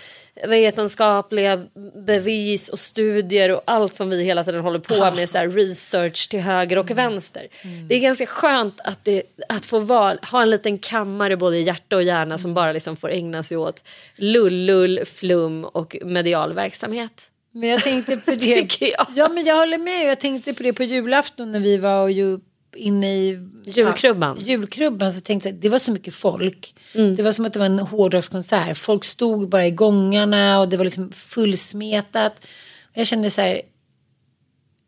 vetenskapliga 0.47 1.67
bevis 2.07 2.69
och 2.69 2.79
studier 2.79 3.51
och 3.51 3.63
allt 3.65 3.95
som 3.95 4.11
vi 4.11 4.25
hela 4.25 4.45
tiden 4.45 4.61
håller 4.61 4.79
på 4.79 5.11
med. 5.17 5.29
Så 5.29 5.39
här 5.39 5.49
research 5.49 6.29
till 6.29 6.41
höger 6.41 6.79
och 6.79 6.91
vänster. 6.91 7.49
Det 7.89 7.95
är 7.95 8.01
ganska 8.01 8.27
skönt 8.27 8.81
att, 8.85 9.05
det, 9.05 9.23
att 9.49 9.67
få 9.67 9.79
vara, 9.79 10.19
ha 10.31 10.43
en 10.43 10.51
liten 10.51 10.79
kammare 10.79 11.37
både 11.37 11.57
i 11.57 11.63
hjärta 11.63 11.97
och 11.97 12.03
hjärna 12.03 12.39
som 12.39 12.55
bara 12.55 12.73
liksom 12.73 12.97
får 12.97 13.11
ägna 13.11 13.43
sig 13.43 13.57
åt 13.57 13.85
lull-lull, 14.17 15.01
flum 15.05 15.65
och 15.65 15.97
medial 16.03 16.53
verksamhet. 16.53 17.32
Men 17.53 17.69
jag 17.69 17.81
tänkte 17.85 18.17
på 18.17 18.31
det. 18.35 18.81
Jag. 18.81 19.07
Ja 19.17 19.29
men 19.29 19.45
jag 19.45 19.57
håller 19.57 19.79
med. 19.79 20.07
Jag 20.07 20.21
tänkte 20.21 20.55
på 20.55 20.63
det 20.63 20.73
på 20.73 20.83
julafton 20.83 21.53
när 21.53 21.61
vi 21.61 21.77
var 21.77 22.03
och 22.03 22.11
ju 22.11 22.39
inne 22.77 23.15
i 23.15 23.49
Julkrubban. 23.65 24.37
Ja, 24.41 24.47
julkrubban 24.47 25.13
så 25.13 25.21
tänkte 25.21 25.49
jag 25.49 25.57
det 25.57 25.69
var 25.69 25.79
så 25.79 25.93
mycket 25.93 26.15
folk. 26.15 26.75
Mm. 26.95 27.17
Det 27.17 27.23
var 27.23 27.33
som 27.33 27.45
att 27.45 27.53
det 27.53 27.59
var 27.59 27.67
en 27.67 27.79
hårdrockskonsert. 27.79 28.79
Folk 28.79 29.05
stod 29.05 29.49
bara 29.49 29.67
i 29.67 29.71
gångarna 29.71 30.61
och 30.61 30.69
det 30.69 30.77
var 30.77 30.85
liksom 30.85 31.13
fullsmetat. 31.13 32.47
Jag 32.95 33.07
kände 33.07 33.31
så 33.31 33.41
här. 33.41 33.63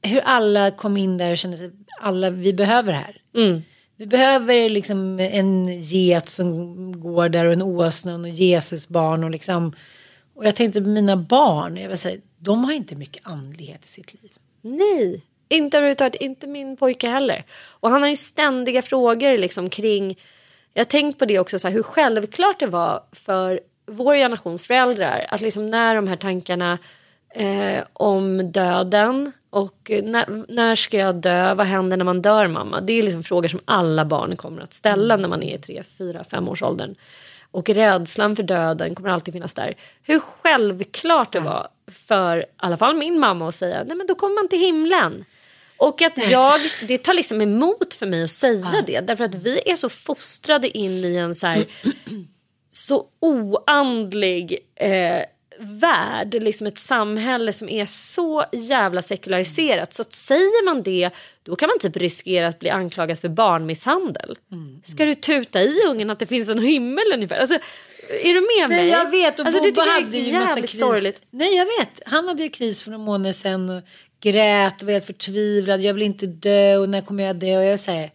Hur 0.02 0.20
alla 0.20 0.70
kom 0.70 0.96
in 0.96 1.18
där 1.18 1.32
och 1.32 1.38
kände 1.38 1.56
sig 1.56 1.70
alla 2.00 2.30
vi 2.30 2.52
behöver 2.52 2.92
det 2.92 2.98
här. 2.98 3.16
Mm. 3.36 3.62
Vi 3.96 4.06
behöver 4.06 4.68
liksom 4.68 5.20
en 5.20 5.80
get 5.80 6.28
som 6.28 7.00
går 7.00 7.28
där 7.28 7.44
och 7.44 7.52
en 7.52 7.62
åsna 7.62 8.14
och 8.14 8.28
Jesusbarn 8.28 9.24
och 9.24 9.30
liksom. 9.30 9.72
Och 10.34 10.46
jag 10.46 10.54
tänkte 10.54 10.82
på 10.82 10.88
mina 10.88 11.16
barn. 11.16 11.76
Jag 11.76 11.88
vill 11.88 11.98
säga, 11.98 12.20
de 12.44 12.64
har 12.64 12.72
inte 12.72 12.94
mycket 12.94 13.26
andlighet 13.26 13.84
i 13.84 13.88
sitt 13.88 14.22
liv. 14.22 14.32
Nej, 14.60 15.22
inte 15.48 15.76
överhuvudtaget. 15.76 16.22
Inte 16.22 16.46
min 16.46 16.76
pojke 16.76 17.08
heller. 17.08 17.44
Och 17.80 17.90
han 17.90 18.02
har 18.02 18.08
ju 18.08 18.16
ständiga 18.16 18.82
frågor 18.82 19.38
liksom 19.38 19.70
kring... 19.70 20.18
Jag 20.72 20.80
har 20.80 20.84
tänkt 20.84 21.18
på 21.18 21.24
det 21.24 21.38
också, 21.38 21.58
så 21.58 21.68
här, 21.68 21.74
hur 21.74 21.82
självklart 21.82 22.60
det 22.60 22.66
var 22.66 23.02
för 23.12 23.60
vår 23.86 24.14
generations 24.14 24.62
föräldrar 24.62 25.26
att 25.28 25.40
liksom 25.40 25.70
när 25.70 25.94
de 25.94 26.08
här 26.08 26.16
tankarna 26.16 26.78
eh, 27.34 27.84
om 27.92 28.52
döden 28.52 29.32
och 29.50 29.90
när, 30.02 30.52
när 30.52 30.74
ska 30.74 30.98
jag 30.98 31.14
dö, 31.14 31.54
vad 31.54 31.66
händer 31.66 31.96
när 31.96 32.04
man 32.04 32.22
dör 32.22 32.46
mamma? 32.46 32.80
Det 32.80 32.92
är 32.92 33.02
liksom 33.02 33.22
frågor 33.22 33.48
som 33.48 33.60
alla 33.64 34.04
barn 34.04 34.36
kommer 34.36 34.62
att 34.62 34.74
ställa 34.74 35.16
när 35.16 35.28
man 35.28 35.42
är 35.42 35.54
i 35.54 35.58
3, 35.58 35.82
4, 35.98 36.24
5 36.24 36.48
års 36.48 36.62
åldern. 36.62 36.94
Och 37.54 37.68
rädslan 37.68 38.36
för 38.36 38.42
döden 38.42 38.94
kommer 38.94 39.08
alltid 39.08 39.34
finnas 39.34 39.54
där. 39.54 39.74
Hur 40.02 40.18
självklart 40.20 41.32
det 41.32 41.40
var 41.40 41.68
för 42.06 42.38
i 42.38 42.44
alla 42.56 42.76
fall 42.76 42.96
min 42.96 43.18
mamma 43.18 43.48
att 43.48 43.54
säga 43.54 43.84
nej 43.84 43.96
men 43.96 44.06
då 44.06 44.14
kommer 44.14 44.34
man 44.34 44.48
till 44.48 44.58
himlen. 44.58 45.24
Och 45.76 46.02
att 46.02 46.30
jag, 46.30 46.60
det 46.88 46.98
tar 46.98 47.14
liksom 47.14 47.40
emot 47.40 47.94
för 47.94 48.06
mig 48.06 48.24
att 48.24 48.30
säga 48.30 48.84
det. 48.86 49.00
Därför 49.00 49.24
att 49.24 49.34
vi 49.34 49.70
är 49.70 49.76
så 49.76 49.88
fostrade 49.88 50.78
in 50.78 51.04
i 51.04 51.16
en 51.16 51.34
så 51.34 51.46
här 51.46 51.66
så 52.70 53.06
oandlig 53.20 54.58
eh, 54.74 55.22
värld, 55.58 56.34
liksom 56.34 56.66
ett 56.66 56.78
samhälle 56.78 57.52
som 57.52 57.68
är 57.68 57.86
så 57.86 58.44
jävla 58.52 59.02
sekulariserat. 59.02 59.92
Så 59.92 60.02
att 60.02 60.12
säger 60.12 60.64
man 60.64 60.82
det, 60.82 61.10
då 61.42 61.56
kan 61.56 61.68
man 61.68 61.78
typ 61.78 61.96
riskera 61.96 62.48
att 62.48 62.58
bli 62.58 62.70
anklagad 62.70 63.18
för 63.18 63.28
barnmisshandel. 63.28 64.38
Ska 64.84 65.04
du 65.04 65.14
tuta 65.14 65.62
i 65.62 65.80
ungen 65.88 66.10
att 66.10 66.18
det 66.18 66.26
finns 66.26 66.48
en 66.48 66.62
himmel 66.62 67.04
ungefär? 67.14 67.38
Alltså, 67.38 67.58
är 68.08 68.34
du 68.34 68.40
med 68.40 68.68
mig? 68.68 68.78
Nej 68.78 68.88
jag 68.88 69.10
vet 69.10 69.40
och 69.40 69.46
alltså, 69.46 69.62
det 69.62 69.72
Bobo 69.72 69.90
hade 69.90 70.18
ju 70.18 70.38
massa 70.38 70.60
kris. 70.60 70.80
sorgligt. 70.80 71.22
Nej 71.30 71.56
jag 71.56 71.64
vet. 71.64 72.02
Han 72.06 72.28
hade 72.28 72.42
ju 72.42 72.48
kris 72.48 72.82
för 72.82 72.90
några 72.90 73.04
månader 73.04 73.32
sedan 73.32 73.70
och 73.70 73.82
grät 74.22 74.82
och 74.82 74.86
var 74.86 74.92
helt 74.92 75.06
förtvivlad. 75.06 75.80
Jag 75.80 75.94
vill 75.94 76.02
inte 76.02 76.26
dö 76.26 76.76
och 76.76 76.88
när 76.88 77.00
kommer 77.00 77.24
jag 77.24 77.36
dö? 77.36 77.58
Och 77.58 77.64
jag 77.64 77.80
säger 77.80 78.10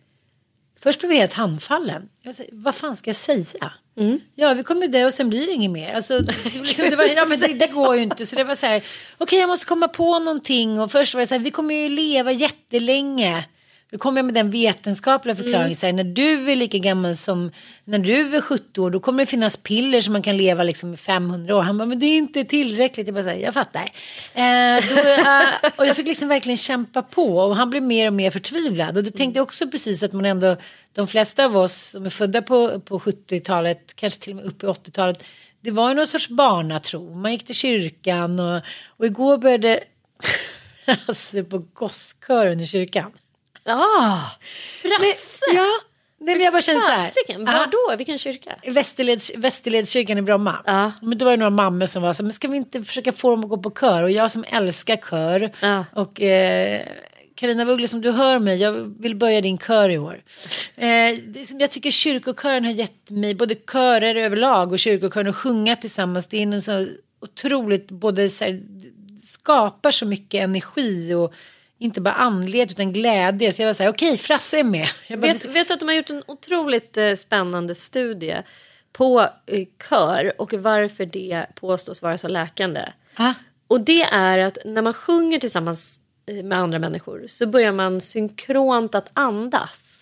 Först 0.82 0.99
blev 0.99 1.11
jag 1.11 1.19
helt 1.19 1.34
handfallen. 1.34 2.09
Jag 2.21 2.36
säger, 2.36 2.51
vad 2.53 2.75
fan 2.75 2.95
ska 2.95 3.09
jag 3.09 3.15
säga? 3.15 3.73
Mm. 3.97 4.19
Ja, 4.36 4.53
vi 4.53 4.63
kommer 4.63 4.88
dö 4.88 5.05
och 5.05 5.13
sen 5.13 5.30
blir 5.30 5.47
det 5.47 5.53
inget 5.53 5.71
mer. 5.71 5.93
Alltså, 5.93 6.19
liksom, 6.43 6.89
det, 6.89 6.95
var, 6.95 7.03
ja, 7.03 7.25
men 7.25 7.39
det, 7.39 7.47
det 7.47 7.67
går 7.67 7.95
ju 7.95 8.01
inte. 8.03 8.25
Så 8.25 8.36
det 8.36 8.43
var 8.43 8.55
så 8.55 8.65
här, 8.65 8.84
okej 9.17 9.39
jag 9.39 9.47
måste 9.47 9.65
komma 9.65 9.88
på 9.88 10.19
någonting. 10.19 10.80
Och 10.80 10.91
först 10.91 11.13
var 11.13 11.21
det 11.21 11.27
så 11.27 11.34
här, 11.34 11.39
vi 11.41 11.51
kommer 11.51 11.75
ju 11.75 11.89
leva 11.89 12.32
jättelänge. 12.32 13.45
Då 13.91 13.97
kom 13.97 14.17
jag 14.17 14.25
med 14.25 14.35
den 14.35 14.51
vetenskapliga 14.51 15.35
förklaringen. 15.35 15.65
Mm. 15.65 15.75
Så 15.75 15.85
här, 15.85 15.93
när 15.93 16.03
du 16.03 16.51
är 16.51 16.55
lika 16.55 16.77
gammal 16.77 17.15
som 17.15 17.51
när 17.85 17.99
du 17.99 18.35
är 18.35 18.41
70 18.41 18.81
år. 18.81 18.89
Då 18.91 18.99
kommer 18.99 19.23
det 19.23 19.25
finnas 19.25 19.57
piller 19.57 20.01
som 20.01 20.13
man 20.13 20.21
kan 20.21 20.37
leva 20.37 20.63
liksom 20.63 20.93
i 20.93 20.97
500 20.97 21.55
år. 21.55 21.61
Han 21.61 21.77
bara, 21.77 21.85
men 21.85 21.99
det 21.99 22.05
är 22.05 22.17
inte 22.17 22.43
tillräckligt. 22.43 23.07
Jag 23.07 23.13
bara 23.13 23.23
säger, 23.23 23.45
jag 23.45 23.53
fattar. 23.53 23.81
Eh, 24.33 24.83
då, 24.89 25.09
eh, 25.09 25.71
och 25.77 25.85
jag 25.85 25.95
fick 25.95 26.07
liksom 26.07 26.27
verkligen 26.27 26.57
kämpa 26.57 27.01
på. 27.01 27.37
Och 27.37 27.55
han 27.55 27.69
blev 27.69 27.83
mer 27.83 28.07
och 28.07 28.13
mer 28.13 28.31
förtvivlad. 28.31 28.97
Och 28.97 29.03
då 29.03 29.11
tänkte 29.11 29.37
jag 29.37 29.43
också 29.43 29.67
precis 29.67 30.03
att 30.03 30.13
man 30.13 30.25
ändå, 30.25 30.55
de 30.93 31.07
flesta 31.07 31.45
av 31.45 31.57
oss 31.57 31.75
som 31.75 32.05
är 32.05 32.09
födda 32.09 32.41
på, 32.41 32.79
på 32.79 32.99
70-talet, 32.99 33.95
kanske 33.95 34.21
till 34.21 34.31
och 34.31 34.35
med 34.35 34.45
upp 34.45 34.63
i 34.63 34.65
80-talet. 34.65 35.23
Det 35.61 35.71
var 35.71 35.89
ju 35.89 35.95
någon 35.95 36.07
sorts 36.07 36.29
barnatro. 36.29 37.15
Man 37.15 37.31
gick 37.31 37.45
till 37.45 37.55
kyrkan 37.55 38.39
och, 38.39 38.61
och 38.87 39.05
igår 39.05 39.37
började 39.37 39.79
Rasse 40.85 41.43
på 41.43 41.57
gosskören 41.73 42.59
i 42.59 42.67
kyrkan. 42.67 43.11
Ah, 43.74 44.20
Frasse! 44.82 45.45
Ja, 45.53 45.67
nej, 46.20 46.36
men 46.36 46.43
jag 46.43 46.53
bara 46.53 46.61
känner 46.61 46.80
så 46.80 46.91
här. 46.91 47.11
Ja. 47.28 47.38
var 47.38 47.67
då? 47.91 47.97
Vilken 47.97 48.17
kyrka? 48.17 48.55
Västerleds, 48.67 49.32
Västerledskyrkan 49.36 50.17
i 50.17 50.22
Bromma. 50.22 50.55
Ja. 50.65 50.91
Men 51.01 51.17
då 51.17 51.26
var 51.26 51.32
det 51.32 51.38
några 51.38 51.49
mammor 51.49 51.86
som 51.86 52.01
var 52.01 52.13
så 52.13 52.24
här, 52.24 52.26
men 52.26 52.34
ska 52.34 52.47
vi 52.47 52.57
inte 52.57 52.84
försöka 52.84 53.11
få 53.11 53.32
dem 53.32 53.43
att 53.43 53.49
gå 53.49 53.57
på 53.57 53.72
kör? 53.72 54.03
Och 54.03 54.11
jag 54.11 54.32
som 54.32 54.43
älskar 54.47 54.97
kör. 54.97 55.51
Ja. 55.61 55.86
Och 55.95 56.22
eh, 56.22 56.82
Carina 57.36 57.65
Wugli 57.65 57.88
som 57.88 58.01
du 58.01 58.11
hör 58.11 58.39
mig, 58.39 58.57
jag 58.57 58.72
vill 58.99 59.15
börja 59.15 59.41
din 59.41 59.57
kör 59.57 59.89
i 59.89 59.97
år. 59.97 60.22
Eh, 60.76 61.45
som 61.45 61.59
jag 61.59 61.72
tycker 61.72 61.91
kyrkokören 61.91 62.65
har 62.65 62.72
gett 62.72 63.09
mig, 63.09 63.36
både 63.36 63.55
körer 63.55 64.15
överlag 64.15 64.72
och 64.72 64.80
kyrkokören 64.80 65.28
att 65.28 65.36
sjunga 65.36 65.76
tillsammans. 65.76 66.28
Det 66.28 66.38
är 66.38 66.41
en 66.41 66.61
så 66.61 66.88
otroligt, 67.22 67.91
både 67.91 68.30
så 68.30 68.43
här, 68.43 68.61
skapar 69.28 69.91
så 69.91 70.05
mycket 70.05 70.43
energi 70.43 71.13
och 71.13 71.34
inte 71.80 72.01
bara 72.01 72.13
andlighet 72.13 72.71
utan 72.71 72.93
glädje. 72.93 73.53
Så 73.53 73.61
jag 73.61 73.67
var 73.67 73.73
så 73.73 73.84
här, 73.84 73.89
okej 73.89 74.17
Frasse 74.17 74.59
är 74.59 74.63
med. 74.63 74.88
Jag 75.07 75.19
bara, 75.19 75.34
Vet, 75.34 75.45
vet 75.45 75.67
du 75.67 75.73
att 75.73 75.80
de 75.80 75.89
har 75.89 75.95
gjort 75.95 76.09
en 76.09 76.23
otroligt 76.27 76.97
eh, 76.97 77.13
spännande 77.13 77.75
studie 77.75 78.38
på 78.93 79.30
eh, 79.45 79.67
kör 79.89 80.41
och 80.41 80.53
varför 80.53 81.05
det 81.05 81.45
påstås 81.55 82.01
vara 82.01 82.17
så 82.17 82.27
läkande. 82.27 82.82
Ah. 83.15 83.34
Och 83.67 83.82
det 83.82 84.01
är 84.01 84.38
att 84.38 84.57
när 84.65 84.82
man 84.82 84.93
sjunger 84.93 85.39
tillsammans 85.39 86.01
eh, 86.25 86.43
med 86.43 86.57
andra 86.57 86.80
människor 86.80 87.25
så 87.27 87.47
börjar 87.47 87.71
man 87.71 88.01
synkront 88.01 88.95
att 88.95 89.09
andas. 89.13 89.95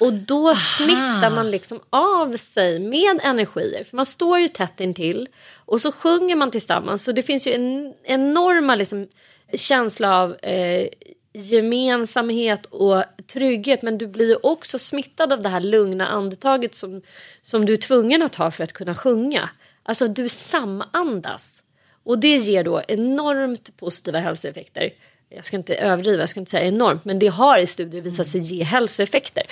Och 0.00 0.12
då 0.12 0.54
smittar 0.54 1.30
man 1.30 1.50
liksom 1.50 1.80
av 1.90 2.36
sig 2.36 2.78
med 2.80 3.20
energier. 3.22 3.84
För 3.84 3.96
man 3.96 4.06
står 4.06 4.38
ju 4.38 4.48
tätt 4.48 4.80
intill 4.80 5.28
och 5.54 5.80
så 5.80 5.92
sjunger 5.92 6.36
man 6.36 6.50
tillsammans. 6.50 7.04
Så 7.04 7.12
det 7.12 7.22
finns 7.22 7.46
ju 7.46 7.52
en 7.52 7.94
enorma 8.04 8.74
liksom, 8.74 9.08
känsla 9.56 10.20
av 10.20 10.36
eh, 10.42 10.88
gemensamhet 11.32 12.66
och 12.66 13.02
trygghet. 13.26 13.82
Men 13.82 13.98
du 13.98 14.06
blir 14.06 14.46
också 14.46 14.78
smittad 14.78 15.32
av 15.32 15.42
det 15.42 15.48
här 15.48 15.60
lugna 15.60 16.06
andetaget 16.06 16.74
som, 16.74 17.02
som 17.42 17.66
du 17.66 17.72
är 17.72 17.76
tvungen 17.76 18.22
att 18.22 18.34
ha 18.34 18.50
för 18.50 18.64
att 18.64 18.72
kunna 18.72 18.94
sjunga. 18.94 19.50
Alltså 19.82 20.08
du 20.08 20.28
samandas. 20.28 21.62
Och 22.04 22.18
det 22.18 22.36
ger 22.36 22.64
då 22.64 22.82
enormt 22.88 23.76
positiva 23.76 24.18
hälsoeffekter. 24.18 24.90
Jag 25.28 25.44
ska 25.44 25.56
inte 25.56 25.74
överdriva, 25.74 26.22
jag 26.22 26.28
ska 26.28 26.40
inte 26.40 26.50
säga 26.50 26.68
enormt, 26.68 27.04
men 27.04 27.18
det 27.18 27.26
har 27.26 27.58
i 27.58 27.66
studier 27.66 28.02
visat 28.02 28.26
sig 28.26 28.40
ge 28.40 28.64
hälsoeffekter. 28.64 29.42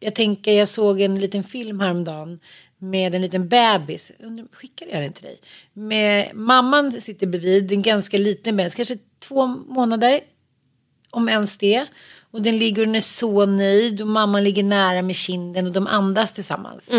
Jag 0.00 0.14
tänker, 0.14 0.52
jag 0.52 0.68
såg 0.68 1.00
en 1.00 1.20
liten 1.20 1.44
film 1.44 1.80
häromdagen 1.80 2.40
med 2.80 3.14
en 3.14 3.22
liten 3.22 3.48
bebis. 3.48 4.10
Skickade 4.52 4.90
jag 4.90 5.02
den 5.02 5.12
till 5.12 5.24
dig? 5.24 5.40
Med, 5.72 6.30
mamman 6.34 7.00
sitter 7.00 7.26
bredvid, 7.26 7.72
en 7.72 7.82
ganska 7.82 8.18
liten 8.18 8.56
bebis, 8.56 8.74
kanske 8.74 8.98
två 9.18 9.46
månader. 9.46 10.20
Om 11.10 11.28
ens 11.28 11.58
det. 11.58 11.86
Och 12.30 12.42
den 12.42 12.58
ligger 12.58 12.82
och 12.82 12.86
den 12.86 12.94
är 12.94 13.00
så 13.00 13.46
nöjd 13.46 14.00
och 14.00 14.06
mamman 14.08 14.44
ligger 14.44 14.62
nära 14.62 15.02
med 15.02 15.16
kinden 15.16 15.66
och 15.66 15.72
de 15.72 15.86
andas 15.86 16.32
tillsammans. 16.32 16.90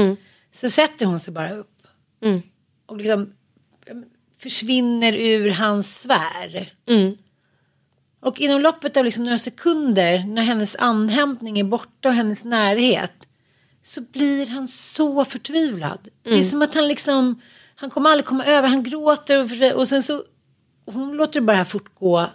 Sen 0.53 0.71
sätter 0.71 1.05
hon 1.05 1.19
sig 1.19 1.34
bara 1.34 1.51
upp. 1.51 1.88
Och 2.86 2.97
liksom 2.97 3.34
försvinner 4.39 5.13
ur 5.13 5.49
hans 5.49 6.01
sfär. 6.01 6.73
Och 8.19 8.41
inom 8.41 8.61
loppet 8.61 8.97
av 8.97 9.05
liksom 9.05 9.23
några 9.23 9.38
sekunder 9.38 10.25
när 10.27 10.41
hennes 10.41 10.75
anhämtning 10.75 11.59
är 11.59 11.63
borta 11.63 12.09
och 12.09 12.15
hennes 12.15 12.43
närhet 12.43 13.20
så 13.84 14.01
blir 14.01 14.45
han 14.45 14.67
så 14.67 15.25
förtvivlad. 15.25 16.07
Det 16.23 16.29
är 16.39 16.43
som 16.43 16.61
att 16.61 16.75
han 16.75 16.88
liksom, 16.88 17.41
han 17.75 17.89
kommer 17.89 18.09
aldrig 18.09 18.25
komma 18.25 18.45
över, 18.45 18.67
han 18.67 18.84
gråter 18.84 19.39
och, 19.39 19.79
och 19.79 19.88
sen 19.88 20.03
så, 20.03 20.23
hon 20.86 21.17
låter 21.17 21.34
det 21.34 21.45
bara 21.45 21.65
fortgå 21.65 22.29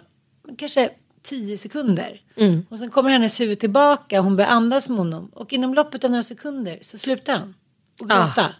kanske 0.57 0.89
tio 1.23 1.57
sekunder. 1.57 2.21
Och 2.69 2.79
sen 2.79 2.89
kommer 2.89 3.09
hennes 3.09 3.41
huvud 3.41 3.59
tillbaka 3.59 4.19
och 4.19 4.23
hon 4.25 4.35
börjar 4.35 4.49
andas 4.51 4.89
med 4.89 4.97
honom. 4.97 5.29
Och 5.33 5.53
inom 5.53 5.73
loppet 5.73 6.03
av 6.03 6.09
några 6.11 6.23
sekunder 6.23 6.79
så 6.81 6.97
slutar 6.97 7.37
han 7.37 7.55
och 8.01 8.09
gråta. 8.09 8.55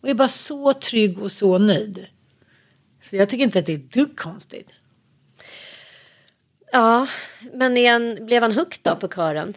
Och 0.00 0.08
är 0.08 0.14
bara 0.14 0.28
så 0.28 0.72
trygg 0.72 1.18
och 1.18 1.32
så 1.32 1.58
nöjd. 1.58 2.06
Så 3.02 3.16
jag 3.16 3.28
tycker 3.28 3.44
inte 3.44 3.58
att 3.58 3.66
det 3.66 3.72
är 3.72 3.78
dugg 3.78 4.16
konstigt. 4.16 4.68
Ja, 6.72 7.06
men 7.52 7.86
han, 7.86 8.26
blev 8.26 8.42
han 8.42 8.52
hooked 8.52 8.80
då 8.82 8.96
på 8.96 9.08
kören? 9.08 9.54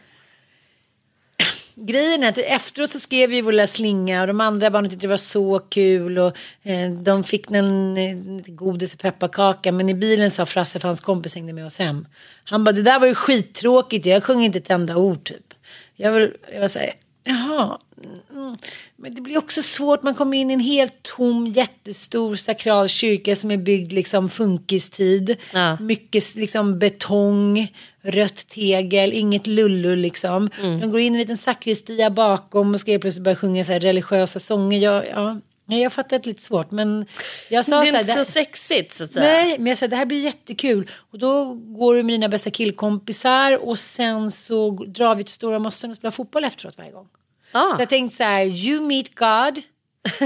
Grejen 1.76 2.24
är 2.24 2.30
att 2.30 2.38
efteråt 2.38 2.90
så 2.90 3.00
skrev 3.00 3.30
vi 3.30 3.42
vår 3.42 3.52
lilla 3.52 3.68
slinga 3.68 4.22
och 4.22 4.28
de 4.28 4.42
andra 4.42 4.70
barnen 4.70 4.92
tyckte 4.92 5.08
det 5.08 5.10
var 5.10 5.18
så 5.18 5.60
kul 5.60 6.18
och 6.18 6.38
eh, 6.64 6.92
de 6.92 7.24
fick 7.24 7.52
en 7.52 7.98
eh, 7.98 8.16
godis 8.48 8.94
och 8.94 9.00
pepparkaka 9.00 9.72
men 9.72 9.90
i 9.90 9.94
bilen 9.94 10.32
sa 10.32 10.46
Frasse 10.46 10.80
för 10.80 10.88
hans 10.88 11.02
kompis 11.02 11.36
hängde 11.36 11.54
med 11.54 11.66
oss 11.66 11.80
hem. 11.80 12.08
Han 12.44 12.64
bara 12.64 12.72
det 12.72 12.82
där 12.82 13.00
var 13.00 13.08
ju 13.08 13.16
skittråkigt 13.16 14.06
jag 14.06 14.24
sjöng 14.24 14.46
inte 14.46 14.58
ett 14.58 14.70
enda 14.70 14.96
ord 14.96 15.24
typ. 15.24 15.54
Jag, 15.96 16.12
vill, 16.12 16.34
jag 16.54 16.62
var 16.62 16.68
såhär 16.68 16.94
jaha. 17.24 17.78
Mm. 18.34 18.58
Men 18.96 19.16
det 19.16 19.22
blir 19.22 19.38
också 19.38 19.62
svårt, 19.62 20.04
man 20.04 20.16
kommer 20.16 20.38
in 20.38 20.52
i 20.52 20.54
en 20.54 20.60
helt 20.60 21.04
tom 21.04 21.48
jättestor 21.48 22.36
sakral 22.36 22.88
kyrka 22.88 23.36
som 23.36 23.52
är 23.52 23.58
byggd 23.58 23.92
liksom 23.92 24.30
funkistid. 24.30 25.36
Ja. 25.54 25.78
Mycket 25.80 26.36
liksom 26.36 26.80
betong, 26.80 27.74
rött 28.02 28.48
tegel, 28.48 29.14
inget 29.14 29.48
lullu 29.48 29.96
liksom. 29.96 30.50
Mm. 30.62 30.80
De 30.80 30.92
går 30.92 31.00
in 31.00 31.14
i 31.14 31.16
en 31.16 31.22
liten 31.22 31.38
sakristia 31.38 32.10
bakom 32.10 32.74
och 32.74 32.80
ska 32.80 33.00
plötsligt 33.00 33.24
börja 33.24 33.36
sjunga 33.36 33.64
så 33.64 33.72
här 33.72 33.80
religiösa 33.80 34.40
sånger. 34.40 34.80
Jag, 34.80 35.08
ja, 35.08 35.40
nej, 35.72 35.82
jag 35.82 35.94
fattar 35.94 36.20
det 36.20 36.26
lite 36.26 36.42
svårt 36.42 36.72
men 36.72 37.06
jag 37.50 37.66
sa 37.66 37.82
Det 37.82 37.88
är 37.88 37.92
så 37.92 37.98
här. 37.98 38.02
inte 38.02 38.14
så 38.26 38.32
sexigt 38.32 38.94
så 38.94 39.04
att 39.04 39.12
säga. 39.12 39.26
Nej, 39.26 39.56
men 39.58 39.68
jag 39.68 39.78
sa 39.78 39.88
det 39.88 39.96
här 39.96 40.06
blir 40.06 40.20
jättekul. 40.24 40.90
Och 41.12 41.20
då 41.20 41.54
går 41.54 41.96
du 41.96 42.04
med 42.04 42.14
dina 42.14 42.30
bästa 42.30 42.52
killkompisar 42.52 43.68
och 43.68 43.80
sen 43.80 44.32
så 44.32 44.70
drar 44.72 45.16
vi 45.16 45.24
till 45.24 45.34
Stora 45.34 45.60
Mossen 45.60 45.90
och 45.92 45.98
spelar 45.98 46.12
fotboll 46.12 46.44
efteråt 46.44 46.78
varje 46.78 46.92
gång. 46.92 47.08
Ah. 47.52 47.76
Så 47.76 47.82
jag 47.82 47.90
tänkte 47.90 48.18
så 48.18 48.24
här, 48.24 48.46
you 48.46 48.82
meet 48.82 49.16
God, 49.16 49.62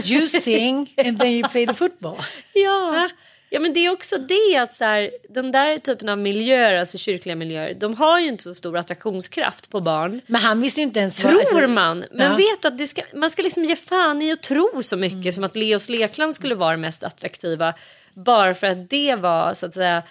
you 0.05 0.27
sing 0.41 0.93
and 0.97 1.19
then 1.19 1.27
you 1.29 1.49
play 1.49 1.67
the 1.67 1.73
football. 1.73 2.17
Ja. 2.53 3.09
Ja, 3.55 3.59
men 3.61 3.73
det 3.73 3.85
är 3.85 3.91
också 3.91 4.17
det 4.17 4.57
att 4.57 4.73
så 4.73 4.83
här, 4.83 5.11
den 5.29 5.51
där 5.51 5.77
typen 5.77 6.09
av 6.09 6.17
miljöer, 6.17 6.75
alltså 6.79 6.97
kyrkliga 6.97 7.35
miljöer, 7.35 7.73
de 7.73 7.95
har 7.95 8.19
ju 8.19 8.27
inte 8.27 8.43
så 8.43 8.55
stor 8.55 8.77
attraktionskraft 8.77 9.69
på 9.69 9.81
barn. 9.81 10.21
Men 10.27 10.41
han 10.41 10.61
visste 10.61 10.79
ju 10.81 10.83
inte 10.87 10.99
ens 10.99 11.23
vad- 11.23 11.31
Tror 11.33 11.39
alltså- 11.39 11.67
man. 11.67 12.05
Men 12.11 12.31
Ja. 12.31 12.35
vet 12.37 12.61
du 12.61 12.67
att 12.67 12.77
det 12.77 12.87
ska, 12.87 13.01
man 13.13 13.29
ska 13.29 13.41
liksom 13.41 13.63
ge 13.65 13.75
fan 13.75 14.21
i 14.21 14.31
att 14.31 14.41
tro 14.43 14.83
så 14.83 14.97
mycket 14.97 15.33
som 15.33 15.43
att 15.43 15.55
Leos 15.55 15.89
lekland 15.89 16.35
skulle 16.35 16.55
vara 16.55 16.71
det 16.71 16.77
mest 16.77 17.03
attraktiva. 17.03 17.73
Bara 18.13 18.53
för 18.55 18.67
att 18.67 18.89
det 18.89 19.15
var 19.15 19.53
så 19.53 19.65
att 19.65 19.73
säga 19.73 20.03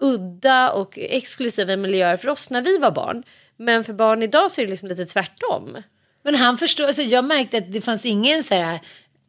udda 0.00 0.70
och 0.70 0.98
exklusiva 0.98 1.76
miljöer 1.76 2.16
för 2.16 2.28
oss 2.28 2.50
när 2.50 2.62
vi 2.62 2.78
var 2.78 2.90
barn. 2.90 3.22
Men 3.56 3.84
för 3.84 3.92
barn 3.92 4.22
idag 4.22 4.50
så 4.50 4.60
är 4.60 4.64
det 4.64 4.70
liksom 4.70 4.88
lite 4.88 5.06
tvärtom. 5.06 5.76
Men 6.24 6.34
han 6.34 6.58
förstår, 6.58 6.84
alltså 6.84 7.02
jag 7.02 7.24
märkte 7.24 7.58
att 7.58 7.72
det 7.72 7.80
fanns 7.80 8.06
ingen 8.06 8.42
så 8.44 8.54
här 8.54 8.80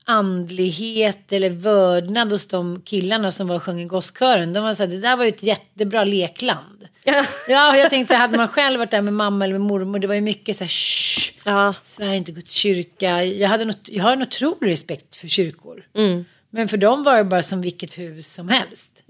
andlighet 0.10 1.32
eller 1.32 1.50
vördnad 1.50 2.32
hos 2.32 2.48
de 2.48 2.82
killarna 2.82 3.32
som 3.32 3.48
var 3.48 3.56
och 3.56 3.64
sjöng 3.64 3.82
i 3.82 3.86
gosskören. 3.86 4.54
De 4.54 4.64
var 4.64 4.74
så 4.74 4.84
här, 4.84 4.90
det 4.90 5.00
där 5.00 5.16
var 5.16 5.24
ju 5.24 5.30
ett 5.30 5.44
jättebra 5.44 6.04
lekland. 6.04 6.88
Ja, 7.04 7.26
jag 7.78 7.90
tänkte, 7.90 8.16
hade 8.16 8.38
man 8.38 8.48
själv 8.48 8.80
varit 8.80 8.92
där 8.92 9.02
med 9.02 9.14
mamma 9.14 9.46
eller 9.46 9.54
med 9.60 9.68
mormor, 9.68 10.00
det 10.00 10.08
var 10.08 10.16
ju 10.16 10.22
mycket 10.22 10.58
så 10.58 10.64
här, 10.64 10.70
shh, 10.70 11.32
Ja. 11.44 11.74
Sverige 11.82 12.16
inte 12.16 12.34
till 12.34 12.48
kyrka. 12.48 13.24
Jag, 13.24 13.50
hade 13.50 13.66
något, 13.66 13.90
jag 13.90 14.04
har 14.04 14.12
en 14.12 14.22
otrolig 14.22 14.72
respekt 14.72 15.16
för 15.16 15.28
kyrkor. 15.28 15.86
Mm. 15.96 16.26
Men 16.50 16.68
för 16.68 16.78
dem 16.78 17.04
var 17.04 17.18
det 17.18 17.24
bara 17.24 17.42
som 17.42 17.62
vilket 17.62 17.98
hus 17.98 18.34
som 18.34 18.50
helst. 18.50 19.04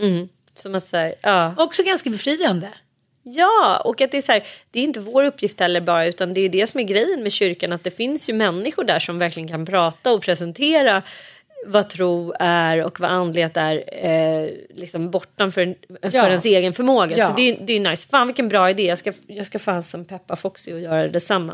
Som 0.55 0.75
att 0.75 0.83
säga, 0.83 1.15
ja. 1.21 1.53
Också 1.57 1.83
ganska 1.83 2.09
befriande. 2.09 2.69
Ja, 3.35 3.81
och 3.85 4.01
att 4.01 4.11
det 4.11 4.17
är 4.17 4.21
så 4.21 4.31
här, 4.31 4.43
det 4.71 4.79
är 4.79 4.83
inte 4.83 4.99
vår 4.99 5.23
uppgift 5.23 5.59
heller 5.59 5.81
bara 5.81 6.05
utan 6.05 6.33
det 6.33 6.41
är 6.41 6.49
det 6.49 6.67
som 6.67 6.79
är 6.79 6.83
grejen 6.83 7.23
med 7.23 7.31
kyrkan 7.31 7.73
att 7.73 7.83
det 7.83 7.91
finns 7.91 8.29
ju 8.29 8.33
människor 8.33 8.83
där 8.83 8.99
som 8.99 9.19
verkligen 9.19 9.49
kan 9.49 9.65
prata 9.65 10.11
och 10.11 10.21
presentera 10.21 11.01
vad 11.67 11.89
tro 11.89 12.33
är 12.39 12.85
och 12.85 12.99
vad 12.99 13.09
andlighet 13.11 13.57
är 13.57 13.83
eh, 14.05 14.49
liksom 14.75 15.11
bortanför 15.11 15.75
för 16.01 16.17
Ja. 16.17 16.27
ens 16.27 16.45
egen 16.45 16.73
förmåga. 16.73 17.17
Ja. 17.17 17.27
Så 17.29 17.33
det, 17.35 17.41
är- 17.49 17.57
det 17.61 17.73
är 17.73 17.79
nice. 17.79 18.07
Fan 18.09 18.27
vilken 18.27 18.49
bra 18.49 18.69
idé. 18.69 18.83
Jag 18.83 18.97
ska, 18.97 19.13
jag 19.27 19.45
ska 19.45 19.59
fasen 19.59 20.05
peppa 20.05 20.35
Foxy 20.35 20.73
och 20.73 20.79
göra 20.79 21.07
detsamma. 21.07 21.53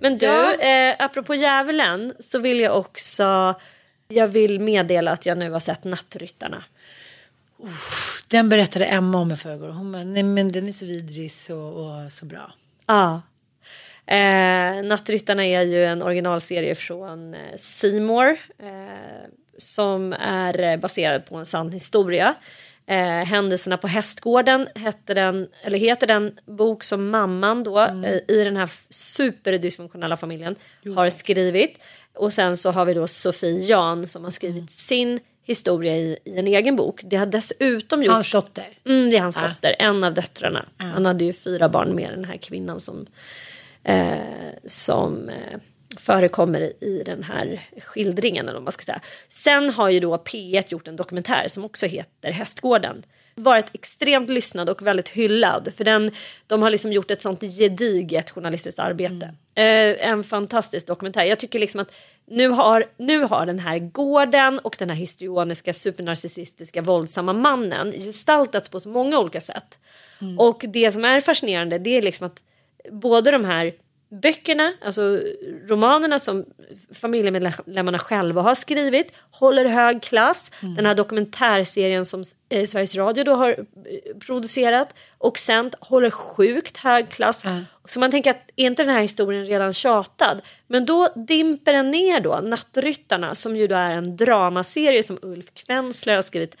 Men 0.00 0.18
du, 0.18 0.26
Ja. 0.26 0.54
eh, 0.54 0.96
apropå 0.98 1.34
djävulen 1.34 2.12
så 2.20 2.38
vill 2.38 2.60
jag 2.60 2.78
också 2.78 3.54
jag 4.08 4.28
vill 4.28 4.60
meddela 4.60 5.10
att 5.10 5.26
jag 5.26 5.38
nu 5.38 5.50
har 5.50 5.60
sett 5.60 5.84
Nattryttarna. 5.84 6.64
Den 8.28 8.48
berättade 8.48 8.84
Emma 8.84 9.18
om 9.18 9.32
i 9.32 9.36
förrgår. 9.36 9.68
Hon 9.68 9.92
bara, 9.92 10.04
nej 10.04 10.22
men 10.22 10.52
den 10.52 10.68
är 10.68 10.72
så 10.72 10.86
vidrig 10.86 11.30
så, 11.32 11.58
och 11.58 12.12
så 12.12 12.24
bra. 12.26 12.52
Ja. 12.86 13.22
Eh, 14.06 14.82
Nattryttarna 14.84 15.46
är 15.46 15.62
ju 15.62 15.84
en 15.84 16.02
originalserie 16.02 16.74
från 16.74 17.34
eh, 17.34 17.56
Seymour 17.56 18.28
eh, 18.58 19.28
som 19.58 20.12
är 20.12 20.60
eh, 20.60 20.76
baserad 20.76 21.26
på 21.26 21.36
en 21.36 21.46
sann 21.46 21.72
historia. 21.72 22.34
Eh, 22.90 23.24
Händelserna 23.24 23.76
på 23.76 23.88
hästgården 23.88 24.68
hette 24.74 25.14
den, 25.14 25.48
eller 25.62 25.78
heter 25.78 26.06
den 26.06 26.38
bok 26.46 26.84
som 26.84 27.10
mamman 27.10 27.64
då 27.64 27.80
eh, 27.80 28.36
i 28.36 28.44
den 28.44 28.56
här 28.56 28.70
superdysfunktionella 28.88 30.16
familjen 30.16 30.56
har 30.96 31.10
skrivit. 31.10 31.78
Och 32.14 32.32
sen 32.32 32.56
så 32.56 32.70
har 32.70 32.84
vi 32.84 32.94
då 32.94 33.06
Sofie 33.06 33.66
Jan 33.66 34.06
som 34.06 34.24
har 34.24 34.30
skrivit 34.30 34.70
sin 34.70 35.20
historia 35.44 35.96
i, 35.96 36.18
i 36.24 36.38
en 36.38 36.46
egen 36.46 36.76
bok. 36.76 37.00
Det 37.04 37.16
har 37.16 37.26
dessutom 37.26 38.02
gjorts... 38.02 38.12
Hans 38.12 38.32
dotter. 38.32 38.68
Mm, 38.84 39.10
det 39.10 39.16
är 39.16 39.20
hans 39.20 39.36
dotter, 39.36 39.76
en 39.78 40.04
av 40.04 40.14
döttrarna. 40.14 40.64
Han 40.76 41.06
hade 41.06 41.24
ju 41.24 41.32
fyra 41.32 41.68
barn 41.68 41.94
med 41.94 42.10
den 42.10 42.24
här 42.24 42.36
kvinnan 42.36 42.80
som, 42.80 43.06
eh, 43.84 44.18
som 44.66 45.28
eh, 45.28 45.60
förekommer 45.96 46.84
i 46.84 47.02
den 47.06 47.22
här 47.22 47.60
skildringen. 47.80 48.48
Eller 48.48 48.60
man 48.60 48.72
ska 48.72 48.84
säga. 48.84 49.00
Sen 49.28 49.70
har 49.70 49.88
ju 49.88 50.00
då 50.00 50.16
P1 50.16 50.64
gjort 50.68 50.88
en 50.88 50.96
dokumentär 50.96 51.48
som 51.48 51.64
också 51.64 51.86
heter 51.86 52.32
Hästgården. 52.32 53.02
Varit 53.34 53.66
extremt 53.72 54.30
lyssnad 54.30 54.70
och 54.70 54.86
väldigt 54.86 55.08
hyllad. 55.08 55.68
För 55.74 55.84
den, 55.84 56.10
de 56.46 56.62
har 56.62 56.70
liksom 56.70 56.92
gjort 56.92 57.10
ett 57.10 57.22
sånt 57.22 57.40
gediget 57.40 58.30
journalistiskt 58.30 58.78
arbete. 58.78 59.34
Eh, 59.54 60.08
en 60.08 60.24
fantastisk 60.24 60.86
dokumentär. 60.86 61.24
Jag 61.24 61.38
tycker 61.38 61.58
liksom 61.58 61.80
att 61.80 61.92
nu 62.26 62.48
har, 62.48 62.86
nu 62.96 63.22
har 63.22 63.46
den 63.46 63.58
här 63.58 63.78
gården 63.78 64.58
och 64.58 64.76
den 64.78 64.90
här 64.90 64.96
histrioniska 64.96 65.72
supernarcissistiska 65.72 66.82
våldsamma 66.82 67.32
mannen 67.32 67.92
gestaltats 67.92 68.68
på 68.68 68.80
så 68.80 68.88
många 68.88 69.18
olika 69.18 69.40
sätt. 69.40 69.78
Och 70.38 70.64
det 70.68 70.92
som 70.92 71.04
är 71.04 71.20
fascinerande 71.20 71.78
det 71.78 71.98
är 71.98 72.02
liksom 72.02 72.26
att 72.26 72.42
både 72.90 73.30
de 73.30 73.44
här 73.44 73.72
böckerna, 74.10 74.72
alltså 74.84 75.22
romanerna 75.68 76.18
som 76.18 76.44
familjemedlemmarna 76.94 77.98
själva 77.98 78.42
har 78.42 78.54
skrivit 78.54 79.12
håller 79.30 79.64
hög 79.64 80.02
klass. 80.02 80.50
Den 80.76 80.86
här 80.86 80.94
dokumentärserien 80.94 82.04
som 82.04 82.24
eh, 82.48 82.66
Sveriges 82.66 82.96
Radio 82.96 83.24
då 83.24 83.34
har 83.34 83.50
eh, 83.50 84.16
producerat 84.26 84.94
och 85.18 85.38
sänt 85.38 85.74
håller 85.80 86.10
sjukt 86.10 86.76
hög 86.76 87.08
klass. 87.08 87.44
Så 87.84 88.00
man 88.00 88.10
tänker 88.10 88.30
att 88.30 88.50
är 88.56 88.66
inte 88.66 88.82
den 88.82 88.94
här 88.94 89.00
historien 89.00 89.46
redan 89.46 89.72
tjatad? 89.72 90.42
Men 90.66 90.86
då 90.86 91.08
dimper 91.14 91.72
den 91.72 91.90
ner 91.90 92.20
då, 92.20 92.40
Nattryttarna 92.42 93.34
som 93.34 93.56
ju 93.56 93.66
då 93.66 93.74
är 93.74 93.90
en 93.90 94.16
dramaserie 94.16 95.02
som 95.02 95.18
Ulf 95.22 95.54
Kvensler 95.54 96.14
har 96.14 96.22
skrivit 96.22 96.56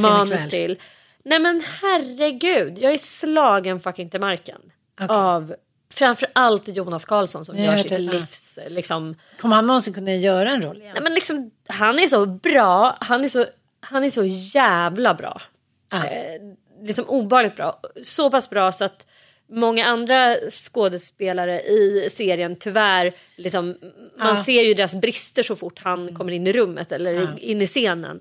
manus 0.00 0.48
till. 0.48 0.78
Nej 1.24 1.38
men 1.38 1.62
herregud, 1.82 2.78
jag 2.78 2.92
är 2.92 2.96
slagen 2.96 3.80
fucking 3.80 4.10
till 4.10 4.20
marken. 4.20 4.60
Av 5.08 5.54
framför 5.92 6.28
allt 6.32 6.68
Jonas 6.68 7.04
Karlsson 7.04 7.44
som 7.44 7.58
Jag 7.58 7.66
gör 7.66 7.76
sitt 7.76 7.90
det, 7.90 7.98
livs... 7.98 8.58
Liksom, 8.68 9.14
Kommer 9.40 9.56
han 9.56 9.66
någonsin 9.66 9.94
kunna 9.94 10.14
göra 10.14 10.50
en 10.50 10.62
roll 10.62 10.76
igen? 10.76 10.92
nej 10.94 11.02
men 11.02 11.14
liksom, 11.14 11.50
han 11.66 11.98
är 11.98 12.08
så 12.08 12.26
bra, 12.26 12.96
han 13.00 13.24
är 13.24 13.28
så, 13.28 13.46
han 13.80 14.04
är 14.04 14.10
så 14.10 14.24
jävla 14.24 15.14
bra. 15.14 15.42
Ah. 15.88 16.04
Eh, 16.04 16.40
liksom 16.82 17.04
obehagligt 17.08 17.56
bra. 17.56 17.80
Så 18.02 18.30
pass 18.30 18.50
bra 18.50 18.72
så 18.72 18.84
att 18.84 19.06
många 19.50 19.86
andra 19.86 20.36
skådespelare 20.50 21.60
i 21.60 22.08
serien 22.10 22.56
tyvärr, 22.56 23.12
liksom, 23.36 23.76
man 24.18 24.36
ser 24.36 24.62
ju 24.62 24.74
deras 24.74 24.96
brister 24.96 25.42
så 25.42 25.56
fort 25.56 25.78
han 25.78 26.14
kommer 26.14 26.32
in 26.32 26.46
i 26.46 26.52
rummet 26.52 26.92
eller 26.92 27.38
in 27.38 27.62
i 27.62 27.66
scenen. 27.66 28.20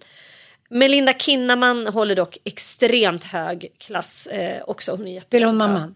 Melinda 0.69 1.13
Kinnaman 1.13 1.87
håller 1.87 2.15
dock 2.15 2.37
extremt 2.43 3.23
hög 3.23 3.67
klass 3.77 4.27
eh, 4.27 4.63
också. 4.67 4.91
Hon 4.95 5.21
Spelar 5.21 5.47
hon 5.47 5.57
mamman? 5.57 5.95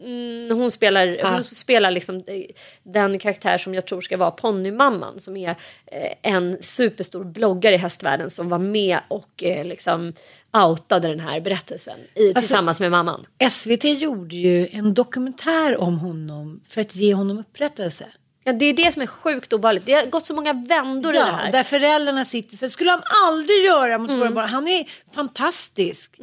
Mm, 0.00 0.58
hon 0.58 0.70
spelar, 0.70 1.32
hon 1.34 1.44
spelar 1.44 1.90
liksom 1.90 2.16
eh, 2.16 2.42
den 2.82 3.18
karaktär 3.18 3.58
som 3.58 3.74
jag 3.74 3.86
tror 3.86 4.00
ska 4.00 4.16
vara 4.16 4.30
ponnymamman 4.30 5.18
som 5.18 5.36
är 5.36 5.50
eh, 5.86 6.12
en 6.32 6.56
superstor 6.62 7.24
bloggare 7.24 7.74
i 7.74 7.78
hästvärlden 7.78 8.30
som 8.30 8.48
var 8.48 8.58
med 8.58 8.98
och 9.08 9.44
eh, 9.44 9.64
liksom 9.64 10.12
outade 10.52 11.08
den 11.08 11.20
här 11.20 11.40
berättelsen 11.40 11.98
i, 12.14 12.34
tillsammans 12.34 12.80
med 12.80 12.90
mamman. 12.90 13.26
SVT 13.50 13.84
gjorde 13.84 14.36
ju 14.36 14.68
en 14.72 14.94
dokumentär 14.94 15.76
om 15.76 15.98
honom 15.98 16.60
för 16.68 16.80
att 16.80 16.96
ge 16.96 17.14
honom 17.14 17.38
upprättelse. 17.38 18.06
Ja, 18.44 18.52
det 18.52 18.64
är 18.64 18.72
det 18.74 18.92
som 18.92 19.02
är 19.02 19.06
sjukt 19.06 19.52
obehagligt. 19.52 19.86
Det 19.86 19.92
har 19.92 20.06
gått 20.06 20.26
så 20.26 20.34
många 20.34 20.52
vändor 20.52 21.14
i 21.14 21.18
det 21.18 21.24
Ja, 21.24 21.24
här. 21.26 21.52
där 21.52 21.62
föräldrarna 21.62 22.24
sitter 22.24 22.56
så 22.56 22.68
skulle 22.68 22.90
han 22.90 23.02
aldrig 23.26 23.64
göra 23.64 23.98
mot 23.98 24.10
våra 24.10 24.30
barn. 24.30 24.48
Han 24.48 24.68
är 24.68 24.86
fantastisk. 25.14 26.16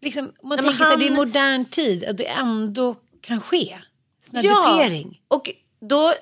Liksom, 0.00 0.32
om 0.40 0.48
man 0.48 0.58
Nej, 0.58 0.66
tänker 0.66 0.84
sig 0.84 0.96
det 0.96 1.04
är 1.04 1.08
han- 1.08 1.16
modern 1.16 1.64
tid 1.64 2.08
det 2.14 2.26
ändå 2.26 2.96
kan 3.22 3.40
ske. 3.40 3.78
Sån 4.26 4.36
här 4.36 4.42
dupering. 4.42 5.20
och 5.28 5.50
då, 5.80 6.14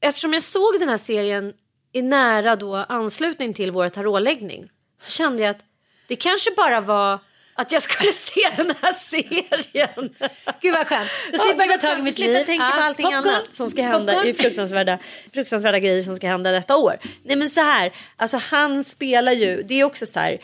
eftersom 0.00 0.32
jag 0.34 0.42
såg 0.42 0.76
den 0.80 0.88
här 0.88 0.96
serien 0.96 1.52
i 1.92 2.02
nära 2.02 2.56
då 2.56 2.76
anslutning 2.76 3.54
till 3.54 3.70
vår 3.70 3.88
tarotläggning 3.88 4.68
så 5.00 5.10
kände 5.12 5.42
jag 5.42 5.50
att 5.50 5.64
det 6.08 6.16
kanske 6.16 6.50
bara 6.56 6.80
var 6.80 7.18
att 7.54 7.72
jag 7.72 7.82
skulle 7.82 8.12
se 8.12 8.48
den 8.56 8.72
här 8.82 8.92
serien. 8.92 10.14
Gud 10.60 10.74
vad 10.74 10.86
skönt. 10.86 11.10
Då 11.32 11.36
Ja, 11.36 11.44
slipper 11.44 11.64
jag 11.66 11.80
ta 11.80 11.88
tag 11.88 11.98
i 11.98 12.02
mitt 12.02 12.18
liv. 12.18 12.44
tänka 12.46 12.64
på 12.70 12.76
Ja, 12.78 12.84
allting 12.84 13.04
popcorn. 13.06 13.28
annat 13.28 13.54
som 13.56 13.68
ska 13.68 13.82
hända 13.82 14.12
Popcorn. 14.12 14.30
i 14.30 14.34
fruktansvärda, 14.34 14.98
fruktansvärda 15.34 15.78
grejer 15.78 16.02
som 16.02 16.16
ska 16.16 16.26
hända 16.28 16.50
detta 16.52 16.76
år. 16.76 16.98
Nej 17.22 17.36
men 17.36 17.50
så 17.50 17.60
här, 17.60 17.92
alltså 18.16 18.36
han 18.36 18.84
spelar 18.84 19.32
ju, 19.32 19.62
det 19.62 19.74
är 19.80 19.84
också 19.84 20.06
så 20.06 20.20
här 20.20 20.38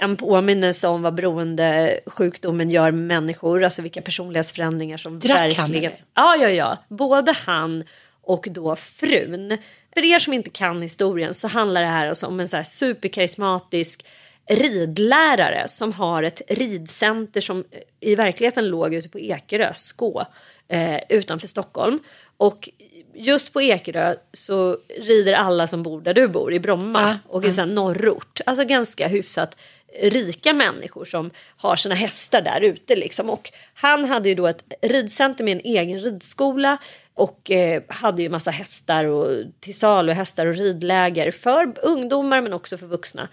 en 0.00 0.16
påminnelse 0.16 0.88
om 0.88 1.02
vad 1.02 1.14
beroendesjukdomen 1.14 2.70
gör 2.70 2.90
med 2.90 3.02
människor, 3.02 3.64
alltså 3.64 3.82
vilka 3.82 4.02
personlighetsförändringar 4.02 4.96
som 4.96 5.18
Drack 5.18 5.38
han, 5.38 5.48
verkligen... 5.48 5.92
eller? 5.92 6.04
Ja, 6.14 6.36
ja, 6.36 6.48
ja. 6.48 6.78
Både 6.88 7.32
han 7.32 7.84
och 8.22 8.46
då 8.50 8.76
frun. 8.76 9.58
För 9.94 10.04
er 10.04 10.18
som 10.18 10.32
inte 10.32 10.50
kan 10.50 10.82
historien 10.82 11.34
så 11.34 11.48
handlar 11.48 11.80
det 11.80 11.86
här 11.86 12.06
alltså 12.06 12.26
om 12.26 12.40
en 12.40 12.48
så 12.48 12.56
här 12.56 12.64
superkarismatisk 12.64 14.04
ridlärare 14.50 15.68
som 15.68 15.92
har 15.92 16.22
ett 16.22 16.42
ridcenter 16.48 17.40
som 17.40 17.64
i 18.00 18.14
verkligheten 18.14 18.68
låg 18.68 18.94
ute 18.94 19.08
på 19.08 19.18
Ekerö, 19.18 19.72
Skå, 19.74 20.24
eh, 20.68 21.00
utanför 21.08 21.46
Stockholm. 21.46 21.98
Och 22.36 22.68
just 23.14 23.52
på 23.52 23.62
Ekerö 23.62 24.14
så 24.32 24.76
rider 24.98 25.32
alla 25.32 25.66
som 25.66 25.82
bor 25.82 26.00
där 26.00 26.14
du 26.14 26.28
bor, 26.28 26.52
i 26.52 26.60
Bromma 26.60 27.18
och 27.28 27.44
i 27.44 27.60
en 27.60 27.74
norrort. 27.74 28.40
Alltså 28.46 28.64
ganska 28.64 29.08
hyfsat 29.08 29.56
rika 30.02 30.52
människor 30.52 31.04
som 31.04 31.30
har 31.56 31.76
sina 31.76 31.94
hästar 31.94 32.42
där 32.42 32.60
ute. 32.60 32.96
Liksom. 32.96 33.30
Och 33.30 33.50
han 33.74 34.04
hade 34.04 34.28
ju 34.28 34.34
då 34.34 34.46
ett 34.46 34.62
ridcenter 34.82 35.44
med 35.44 35.52
en 35.52 35.64
egen 35.64 35.98
ridskola 35.98 36.78
och 37.14 37.50
eh, 37.50 37.82
hade 37.88 38.22
ju 38.22 38.28
massa 38.28 38.50
hästar 38.50 39.04
och 39.04 39.26
till 39.60 39.78
salu 39.78 40.12
hästar 40.12 40.46
och 40.46 40.54
ridläger 40.54 41.30
för 41.30 41.72
ungdomar 41.82 42.40
men 42.40 42.52
också 42.52 42.78
för 42.78 42.86
vuxna. 42.86 43.28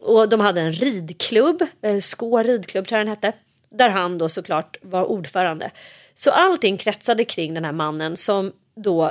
Och 0.00 0.28
de 0.28 0.40
hade 0.40 0.60
en 0.60 0.72
ridklubb, 0.72 1.62
eh, 1.82 1.98
Skå 1.98 2.42
ridklubb 2.42 2.86
tror 2.86 2.98
jag 2.98 3.06
den 3.06 3.16
hette, 3.16 3.32
där 3.70 3.88
han 3.88 4.18
då 4.18 4.28
såklart 4.28 4.76
var 4.82 5.04
ordförande. 5.04 5.70
Så 6.14 6.30
allting 6.30 6.76
kretsade 6.76 7.24
kring 7.24 7.54
den 7.54 7.64
här 7.64 7.72
mannen 7.72 8.16
som 8.16 8.52
då 8.74 9.10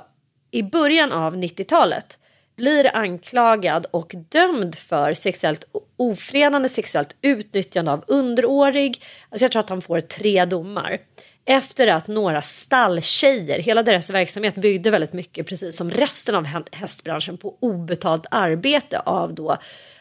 i 0.52 0.64
början 0.64 1.12
av 1.12 1.36
90-talet 1.36 2.20
blir 2.60 2.96
anklagad 2.96 3.86
och 3.92 4.16
dömd 4.30 4.76
för 4.76 5.14
sexuellt 5.14 5.66
ofredande, 5.98 6.70
sexuellt 6.70 7.16
utnyttjande 7.22 7.92
av 7.92 8.04
underårig. 8.08 9.04
Alltså 9.30 9.46
jag 9.46 9.52
tror 9.52 9.60
att 9.60 9.70
han 9.70 9.82
får 9.82 10.00
tre 10.00 10.46
domar. 10.46 10.98
Efter 11.46 11.88
att 11.88 12.08
några 12.08 12.42
stalltjejer, 12.42 13.60
hela 13.60 13.84
deras 13.84 14.10
verksamhet 14.10 14.56
byggde 14.56 14.92
väldigt 14.92 15.14
mycket 15.14 15.48
precis 15.48 15.78
som 15.78 15.92
resten 15.92 16.36
av 16.36 16.48
hästbranschen 16.72 17.38
på 17.38 17.58
obetalt 17.60 18.26
arbete 18.32 19.00
av 19.00 19.34
då 19.34 19.58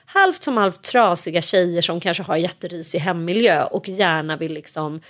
halvt 0.07 0.43
som 0.43 0.57
halvt 0.57 0.83
trasiga 0.83 1.43
tjejer 1.43 1.83
som 1.83 2.01
kanske 2.01 2.23
har 2.23 2.37
jätterisig 2.37 2.99
hemmiljö 2.99 3.65
och 3.65 3.89
gärna 3.89 4.37
vill 4.37 4.53
liksom 4.53 5.01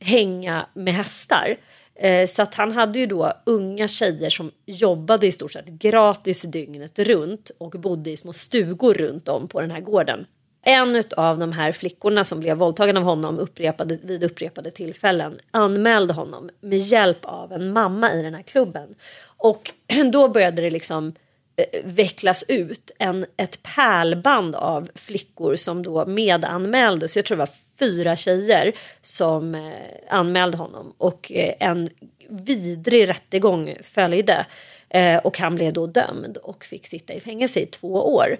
hänga 0.00 0.66
med 0.74 0.94
hästar. 0.94 1.56
Eh, 1.96 2.26
så 2.26 2.42
att 2.42 2.54
han 2.54 2.72
hade 2.72 2.98
ju 2.98 3.06
då 3.06 3.32
unga 3.46 3.88
tjejer 3.88 4.30
som 4.30 4.50
jobbade 4.66 5.26
i 5.26 5.32
stort 5.32 5.52
sett 5.52 5.66
gratis 5.66 6.42
dygnet 6.42 6.98
runt 6.98 7.50
och 7.58 7.70
bodde 7.70 8.10
i 8.10 8.16
små 8.16 8.32
stugor 8.32 8.94
runt 8.94 9.28
om 9.28 9.48
på 9.48 9.60
den 9.60 9.70
här 9.70 9.80
gården. 9.80 10.26
En 10.66 11.02
av 11.16 11.38
de 11.38 11.52
här 11.52 11.72
flickorna 11.72 12.24
som 12.24 12.40
blev 12.40 12.56
våldtagen 12.56 12.96
av 12.96 13.02
honom 13.02 13.38
upprepade, 13.38 13.98
vid 14.02 14.24
upprepade 14.24 14.70
tillfällen 14.70 15.38
anmälde 15.50 16.14
honom 16.14 16.50
med 16.60 16.78
hjälp 16.78 17.24
av 17.24 17.52
en 17.52 17.72
mamma 17.72 18.12
i 18.12 18.22
den 18.22 18.34
här 18.34 18.42
klubben. 18.42 18.94
Och 19.24 19.72
då 20.12 20.28
började 20.28 20.62
det 20.62 20.70
liksom 20.70 21.12
eh, 21.56 21.84
vecklas 21.84 22.44
ut 22.48 22.90
en, 22.98 23.26
ett 23.36 23.62
pärlband 23.62 24.54
av 24.54 24.90
flickor 24.94 25.56
som 25.56 25.82
då 25.82 26.06
medanmäldes. 26.06 27.16
Jag 27.16 27.24
tror 27.24 27.36
det 27.36 27.38
var 27.38 27.50
fyra 27.78 28.16
tjejer 28.16 28.72
som 29.02 29.54
eh, 29.54 29.72
anmälde 30.10 30.56
honom 30.56 30.94
och 30.98 31.32
eh, 31.32 31.54
en 31.60 31.90
vidrig 32.28 33.08
rättegång 33.08 33.76
följde. 33.82 34.46
Eh, 34.88 35.16
och 35.16 35.38
han 35.38 35.54
blev 35.54 35.72
då 35.72 35.86
dömd 35.86 36.36
och 36.36 36.64
fick 36.64 36.86
sitta 36.86 37.12
i 37.14 37.20
fängelse 37.20 37.60
i 37.60 37.66
två 37.66 38.14
år. 38.14 38.36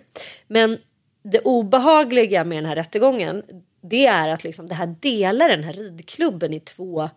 Men 0.47 0.79
det 1.23 1.41
obehagliga 1.41 2.45
med 2.45 2.59
den 2.59 2.67
här 2.67 2.77
rättegången 2.77 3.43
det 3.81 4.07
är 4.07 4.29
att 4.29 4.45
liksom 4.45 4.69
det 4.69 4.75
här 4.75 4.95
delar 5.01 5.49
den 5.49 5.65
här 5.65 5.73
ridklubben 5.73 6.55
i 6.55 6.61
två 6.61 7.11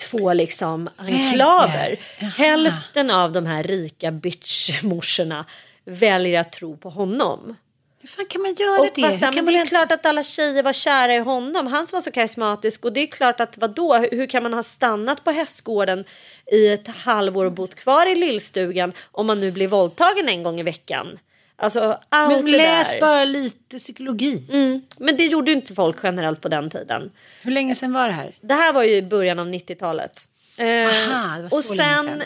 två 0.00 0.32
liksom 0.32 0.88
enklaver. 0.96 2.00
Hälften 2.18 3.10
av 3.10 3.32
de 3.32 3.46
här 3.46 3.62
rika 3.62 4.12
bitchmorsorna 4.12 5.44
väljer 5.84 6.40
att 6.40 6.52
tro 6.52 6.76
på 6.76 6.90
honom. 6.90 7.56
Hur 8.00 8.08
fan 8.08 8.26
kan 8.26 8.42
man 8.42 8.54
göra 8.54 8.80
Och 8.80 8.88
det? 8.94 9.12
sen, 9.12 9.32
kan 9.32 9.34
men 9.34 9.44
det 9.46 9.52
är 9.52 9.54
ens- 9.54 9.68
klart 9.70 9.92
att 9.92 10.06
alla 10.06 10.22
tjejer 10.22 10.62
var 10.62 10.72
kära 10.72 11.14
i 11.14 11.18
honom. 11.18 11.66
Han 11.66 11.86
som 11.86 11.96
var 11.96 12.00
så 12.00 12.10
karismatisk. 12.10 12.84
Och 12.84 12.92
det 12.92 13.00
är 13.00 13.06
klart 13.06 13.40
att 13.40 13.58
vadå, 13.58 13.96
hur, 13.98 14.26
kan 14.26 14.42
man 14.42 14.52
ha 14.54 14.62
stannat 14.62 15.24
på 15.24 15.30
hästgården 15.30 16.04
i 16.52 16.68
ett 16.68 16.88
halvår 16.88 17.44
och 17.44 17.52
bott 17.52 17.74
kvar 17.74 18.06
i 18.06 18.14
lillstugan 18.14 18.92
om 19.10 19.26
man 19.26 19.40
nu 19.40 19.50
blir 19.50 19.68
våldtagen 19.68 20.28
en 20.28 20.42
gång 20.42 20.60
i 20.60 20.62
veckan? 20.62 21.18
Alltså 21.56 21.98
allt 22.08 22.42
Men 22.44 22.50
läs 22.52 22.90
där. 22.90 23.00
bara 23.00 23.24
lite 23.24 23.78
psykologi. 23.78 24.48
Mm, 24.52 24.82
men 24.98 25.16
det 25.16 25.24
gjorde 25.24 25.50
ju 25.50 25.56
inte 25.56 25.74
folk 25.74 25.96
generellt 26.02 26.40
på 26.40 26.48
den 26.48 26.70
tiden. 26.70 27.10
Hur 27.42 27.50
länge 27.52 27.74
sedan 27.74 27.92
var 27.92 28.06
det 28.06 28.12
här? 28.14 28.34
Det 28.40 28.54
här 28.54 28.72
var 28.72 28.82
ju 28.82 28.94
i 28.94 29.02
början 29.02 29.38
av 29.38 29.46
90-talet. 29.46 30.12
Eh, 30.58 30.66
Aha, 30.66 31.36
det 31.36 31.42
var 31.42 31.48
så 31.50 31.56
och 31.56 31.64
sen, 31.64 32.06
länge 32.06 32.18
sedan. 32.18 32.22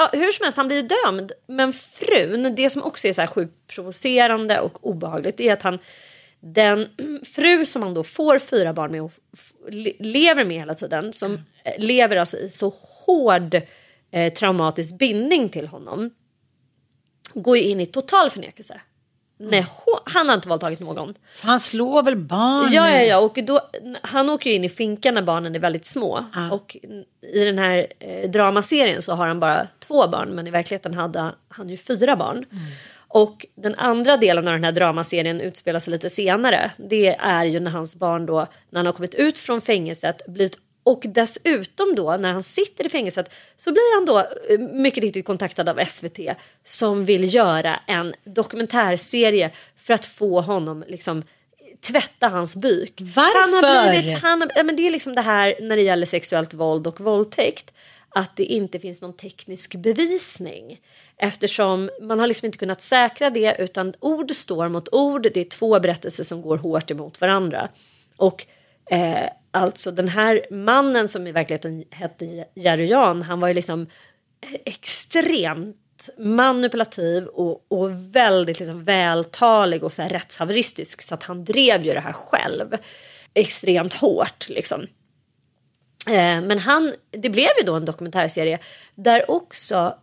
Ja, 0.00 0.10
hur 0.12 0.32
som 0.32 0.44
helst, 0.44 0.56
han 0.56 0.68
blir 0.68 0.82
dömd. 0.82 1.32
Men 1.46 1.72
frun, 1.72 2.54
det 2.54 2.70
som 2.70 2.82
också 2.82 3.08
är 3.08 3.12
så 3.12 3.20
här 3.20 3.28
sjukt 3.28 3.66
provocerande 3.66 4.60
och 4.60 4.88
obehagligt 4.88 5.40
är 5.40 5.52
att 5.52 5.62
han 5.62 5.78
den 6.40 6.88
fru 7.34 7.64
som 7.64 7.82
han 7.82 7.94
då 7.94 8.04
får 8.04 8.38
fyra 8.38 8.72
barn 8.72 8.92
med 8.92 9.02
och 9.02 9.12
lever 9.98 10.44
med 10.44 10.56
hela 10.56 10.74
tiden 10.74 11.12
som 11.12 11.32
eh, 11.64 11.72
lever 11.78 12.16
alltså 12.16 12.36
i 12.36 12.50
så 12.50 12.74
hård 13.06 13.60
eh, 14.10 14.32
traumatisk 14.32 14.98
bindning 14.98 15.48
till 15.48 15.66
honom 15.66 16.10
går 17.34 17.56
ju 17.56 17.62
in 17.62 17.80
i 17.80 17.86
total 17.86 18.30
förnekelse. 18.30 18.80
Nej, 19.42 19.66
hon, 19.70 19.98
han 20.04 20.28
har 20.28 20.34
inte 20.34 20.48
våldtagit 20.48 20.80
någon. 20.80 21.14
Han 21.42 21.60
slår 21.60 22.02
väl 22.02 22.16
barn? 22.16 22.68
Ja, 22.72 22.90
ja, 22.90 23.02
ja. 23.02 23.18
Och 23.18 23.38
då, 23.44 23.60
han 24.02 24.30
åker 24.30 24.50
ju 24.50 24.56
in 24.56 24.64
i 24.64 24.68
finkan 24.68 25.14
när 25.14 25.22
barnen 25.22 25.54
är 25.54 25.58
väldigt 25.58 25.86
små. 25.86 26.24
Och 26.50 26.76
i 27.32 27.44
den 27.44 27.58
här 27.58 27.86
eh, 27.98 28.30
dramaserien 28.30 29.02
så 29.02 29.12
har 29.12 29.28
han 29.28 29.40
bara 29.40 29.66
två 29.78 30.08
barn. 30.08 30.28
Men 30.30 30.46
i 30.46 30.50
verkligheten 30.50 30.94
hade 30.94 31.32
han 31.48 31.68
ju 31.68 31.76
fyra 31.76 32.16
barn. 32.16 32.44
Och 33.08 33.46
den 33.54 33.74
andra 33.74 34.16
delen 34.16 34.46
av 34.48 34.52
den 34.52 34.64
här 34.64 34.72
dramaserien 34.72 35.40
utspelar 35.40 35.80
sig 35.80 35.90
lite 35.90 36.10
senare. 36.10 36.70
Det 36.76 37.16
är 37.16 37.44
ju 37.44 37.60
när 37.60 37.70
hans 37.70 37.96
barn 37.96 38.26
då, 38.26 38.46
när 38.70 38.78
han 38.78 38.86
har 38.86 38.92
kommit 38.92 39.14
ut 39.14 39.38
från 39.38 39.60
fängelset, 39.60 40.26
blivit 40.26 40.58
och 40.90 41.02
dessutom 41.08 41.94
då 41.94 42.16
när 42.16 42.32
han 42.32 42.42
sitter 42.42 42.86
i 42.86 42.88
fängelset 42.88 43.34
så 43.56 43.72
blir 43.72 43.94
han 43.94 44.04
då 44.04 44.18
eh, 44.48 44.58
mycket 44.58 45.04
riktigt 45.04 45.26
kontaktad 45.26 45.68
av 45.68 45.84
SVT 45.84 46.18
som 46.64 47.04
vill 47.04 47.34
göra 47.34 47.80
en 47.86 48.14
dokumentärserie 48.24 49.50
för 49.76 49.94
att 49.94 50.04
få 50.04 50.40
honom 50.40 50.84
liksom 50.88 51.22
tvätta 51.80 52.28
hans 52.28 52.56
byk. 52.56 53.00
Varför? 53.00 53.40
Han 53.40 53.64
har 53.64 53.90
blivit, 53.90 54.18
han 54.18 54.40
har, 54.40 54.64
men 54.64 54.76
det 54.76 54.86
är 54.86 54.90
liksom 54.90 55.14
det 55.14 55.20
här 55.20 55.54
när 55.60 55.76
det 55.76 55.82
gäller 55.82 56.06
sexuellt 56.06 56.54
våld 56.54 56.86
och 56.86 57.00
våldtäkt. 57.00 57.72
Att 58.08 58.36
det 58.36 58.44
inte 58.44 58.78
finns 58.78 59.02
någon 59.02 59.16
teknisk 59.16 59.74
bevisning. 59.74 60.80
Eftersom 61.16 61.90
man 62.02 62.20
har 62.20 62.26
liksom 62.26 62.46
inte 62.46 62.58
kunnat 62.58 62.82
säkra 62.82 63.30
det 63.30 63.56
utan 63.58 63.94
ord 64.00 64.30
står 64.30 64.68
mot 64.68 64.88
ord. 64.92 65.22
Det 65.34 65.40
är 65.40 65.44
två 65.44 65.80
berättelser 65.80 66.24
som 66.24 66.42
går 66.42 66.56
hårt 66.56 66.90
emot 66.90 67.20
varandra. 67.20 67.68
Och 68.16 68.46
eh, 68.90 69.30
alltså 69.50 69.90
den 69.90 70.08
här 70.08 70.46
mannen 70.50 71.08
som 71.08 71.26
i 71.26 71.32
verkligheten 71.32 71.84
hette 71.90 72.44
Jerry 72.54 72.86
Jan, 72.86 73.22
han 73.22 73.40
var 73.40 73.48
ju 73.48 73.54
liksom 73.54 73.86
extremt 74.64 75.76
manipulativ 76.18 77.26
och, 77.26 77.66
och 77.68 77.90
väldigt 78.14 78.58
liksom 78.58 78.84
vältalig 78.84 79.84
och 79.84 79.92
så 79.92 80.02
här 80.02 80.08
rättshaveristisk 80.08 81.02
så 81.02 81.14
att 81.14 81.22
han 81.22 81.44
drev 81.44 81.82
ju 81.82 81.92
det 81.92 82.00
här 82.00 82.12
själv 82.12 82.76
extremt 83.34 83.94
hårt 83.94 84.48
liksom. 84.48 84.82
Eh, 86.06 86.40
men 86.40 86.58
han, 86.58 86.94
det 87.10 87.30
blev 87.30 87.48
ju 87.60 87.66
då 87.66 87.74
en 87.74 87.84
dokumentärserie 87.84 88.58
där 88.94 89.30
också 89.30 89.94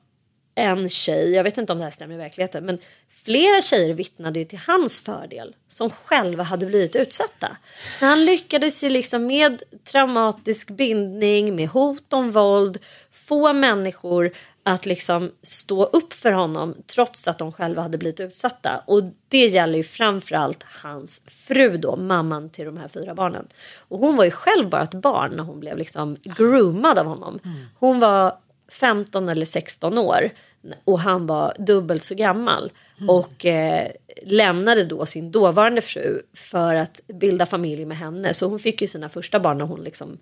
en 0.58 0.89
tjej, 0.89 1.32
jag 1.32 1.43
vet 1.43 1.58
inte 1.58 1.74
om 1.74 1.80
det 1.80 1.84
här 1.84 1.91
stämmer 1.91 2.16
i 2.16 2.18
verkligheten, 2.18 2.66
men 2.66 2.78
flera 3.10 3.62
tjejer 3.62 3.93
vittnade 3.93 4.39
ju 4.39 4.45
till 4.45 4.60
hans 4.68 5.01
fördel 5.01 5.55
som 5.68 5.89
själva 5.89 6.43
hade 6.43 6.66
blivit 6.66 6.95
utsatta. 6.95 7.58
Så 7.99 8.05
han 8.05 8.26
lyckades 8.26 8.84
ju 8.84 8.89
liksom 8.89 9.26
med 9.26 9.64
traumatisk 9.84 10.70
bindning, 10.70 11.55
med 11.55 11.70
hot 11.70 12.14
om 12.14 12.32
våld, 12.32 12.78
få 13.12 13.53
människor 13.53 14.32
att 14.64 14.86
liksom 14.86 15.32
stå 15.41 15.84
upp 15.84 16.14
för 16.14 16.32
honom 16.32 16.76
trots 16.88 17.28
att 17.28 17.38
de 17.38 17.51
själva 17.51 17.82
hade 17.82 17.97
blivit 17.97 18.20
utsatta. 18.20 18.84
Och 18.88 19.03
det 19.28 19.45
gäller 19.47 19.78
ju 19.78 19.84
framförallt 19.84 20.64
hans 20.64 21.22
fru 21.28 21.78
då, 21.78 21.95
mamman 21.95 22.49
till 22.49 22.66
de 22.66 22.78
här 22.78 22.88
fyra 22.88 23.16
barnen. 23.16 23.47
Och 23.78 23.99
hon 23.99 24.16
var 24.16 24.26
ju 24.26 24.32
själv 24.32 24.70
bara 24.70 24.84
ett 24.84 24.93
barn 24.93 25.32
när 25.36 25.43
hon 25.43 25.60
blev 25.60 25.78
liksom 25.78 26.18
groomad 26.24 26.99
av 26.99 27.05
honom. 27.05 27.39
Hon 27.80 27.99
var 27.99 28.38
15 28.72 29.30
eller 29.30 29.45
16 29.45 29.97
år 29.97 30.30
och 30.84 30.99
han 30.99 31.28
var 31.28 31.53
dubbelt 31.59 32.03
så 32.03 32.15
gammal. 32.15 32.72
Och 33.07 33.45
eh, 33.45 33.91
lämnade 34.24 34.86
då 34.86 35.05
sin 35.05 35.32
dåvarande 35.32 35.82
fru 35.82 36.22
för 36.34 36.76
att 36.76 37.01
bilda 37.07 37.45
familj 37.45 37.86
med 37.86 37.97
henne. 37.97 38.34
Så 38.34 38.47
hon 38.47 38.59
fick 38.59 38.82
ju 38.82 38.88
sina 38.88 39.09
första 39.09 39.39
barn 39.39 39.57
när 39.57 39.65
hon 39.65 39.84
liksom 39.84 40.18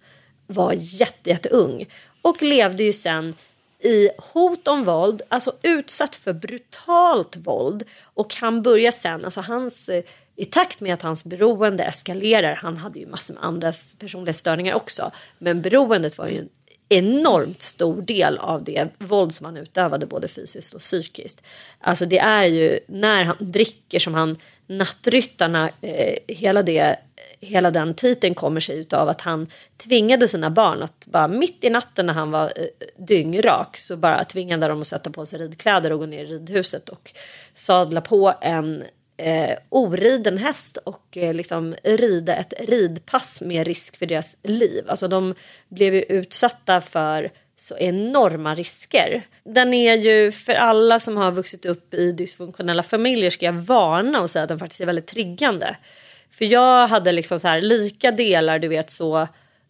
var 0.47 0.73
jätte, 0.77 1.29
jätteung. 1.29 1.85
Och 2.21 2.41
levde 2.41 2.83
ju 2.83 2.93
sen 2.93 3.33
i 3.79 4.09
hot 4.17 4.67
om 4.67 4.83
våld, 4.83 5.21
alltså 5.29 5.53
utsatt 5.61 6.15
för 6.15 6.33
brutalt 6.33 7.35
våld. 7.35 7.83
Och 8.03 8.35
han 8.35 8.61
börjar 8.61 8.91
sen, 8.91 9.25
alltså 9.25 9.41
hans, 9.41 9.89
eh, 9.89 10.03
i 10.35 10.45
takt 10.45 10.79
med 10.79 10.93
att 10.93 11.01
hans 11.01 11.23
beroende 11.23 11.83
eskalerar, 11.83 12.55
han 12.55 12.77
hade 12.77 12.99
ju 12.99 13.07
massor 13.07 13.33
med 13.33 13.43
andra 13.43 13.71
personlighetsstörningar 13.99 14.73
också, 14.73 15.11
men 15.37 15.61
beroendet 15.61 16.17
var 16.17 16.27
ju 16.27 16.37
en 16.37 16.49
enormt 16.89 17.61
stor 17.61 18.01
del 18.01 18.37
av 18.37 18.63
det 18.63 18.89
våld 18.97 19.33
som 19.33 19.45
han 19.45 19.57
utövade 19.57 20.05
både 20.05 20.27
fysiskt 20.27 20.73
och 20.73 20.79
psykiskt. 20.79 21.41
Alltså 21.79 22.05
det 22.05 22.19
är 22.19 22.45
ju 22.45 22.79
när 22.87 23.23
han 23.23 23.37
dricker 23.39 23.99
som 23.99 24.13
han 24.13 24.35
nattryttarna, 24.67 25.69
eh, 25.81 26.17
hela, 26.27 26.63
det, 26.63 26.99
hela 27.39 27.71
den 27.71 27.93
titeln 27.93 28.33
kommer 28.33 28.59
sig 28.59 28.79
utav 28.79 29.09
att 29.09 29.21
han 29.21 29.47
tvingade 29.77 30.27
sina 30.27 30.49
barn 30.49 30.83
att 30.83 31.07
bara 31.07 31.27
mitt 31.27 31.63
i 31.63 31.69
natten 31.69 32.05
när 32.05 32.13
han 32.13 32.31
var 32.31 32.45
eh, 32.45 32.65
dyngrak 32.97 33.77
så 33.77 33.97
bara 33.97 34.23
tvingade 34.23 34.67
de 34.67 34.81
att 34.81 34.87
sätta 34.87 35.09
på 35.09 35.25
sig 35.25 35.39
ridkläder 35.39 35.91
och 35.91 35.99
gå 35.99 36.05
ner 36.05 36.23
i 36.23 36.27
ridhuset 36.27 36.89
och 36.89 37.13
sadla 37.53 38.01
på 38.01 38.33
en 38.41 38.83
eh, 39.17 39.57
oriden 39.69 40.37
häst 40.37 40.77
och 40.77 41.17
eh, 41.17 41.33
liksom 41.33 41.75
rida 41.83 42.35
ett 42.35 42.53
ridpass 42.59 43.41
med 43.41 43.67
risk 43.67 43.97
för 43.97 44.05
deras 44.05 44.37
liv. 44.43 44.85
Alltså 44.87 45.07
de 45.07 45.35
blev 45.69 45.93
ju 45.93 46.01
utsatta 46.01 46.81
för 46.81 47.31
så 47.57 47.77
enorma 47.77 48.55
risker. 48.55 49.27
Den 49.43 49.73
är 49.73 49.95
ju 49.95 50.31
för 50.31 50.53
alla 50.53 50.99
som 50.99 51.17
har 51.17 51.31
vuxit 51.31 51.65
upp 51.65 51.93
i 51.93 52.11
dysfunktionella 52.11 52.83
familjer 52.83 53.29
ska 53.29 53.45
jag 53.45 53.53
varna 53.53 54.21
och 54.21 54.29
säga 54.29 54.43
att 54.43 54.49
den 54.49 54.59
faktiskt 54.59 54.81
är 54.81 54.85
väldigt 54.85 55.07
triggande. 55.07 55.77
För 56.31 56.45
jag 56.45 56.87
hade 56.87 57.11
liksom 57.11 57.39
så 57.39 57.47
här 57.47 57.61
lika 57.61 58.11
delar, 58.11 58.59
du 58.59 58.67
vet 58.67 58.89
så 58.89 59.27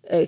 eh, 0.10 0.28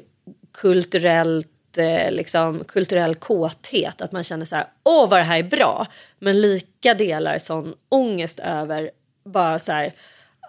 kulturellt 0.53 1.77
eh, 1.77 2.11
liksom 2.11 2.63
kulturell 2.67 3.15
kåthet. 3.15 4.01
Att 4.01 4.11
man 4.11 4.23
känner 4.23 4.45
så 4.45 4.55
här, 4.55 4.67
åh 4.83 5.09
vad 5.09 5.19
det 5.19 5.23
här 5.23 5.39
är 5.39 5.43
bra. 5.43 5.87
Men 6.19 6.41
lika 6.41 6.93
delar 6.93 7.37
sån 7.37 7.73
ångest 7.89 8.39
över 8.39 8.91
bara 9.31 9.59
så 9.59 9.71
här, 9.71 9.93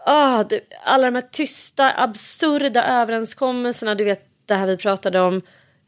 ah, 0.06 0.44
det, 0.44 0.60
alla 0.84 1.04
de 1.04 1.14
här 1.14 1.28
tysta 1.32 1.92
absurda 1.96 2.84
överenskommelserna. 2.84 3.94
Du 3.94 4.04
vet 4.04 4.24
det 4.46 4.54
här 4.54 4.66
vi 4.66 4.76
pratade 4.76 5.20
om. 5.20 5.42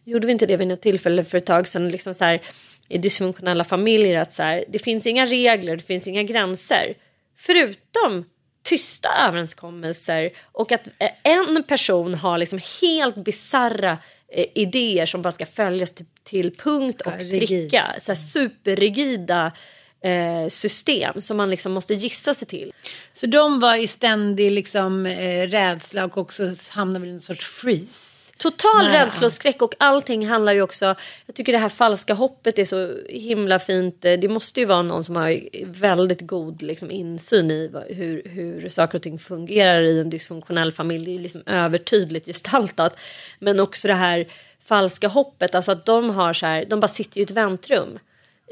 Gjorde 0.05 0.26
vi 0.26 0.32
inte 0.32 0.47
det 0.47 0.57
vid 0.57 0.68
något 0.68 0.82
tillfälle 0.82 1.24
för 1.24 1.38
ett 1.38 1.47
tag 1.47 1.68
sedan? 1.68 1.88
Liksom 1.88 2.14
så 2.14 2.24
här, 2.24 2.41
I 2.88 2.99
dysfunktionella 2.99 3.64
familjer 3.64 4.20
att 4.20 4.32
så 4.32 4.43
här, 4.43 4.64
det 4.68 4.78
finns 4.78 5.07
inga 5.07 5.26
regler, 5.26 5.76
det 5.76 5.82
finns 5.82 6.09
inga 6.09 6.22
gränser. 6.22 6.95
Förutom 7.36 8.24
tysta 8.62 9.09
överenskommelser 9.28 10.30
och 10.53 10.72
att 10.72 10.86
eh, 10.99 11.11
en 11.22 11.62
person 11.62 12.14
har 12.14 12.38
liksom 12.38 12.61
helt 12.82 13.16
bizarra 13.16 13.99
eh, 14.28 14.47
idéer 14.55 15.07
som 15.07 15.22
bara 15.22 15.32
ska 15.32 15.47
följas 15.47 15.93
till, 15.93 16.07
till 16.24 16.57
punkt 16.57 17.01
och 17.01 17.12
pricka. 17.18 17.95
Så 17.99 18.14
superrigida 18.14 19.53
eh, 20.01 20.48
system 20.48 21.20
som 21.20 21.36
man 21.36 21.51
liksom 21.51 21.72
måste 21.72 21.94
gissa 21.94 22.34
sig 22.34 22.48
till. 22.48 22.72
Så 23.12 23.26
de 23.26 23.61
var 23.61 23.74
i 23.74 23.86
ständig 23.86 24.53
liksom, 24.53 25.07
eh, 25.07 25.46
rädsla 25.46 26.05
och 26.05 26.18
också 26.18 26.55
hamnade 26.70 27.07
i 27.07 27.11
en 27.11 27.20
sorts 27.20 27.46
freeze. 27.46 28.20
Total 28.40 28.84
Nej, 28.84 28.98
rädsla 28.98 29.26
och 29.26 29.32
skräck 29.32 29.62
och 29.62 29.74
allting 29.78 30.26
handlar 30.26 30.53
ju 30.53 30.62
också. 30.62 30.94
Jag 31.26 31.34
tycker 31.34 31.53
det 31.53 31.59
här 31.59 31.68
falska 31.68 32.14
hoppet 32.14 32.59
är 32.59 32.64
så 32.64 32.96
himla 33.09 33.59
fint. 33.59 34.01
Det 34.01 34.28
måste 34.30 34.61
ju 34.61 34.66
vara 34.66 34.82
någon 34.82 35.05
som 35.05 35.16
har 35.16 35.40
väldigt 35.64 36.20
god 36.20 36.62
liksom, 36.62 36.90
insyn 36.90 37.51
i 37.51 37.70
hur, 37.88 38.22
hur 38.24 38.68
saker 38.68 38.98
och 38.98 39.03
ting 39.03 39.18
fungerar 39.18 39.80
i 39.80 40.01
en 40.01 40.11
dysfunktionell 40.11 40.72
familj. 40.72 41.05
Det 41.05 41.14
är 41.14 41.18
liksom 41.18 41.42
övertydligt 41.46 42.26
gestaltat. 42.26 42.98
Men 43.38 43.61
också 43.61 43.88
det 43.88 43.94
här 43.94 44.26
falska 44.62 45.09
hoppet, 45.09 45.55
alltså 45.55 45.72
att 45.72 45.86
de 45.86 46.11
har 46.11 46.32
så 46.32 46.46
här, 46.46 46.64
de 46.64 46.80
bara 46.80 46.88
sitter 46.88 47.20
i 47.20 47.22
ett 47.22 47.30
väntrum. 47.30 47.98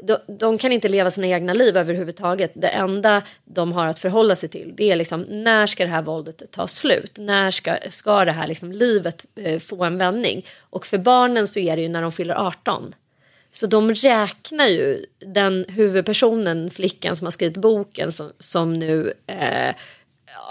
De, 0.03 0.17
de 0.27 0.57
kan 0.57 0.71
inte 0.71 0.89
leva 0.89 1.11
sina 1.11 1.27
egna 1.27 1.53
liv 1.53 1.77
överhuvudtaget. 1.77 2.51
Det 2.55 2.67
enda 2.67 3.21
de 3.45 3.71
har 3.71 3.87
att 3.87 3.99
förhålla 3.99 4.35
sig 4.35 4.49
till 4.49 4.73
det 4.77 4.91
är 4.91 4.95
liksom 4.95 5.21
när 5.21 5.65
ska 5.65 5.83
det 5.83 5.89
här 5.89 6.01
våldet 6.01 6.43
ta 6.51 6.67
slut? 6.67 7.17
När 7.17 7.51
ska, 7.51 7.77
ska 7.89 8.25
det 8.25 8.31
här 8.31 8.47
liksom 8.47 8.71
livet 8.71 9.25
eh, 9.35 9.59
få 9.59 9.83
en 9.83 9.97
vändning? 9.97 10.45
Och 10.59 10.85
för 10.85 10.97
barnen 10.97 11.47
så 11.47 11.59
är 11.59 11.75
det 11.75 11.81
ju 11.81 11.89
när 11.89 12.01
de 12.01 12.11
fyller 12.11 12.35
18. 12.47 12.95
Så 13.51 13.67
de 13.67 13.93
räknar 13.93 14.67
ju 14.67 15.05
den 15.19 15.65
huvudpersonen, 15.69 16.71
flickan 16.71 17.15
som 17.15 17.25
har 17.25 17.31
skrivit 17.31 17.57
boken 17.57 18.11
som, 18.11 18.31
som 18.39 18.73
nu 18.73 19.13
eh, 19.27 19.75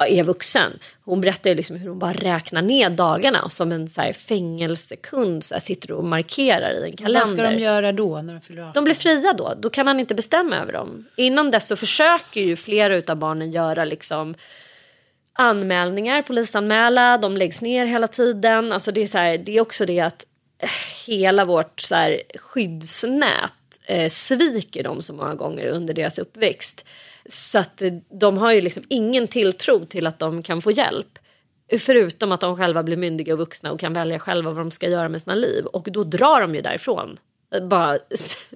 är 0.06 0.22
vuxen. 0.22 0.78
Hon 1.04 1.20
berättar 1.20 1.54
liksom 1.54 1.76
hur 1.76 1.88
hon 1.88 1.98
bara 1.98 2.12
räknar 2.12 2.62
ner 2.62 2.90
dagarna 2.90 3.48
som 3.48 3.72
en 3.72 3.88
så 3.88 4.00
här 4.00 4.12
fängelsekund 4.12 5.44
så 5.44 5.54
här 5.54 5.60
sitter 5.60 5.92
och 5.92 6.04
markerar 6.04 6.70
i 6.70 6.84
en 6.84 6.96
kalender. 6.96 7.20
Vad 7.20 7.28
ska 7.28 7.42
de 7.42 7.58
göra 7.58 7.92
då 7.92 8.22
när 8.22 8.34
de 8.34 8.40
fyller 8.40 8.62
18? 8.62 8.72
De 8.74 8.84
blir 8.84 8.94
fria 8.94 9.32
då. 9.32 9.54
Då 9.58 9.70
kan 9.70 9.86
han 9.86 10.00
inte 10.00 10.14
bestämma 10.14 10.56
över 10.56 10.72
dem. 10.72 11.06
Innan 11.16 11.50
dess 11.50 11.66
så 11.66 11.76
försöker 11.76 12.40
ju 12.40 12.56
flera 12.56 13.12
av 13.12 13.18
barnen 13.18 13.52
göra 13.52 13.84
liksom 13.84 14.34
anmälningar, 15.38 16.22
polisanmäla, 16.22 17.18
de 17.18 17.36
läggs 17.36 17.62
ner 17.62 17.86
hela 17.86 18.06
tiden. 18.06 18.72
Alltså 18.72 18.92
det 18.92 19.02
är, 19.02 19.06
så 19.06 19.18
här, 19.18 19.38
det 19.38 19.56
är 19.56 19.60
också 19.60 19.86
det 19.86 20.00
att 20.00 20.26
eh, 20.62 20.68
hela 21.06 21.44
vårt 21.44 21.80
så 21.80 21.94
här, 21.94 22.22
skyddsnät 22.38 23.52
eh, 23.84 24.08
sviker 24.08 24.82
dem 24.82 25.02
så 25.02 25.12
många 25.12 25.34
gånger 25.34 25.66
under 25.66 25.94
deras 25.94 26.18
uppväxt. 26.18 26.84
Så 27.28 27.58
att 27.58 27.82
de 28.20 28.38
har 28.38 28.52
ju 28.52 28.60
liksom 28.60 28.82
ingen 28.88 29.28
tilltro 29.28 29.84
till 29.86 30.06
att 30.06 30.18
de 30.18 30.42
kan 30.42 30.62
få 30.62 30.70
hjälp. 30.70 31.18
Förutom 31.78 32.32
att 32.32 32.40
de 32.40 32.56
själva 32.56 32.82
blir 32.82 32.96
myndiga 32.96 33.32
och 33.32 33.38
vuxna 33.38 33.72
och 33.72 33.80
kan 33.80 33.92
välja 33.92 34.18
själva 34.18 34.50
vad 34.50 34.60
de 34.60 34.70
ska 34.70 34.88
göra 34.88 35.08
med 35.08 35.22
sina 35.22 35.34
liv. 35.34 35.64
Och 35.64 35.88
då 35.92 36.04
drar 36.04 36.40
de 36.40 36.54
ju 36.54 36.60
därifrån. 36.60 37.16
Bara 37.62 37.98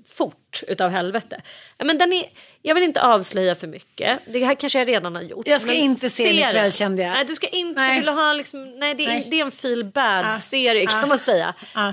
fort 0.08 0.62
utav 0.68 0.90
helvete. 0.90 1.40
Men 1.84 1.98
den 1.98 2.12
är, 2.12 2.24
jag 2.62 2.74
vill 2.74 2.84
inte 2.84 3.02
avslöja 3.02 3.54
för 3.54 3.66
mycket. 3.66 4.18
Det 4.26 4.44
här 4.44 4.54
kanske 4.54 4.78
jag 4.78 4.88
redan 4.88 5.14
har 5.16 5.22
gjort. 5.22 5.46
Jag 5.48 5.60
ska 5.60 5.72
inte 5.72 6.10
se 6.10 6.24
den 6.24 6.34
ikväll 6.34 6.72
kände 6.72 7.02
jag. 7.02 7.10
Nej 7.12 7.24
du 7.24 7.34
ska 7.34 7.46
inte 7.46 7.80
Nej. 7.80 7.98
vilja 7.98 8.12
ha 8.12 8.32
liksom, 8.32 8.78
nej 8.78 8.94
det 8.94 9.04
är, 9.04 9.08
Nej. 9.08 9.26
Det 9.30 9.40
är 9.40 9.44
en 9.44 9.50
feel 9.50 9.84
bad 9.84 10.24
Ah. 10.26 10.38
serie 10.38 10.86
kan 10.86 11.04
Ah. 11.04 11.06
man 11.06 11.18
säga. 11.18 11.54
Ah. 11.74 11.92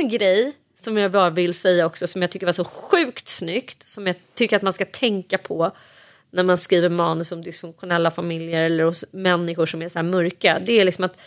En 0.00 0.08
grej 0.08 0.52
som 0.78 0.96
jag 0.96 1.10
bara 1.12 1.30
vill 1.30 1.54
säga 1.54 1.86
också 1.86 2.06
som 2.06 2.22
jag 2.22 2.30
tycker 2.30 2.46
var 2.46 2.52
så 2.52 2.64
sjukt 2.64 3.28
snyggt. 3.28 3.86
Som 3.86 4.06
jag 4.06 4.16
tycker 4.34 4.56
att 4.56 4.62
man 4.62 4.72
ska 4.72 4.84
tänka 4.84 5.38
på 5.38 5.72
när 6.34 6.42
man 6.42 6.56
skriver 6.56 6.88
manus 6.88 7.32
om 7.32 7.42
dysfunktionella 7.42 8.10
familjer 8.10 8.62
eller 8.64 8.84
hos 8.84 9.04
människor 9.12 9.66
som 9.66 9.82
är 9.82 9.88
så 9.88 10.02
mörka. 10.02 10.62
Det 10.66 10.80
är 10.80 10.84
liksom 10.84 11.04
att 11.04 11.18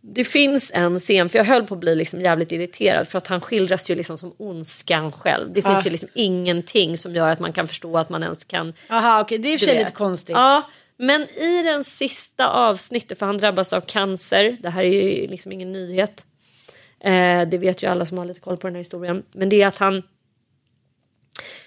det 0.00 0.24
finns 0.24 0.72
en 0.74 0.98
scen, 0.98 1.28
för 1.28 1.38
jag 1.38 1.44
höll 1.44 1.66
på 1.66 1.74
att 1.74 1.80
bli 1.80 1.94
liksom 1.94 2.20
jävligt 2.20 2.52
irriterad 2.52 3.08
för 3.08 3.18
att 3.18 3.26
han 3.26 3.40
skildras 3.40 3.90
ju 3.90 3.94
liksom 3.94 4.18
som 4.18 4.34
ondskan 4.38 5.12
själv. 5.12 5.52
Det 5.52 5.62
finns 5.62 5.78
Ja. 5.78 5.84
ju 5.84 5.90
liksom 5.90 6.08
ingenting 6.14 6.98
som 6.98 7.14
gör 7.14 7.28
att 7.28 7.40
man 7.40 7.52
kan 7.52 7.68
förstå 7.68 7.98
att 7.98 8.08
man 8.08 8.22
ens 8.22 8.44
kan 8.44 8.74
Jaha 8.88 9.20
okej 9.20 9.38
det 9.38 9.48
är 9.48 9.52
i 9.52 9.56
och 9.56 9.60
för 9.60 9.66
sig 9.66 9.78
lite 9.78 9.90
konstigt. 9.92 10.34
Ja, 10.36 10.70
men 10.96 11.22
i 11.22 11.62
den 11.62 11.84
sista 11.84 12.48
avsnittet, 12.48 13.18
för 13.18 13.26
han 13.26 13.38
drabbas 13.38 13.72
av 13.72 13.80
cancer. 13.80 14.56
Det 14.60 14.70
här 14.70 14.82
är 14.82 14.88
ju 14.88 15.26
liksom 15.26 15.52
ingen 15.52 15.72
nyhet. 15.72 16.26
Eh, 17.00 17.48
det 17.48 17.58
vet 17.58 17.82
ju 17.82 17.86
alla 17.86 18.06
som 18.06 18.18
har 18.18 18.24
lite 18.24 18.40
koll 18.40 18.56
på 18.56 18.66
den 18.66 18.74
här 18.74 18.80
historien. 18.80 19.22
Men 19.32 19.48
det 19.48 19.62
är 19.62 19.66
att 19.66 19.78
han... 19.78 20.02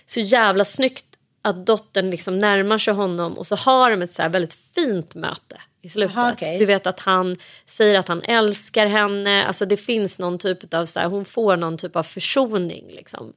Så 0.05 0.19
jävla 0.19 0.65
snyggt 0.65 1.05
att 1.45 1.65
dottern 1.65 2.09
liksom 2.09 2.39
närmar 2.39 2.77
sig 2.77 2.93
honom 2.93 3.37
och 3.37 3.47
så 3.47 3.55
har 3.55 3.91
de 3.91 4.01
ett 4.01 4.11
så 4.11 4.29
väldigt 4.29 4.53
fint 4.53 5.15
möte 5.15 5.61
i 5.81 5.89
slutet. 5.89 6.17
Aha, 6.17 6.31
okej. 6.31 6.59
Du 6.59 6.65
vet 6.65 6.87
att 6.87 6.99
han 6.99 7.35
säger 7.65 7.99
att 7.99 8.07
han 8.07 8.21
älskar 8.21 8.85
henne. 8.85 9.45
Alltså 9.45 9.65
det 9.65 9.77
finns 9.77 10.19
någon 10.19 10.37
typ 10.37 10.73
av 10.73 10.85
så 10.85 10.99
här, 10.99 11.07
hon 11.07 11.25
får 11.25 11.57
någon 11.57 11.77
typ 11.77 11.95
av 11.95 12.03
försoning 12.03 12.85
liksom. 12.89 13.33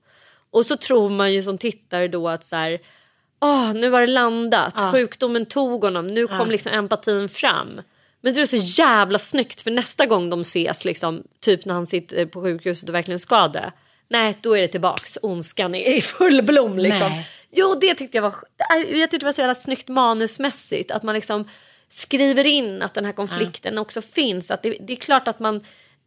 Och 0.50 0.66
så 0.66 0.76
tror 0.76 1.11
man 1.11 1.32
ju 1.32 1.42
som 1.42 1.59
tittare 1.59 2.09
då 2.09 2.28
att 2.28 2.44
så 2.44 2.56
här, 2.56 2.78
åh, 3.40 3.74
nu 3.74 3.90
har 3.90 4.00
det 4.00 4.06
landat. 4.06 4.92
Sjukdomen 4.92 5.46
tog 5.46 5.84
honom. 5.84 6.06
Nu 6.06 6.26
kom 6.26 6.50
liksom 6.50 6.72
empatin 6.72 7.28
fram. 7.28 7.80
Men 8.20 8.34
det 8.34 8.40
är 8.40 8.46
så 8.46 8.82
jävla 8.82 9.18
snyggt 9.18 9.61
för 9.61 9.70
nästa 9.70 10.06
gång 10.06 10.30
de 10.30 10.40
ses, 10.40 10.84
liksom, 10.84 11.22
typ 11.40 11.64
när 11.64 11.74
han 11.74 11.86
sitter 11.86 12.26
på 12.26 12.42
sjukhuset 12.42 12.88
och 12.88 12.94
verkligen 12.94 13.18
ska 13.18 13.48
dö. 13.48 13.70
Nej, 14.11 14.38
då 14.40 14.56
är 14.56 14.61
det 14.61 14.68
tillbaks. 14.68 15.18
Ondskan 15.22 15.74
är 15.74 15.96
i 15.96 16.00
full 16.00 16.42
blom 16.42 16.78
liksom. 16.78 17.12
Nej. 17.12 17.28
Jo, 17.50 17.74
det 17.80 17.94
tyckte 17.94 18.16
jag 18.16 18.22
var... 18.22 18.34
Jag 18.74 19.11
tyckte 19.11 19.18
det 19.18 19.24
var 19.24 19.32
så 19.32 19.40
jävla 19.40 19.54
snyggt 19.54 19.88
manusmässigt. 19.88 20.90
Att 20.90 21.02
man 21.02 21.14
liksom 21.14 21.48
skriver 21.88 22.46
in 22.46 22.82
att 22.82 22.94
den 22.94 23.04
här 23.04 23.12
konflikten 23.12 23.78
också 23.78 24.02
finns. 24.02 24.50
Att 24.50 24.62
det, 24.62 24.76
det 24.80 24.92
är 24.92 24.96
klart 24.96 25.28
att 25.28 25.40
man... 25.40 25.61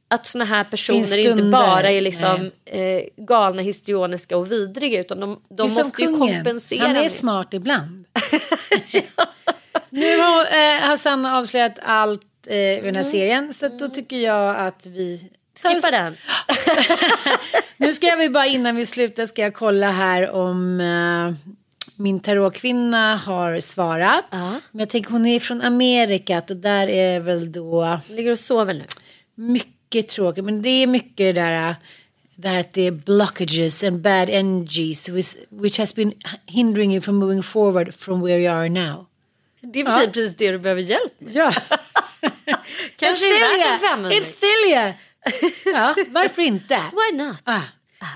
Att 0.08 0.26
såna 0.26 0.46
här 0.46 0.64
personer 0.64 1.18
inte 1.18 1.44
bara 1.44 1.92
är 1.92 2.02
liksom 2.02 2.52
eh, 2.66 3.02
galna, 3.18 3.62
histrioniska 3.62 4.38
och 4.38 4.52
vidriga 4.52 5.00
utan 5.00 5.20
de, 5.20 5.42
de 5.50 5.74
måste 5.74 6.02
ju 6.02 6.18
kompensera. 6.18 6.88
Han 6.88 6.96
är 6.96 7.10
smart 7.10 7.54
ibland. 7.54 8.06
Nu 9.90 10.18
har 10.18 10.42
eh, 10.42 10.80
Hassan 10.82 11.26
avslöjat 11.26 11.80
allt 11.82 12.22
eh, 12.48 12.56
i 12.58 12.82
den 12.84 12.96
här 12.96 13.04
serien 13.04 13.54
så 13.54 13.68
då 13.68 13.88
tycker 13.88 14.18
jag 14.18 14.56
att 14.56 14.86
vi 14.86 15.32
Skippa 15.64 15.92
den. 15.92 16.18
Nu 17.78 17.94
ska 17.94 18.16
vi 18.16 18.30
bara 18.30 18.46
innan 18.46 18.76
vi 18.76 18.86
slutar 18.86 19.26
ska 19.26 19.42
jag 19.42 19.54
kolla 19.54 19.92
här 19.92 20.30
om 20.32 20.80
eh, 20.82 21.52
min 21.96 22.20
tarotkvinna 22.20 23.16
har 23.18 23.60
svarat. 23.60 24.26
Men 24.32 24.80
jag 24.80 24.90
tänker 24.90 25.12
hon 25.12 25.26
är 25.26 25.40
från 25.40 25.62
Amerika 25.62 26.44
och 26.50 26.56
där 26.56 26.88
är 26.88 27.20
väl 27.20 27.52
då 27.52 28.00
Ligger 28.10 28.32
och 28.32 28.40
sover 28.40 28.74
nu. 28.74 28.84
mycket 29.36 30.08
tråkigt. 30.08 30.44
Men 30.46 30.62
det 30.62 30.70
är 30.70 30.88
mycket 30.88 31.18
det 31.18 31.34
där, 31.34 31.76
det 32.36 32.48
här 32.48 32.60
att 32.60 32.74
det 32.74 32.88
är 32.88 32.92
blockages 32.92 33.84
and 33.84 34.00
bad 34.02 34.30
energies 34.30 35.10
which, 35.50 35.80
has 35.80 35.96
been 35.96 36.14
hindering 36.46 36.92
you 36.94 37.02
from 37.02 37.16
moving 37.16 37.44
forward 37.44 37.94
from 37.96 38.22
where 38.22 38.40
you 38.40 38.54
are 38.54 38.70
now. 38.70 39.06
Det 39.62 39.80
är 39.80 39.84
för 39.84 39.92
sig 39.92 40.12
precis 40.12 40.36
det 40.36 40.52
du 40.52 40.60
behöver 40.60 40.82
hjälp 40.82 41.14
med. 41.20 41.36
Ja. 41.36 41.54
Kanske 42.96 43.26
är 43.26 43.58
värt 43.58 43.74
en 43.74 43.80
500. 43.90 44.12
Ethilia! 44.18 44.94
Ja, 45.66 45.96
varför 46.10 46.42
inte? 46.42 46.76
Why 46.76 47.18
not? 47.18 47.38
Ah. 47.44 47.62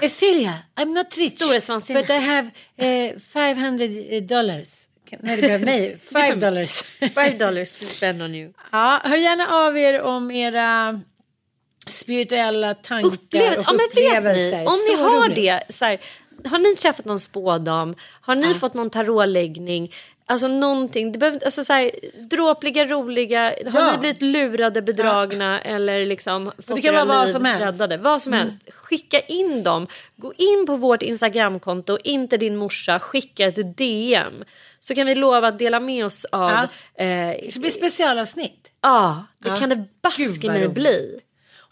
Ethilia, 0.01 0.53
I'm 0.75 0.85
not 0.93 1.17
rich. 1.17 1.31
Storhetsvansinne. 1.33 2.01
But 2.01 2.09
I 2.09 2.13
have 2.19 2.49
eh, 2.77 3.19
500 3.33 3.87
dollars. 4.21 4.69
Kan- 5.09 5.19
Nej, 5.23 5.35
det 5.35 5.41
behöver, 5.41 5.65
nej, 5.65 5.97
5 6.13 6.39
dollars. 6.39 6.81
Five 6.99 7.37
dollars 7.37 7.71
to 7.71 7.85
spend 7.85 8.21
on 8.23 8.35
you. 8.35 8.53
ja, 8.71 9.01
hör 9.03 9.17
gärna 9.17 9.47
av 9.47 9.77
er 9.77 10.01
om 10.01 10.31
era 10.31 11.01
spirituella 11.87 12.73
tankar 12.73 13.09
Upplev- 13.09 13.57
och 13.57 13.63
ja, 13.67 13.85
upplevelser. 13.89 14.59
ni, 14.59 14.65
om 14.65 14.79
ni 14.89 14.95
Så 14.95 15.03
har 15.03 15.23
roligt. 15.23 15.35
det, 15.35 15.63
så 15.69 15.85
här, 15.85 15.99
har 16.45 16.59
ni 16.59 16.75
träffat 16.75 17.05
någon 17.05 17.19
spådam? 17.19 17.95
Har 18.21 18.35
ni 18.35 18.53
fått 18.53 18.73
någon 18.73 18.89
tarotläggning? 18.89 19.91
Alltså 20.27 20.47
någonting, 20.47 21.11
det 21.11 21.19
behöver, 21.19 21.45
alltså 21.45 21.63
så 21.63 21.73
här, 21.73 21.91
dråpliga, 22.29 22.85
roliga, 22.85 23.41
har 23.71 23.79
Ja. 23.81 23.91
ni 23.91 23.97
blivit 23.97 24.21
lurade, 24.21 24.81
bedragna 24.81 25.61
eller 25.61 26.05
liksom 26.05 26.51
fått 26.57 26.75
det 26.75 26.81
kan 26.81 26.93
era 26.95 27.05
vara 27.05 27.17
vad 27.17 27.25
liv 27.27 27.33
som 27.33 27.45
helst. 27.45 27.61
Mm. 27.61 27.71
räddade? 27.73 27.97
Vad 27.97 28.21
som 28.21 28.33
helst. 28.33 28.57
Skicka 28.73 29.19
in 29.19 29.63
dem. 29.63 29.87
Gå 30.15 30.33
in 30.37 30.65
på 30.65 30.75
vårt 30.75 31.01
Instagramkonto, 31.01 31.97
inte 32.03 32.37
din 32.37 32.57
morsa, 32.57 32.99
skicka 32.99 33.45
ett 33.45 33.77
DM. 33.77 34.33
Så 34.79 34.95
kan 34.95 35.07
vi 35.07 35.15
lova 35.15 35.47
att 35.47 35.59
dela 35.59 35.79
med 35.79 36.05
oss 36.05 36.25
av, 36.25 36.49
Ja. 36.51 36.63
eh, 37.03 37.35
Det 37.53 37.59
blir 37.59 37.69
specialavsnitt. 37.69 38.67
ja, 38.81 39.25
det 39.43 39.49
Ja. 39.49 39.55
kan 39.55 39.69
det 39.69 39.85
baske 40.01 40.47
mig 40.47 40.67
bli. 40.67 41.19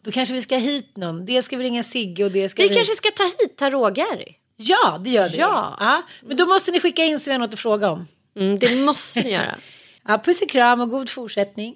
Då 0.01 0.11
kanske 0.11 0.33
vi 0.35 0.41
ska 0.41 0.55
hit 0.57 0.97
någon. 0.97 1.25
Det 1.25 1.41
ska 1.43 1.57
vi 1.57 1.63
ringa 1.63 1.83
Sigge 1.83 2.23
och 2.25 2.31
det 2.31 2.49
ska 2.49 2.63
Vi 2.63 2.69
vi... 2.69 2.75
kanske 2.75 2.93
ska 2.95 3.09
ta 3.11 3.23
hit 3.23 3.55
Tarot-Gary. 3.59 4.33
Ja, 4.55 4.97
det 5.03 5.09
gör 5.09 5.29
vi. 5.29 5.37
Ja. 5.37 5.77
ja. 5.79 6.01
Men 6.21 6.37
då 6.37 6.45
måste 6.45 6.71
ni 6.71 6.79
skicka 6.79 7.03
in 7.03 7.19
så 7.19 7.29
vi 7.29 7.31
har 7.31 7.39
något 7.39 7.53
att 7.53 7.59
fråga 7.59 7.89
om. 7.89 8.07
Mm, 8.35 8.59
det 8.59 8.75
måste 8.75 9.23
ni 9.23 9.31
göra. 9.31 9.57
Ja, 10.07 10.17
puss 10.17 10.41
och 10.41 10.49
kram 10.49 10.81
och 10.81 10.89
god 10.89 11.09
fortsättning. 11.09 11.75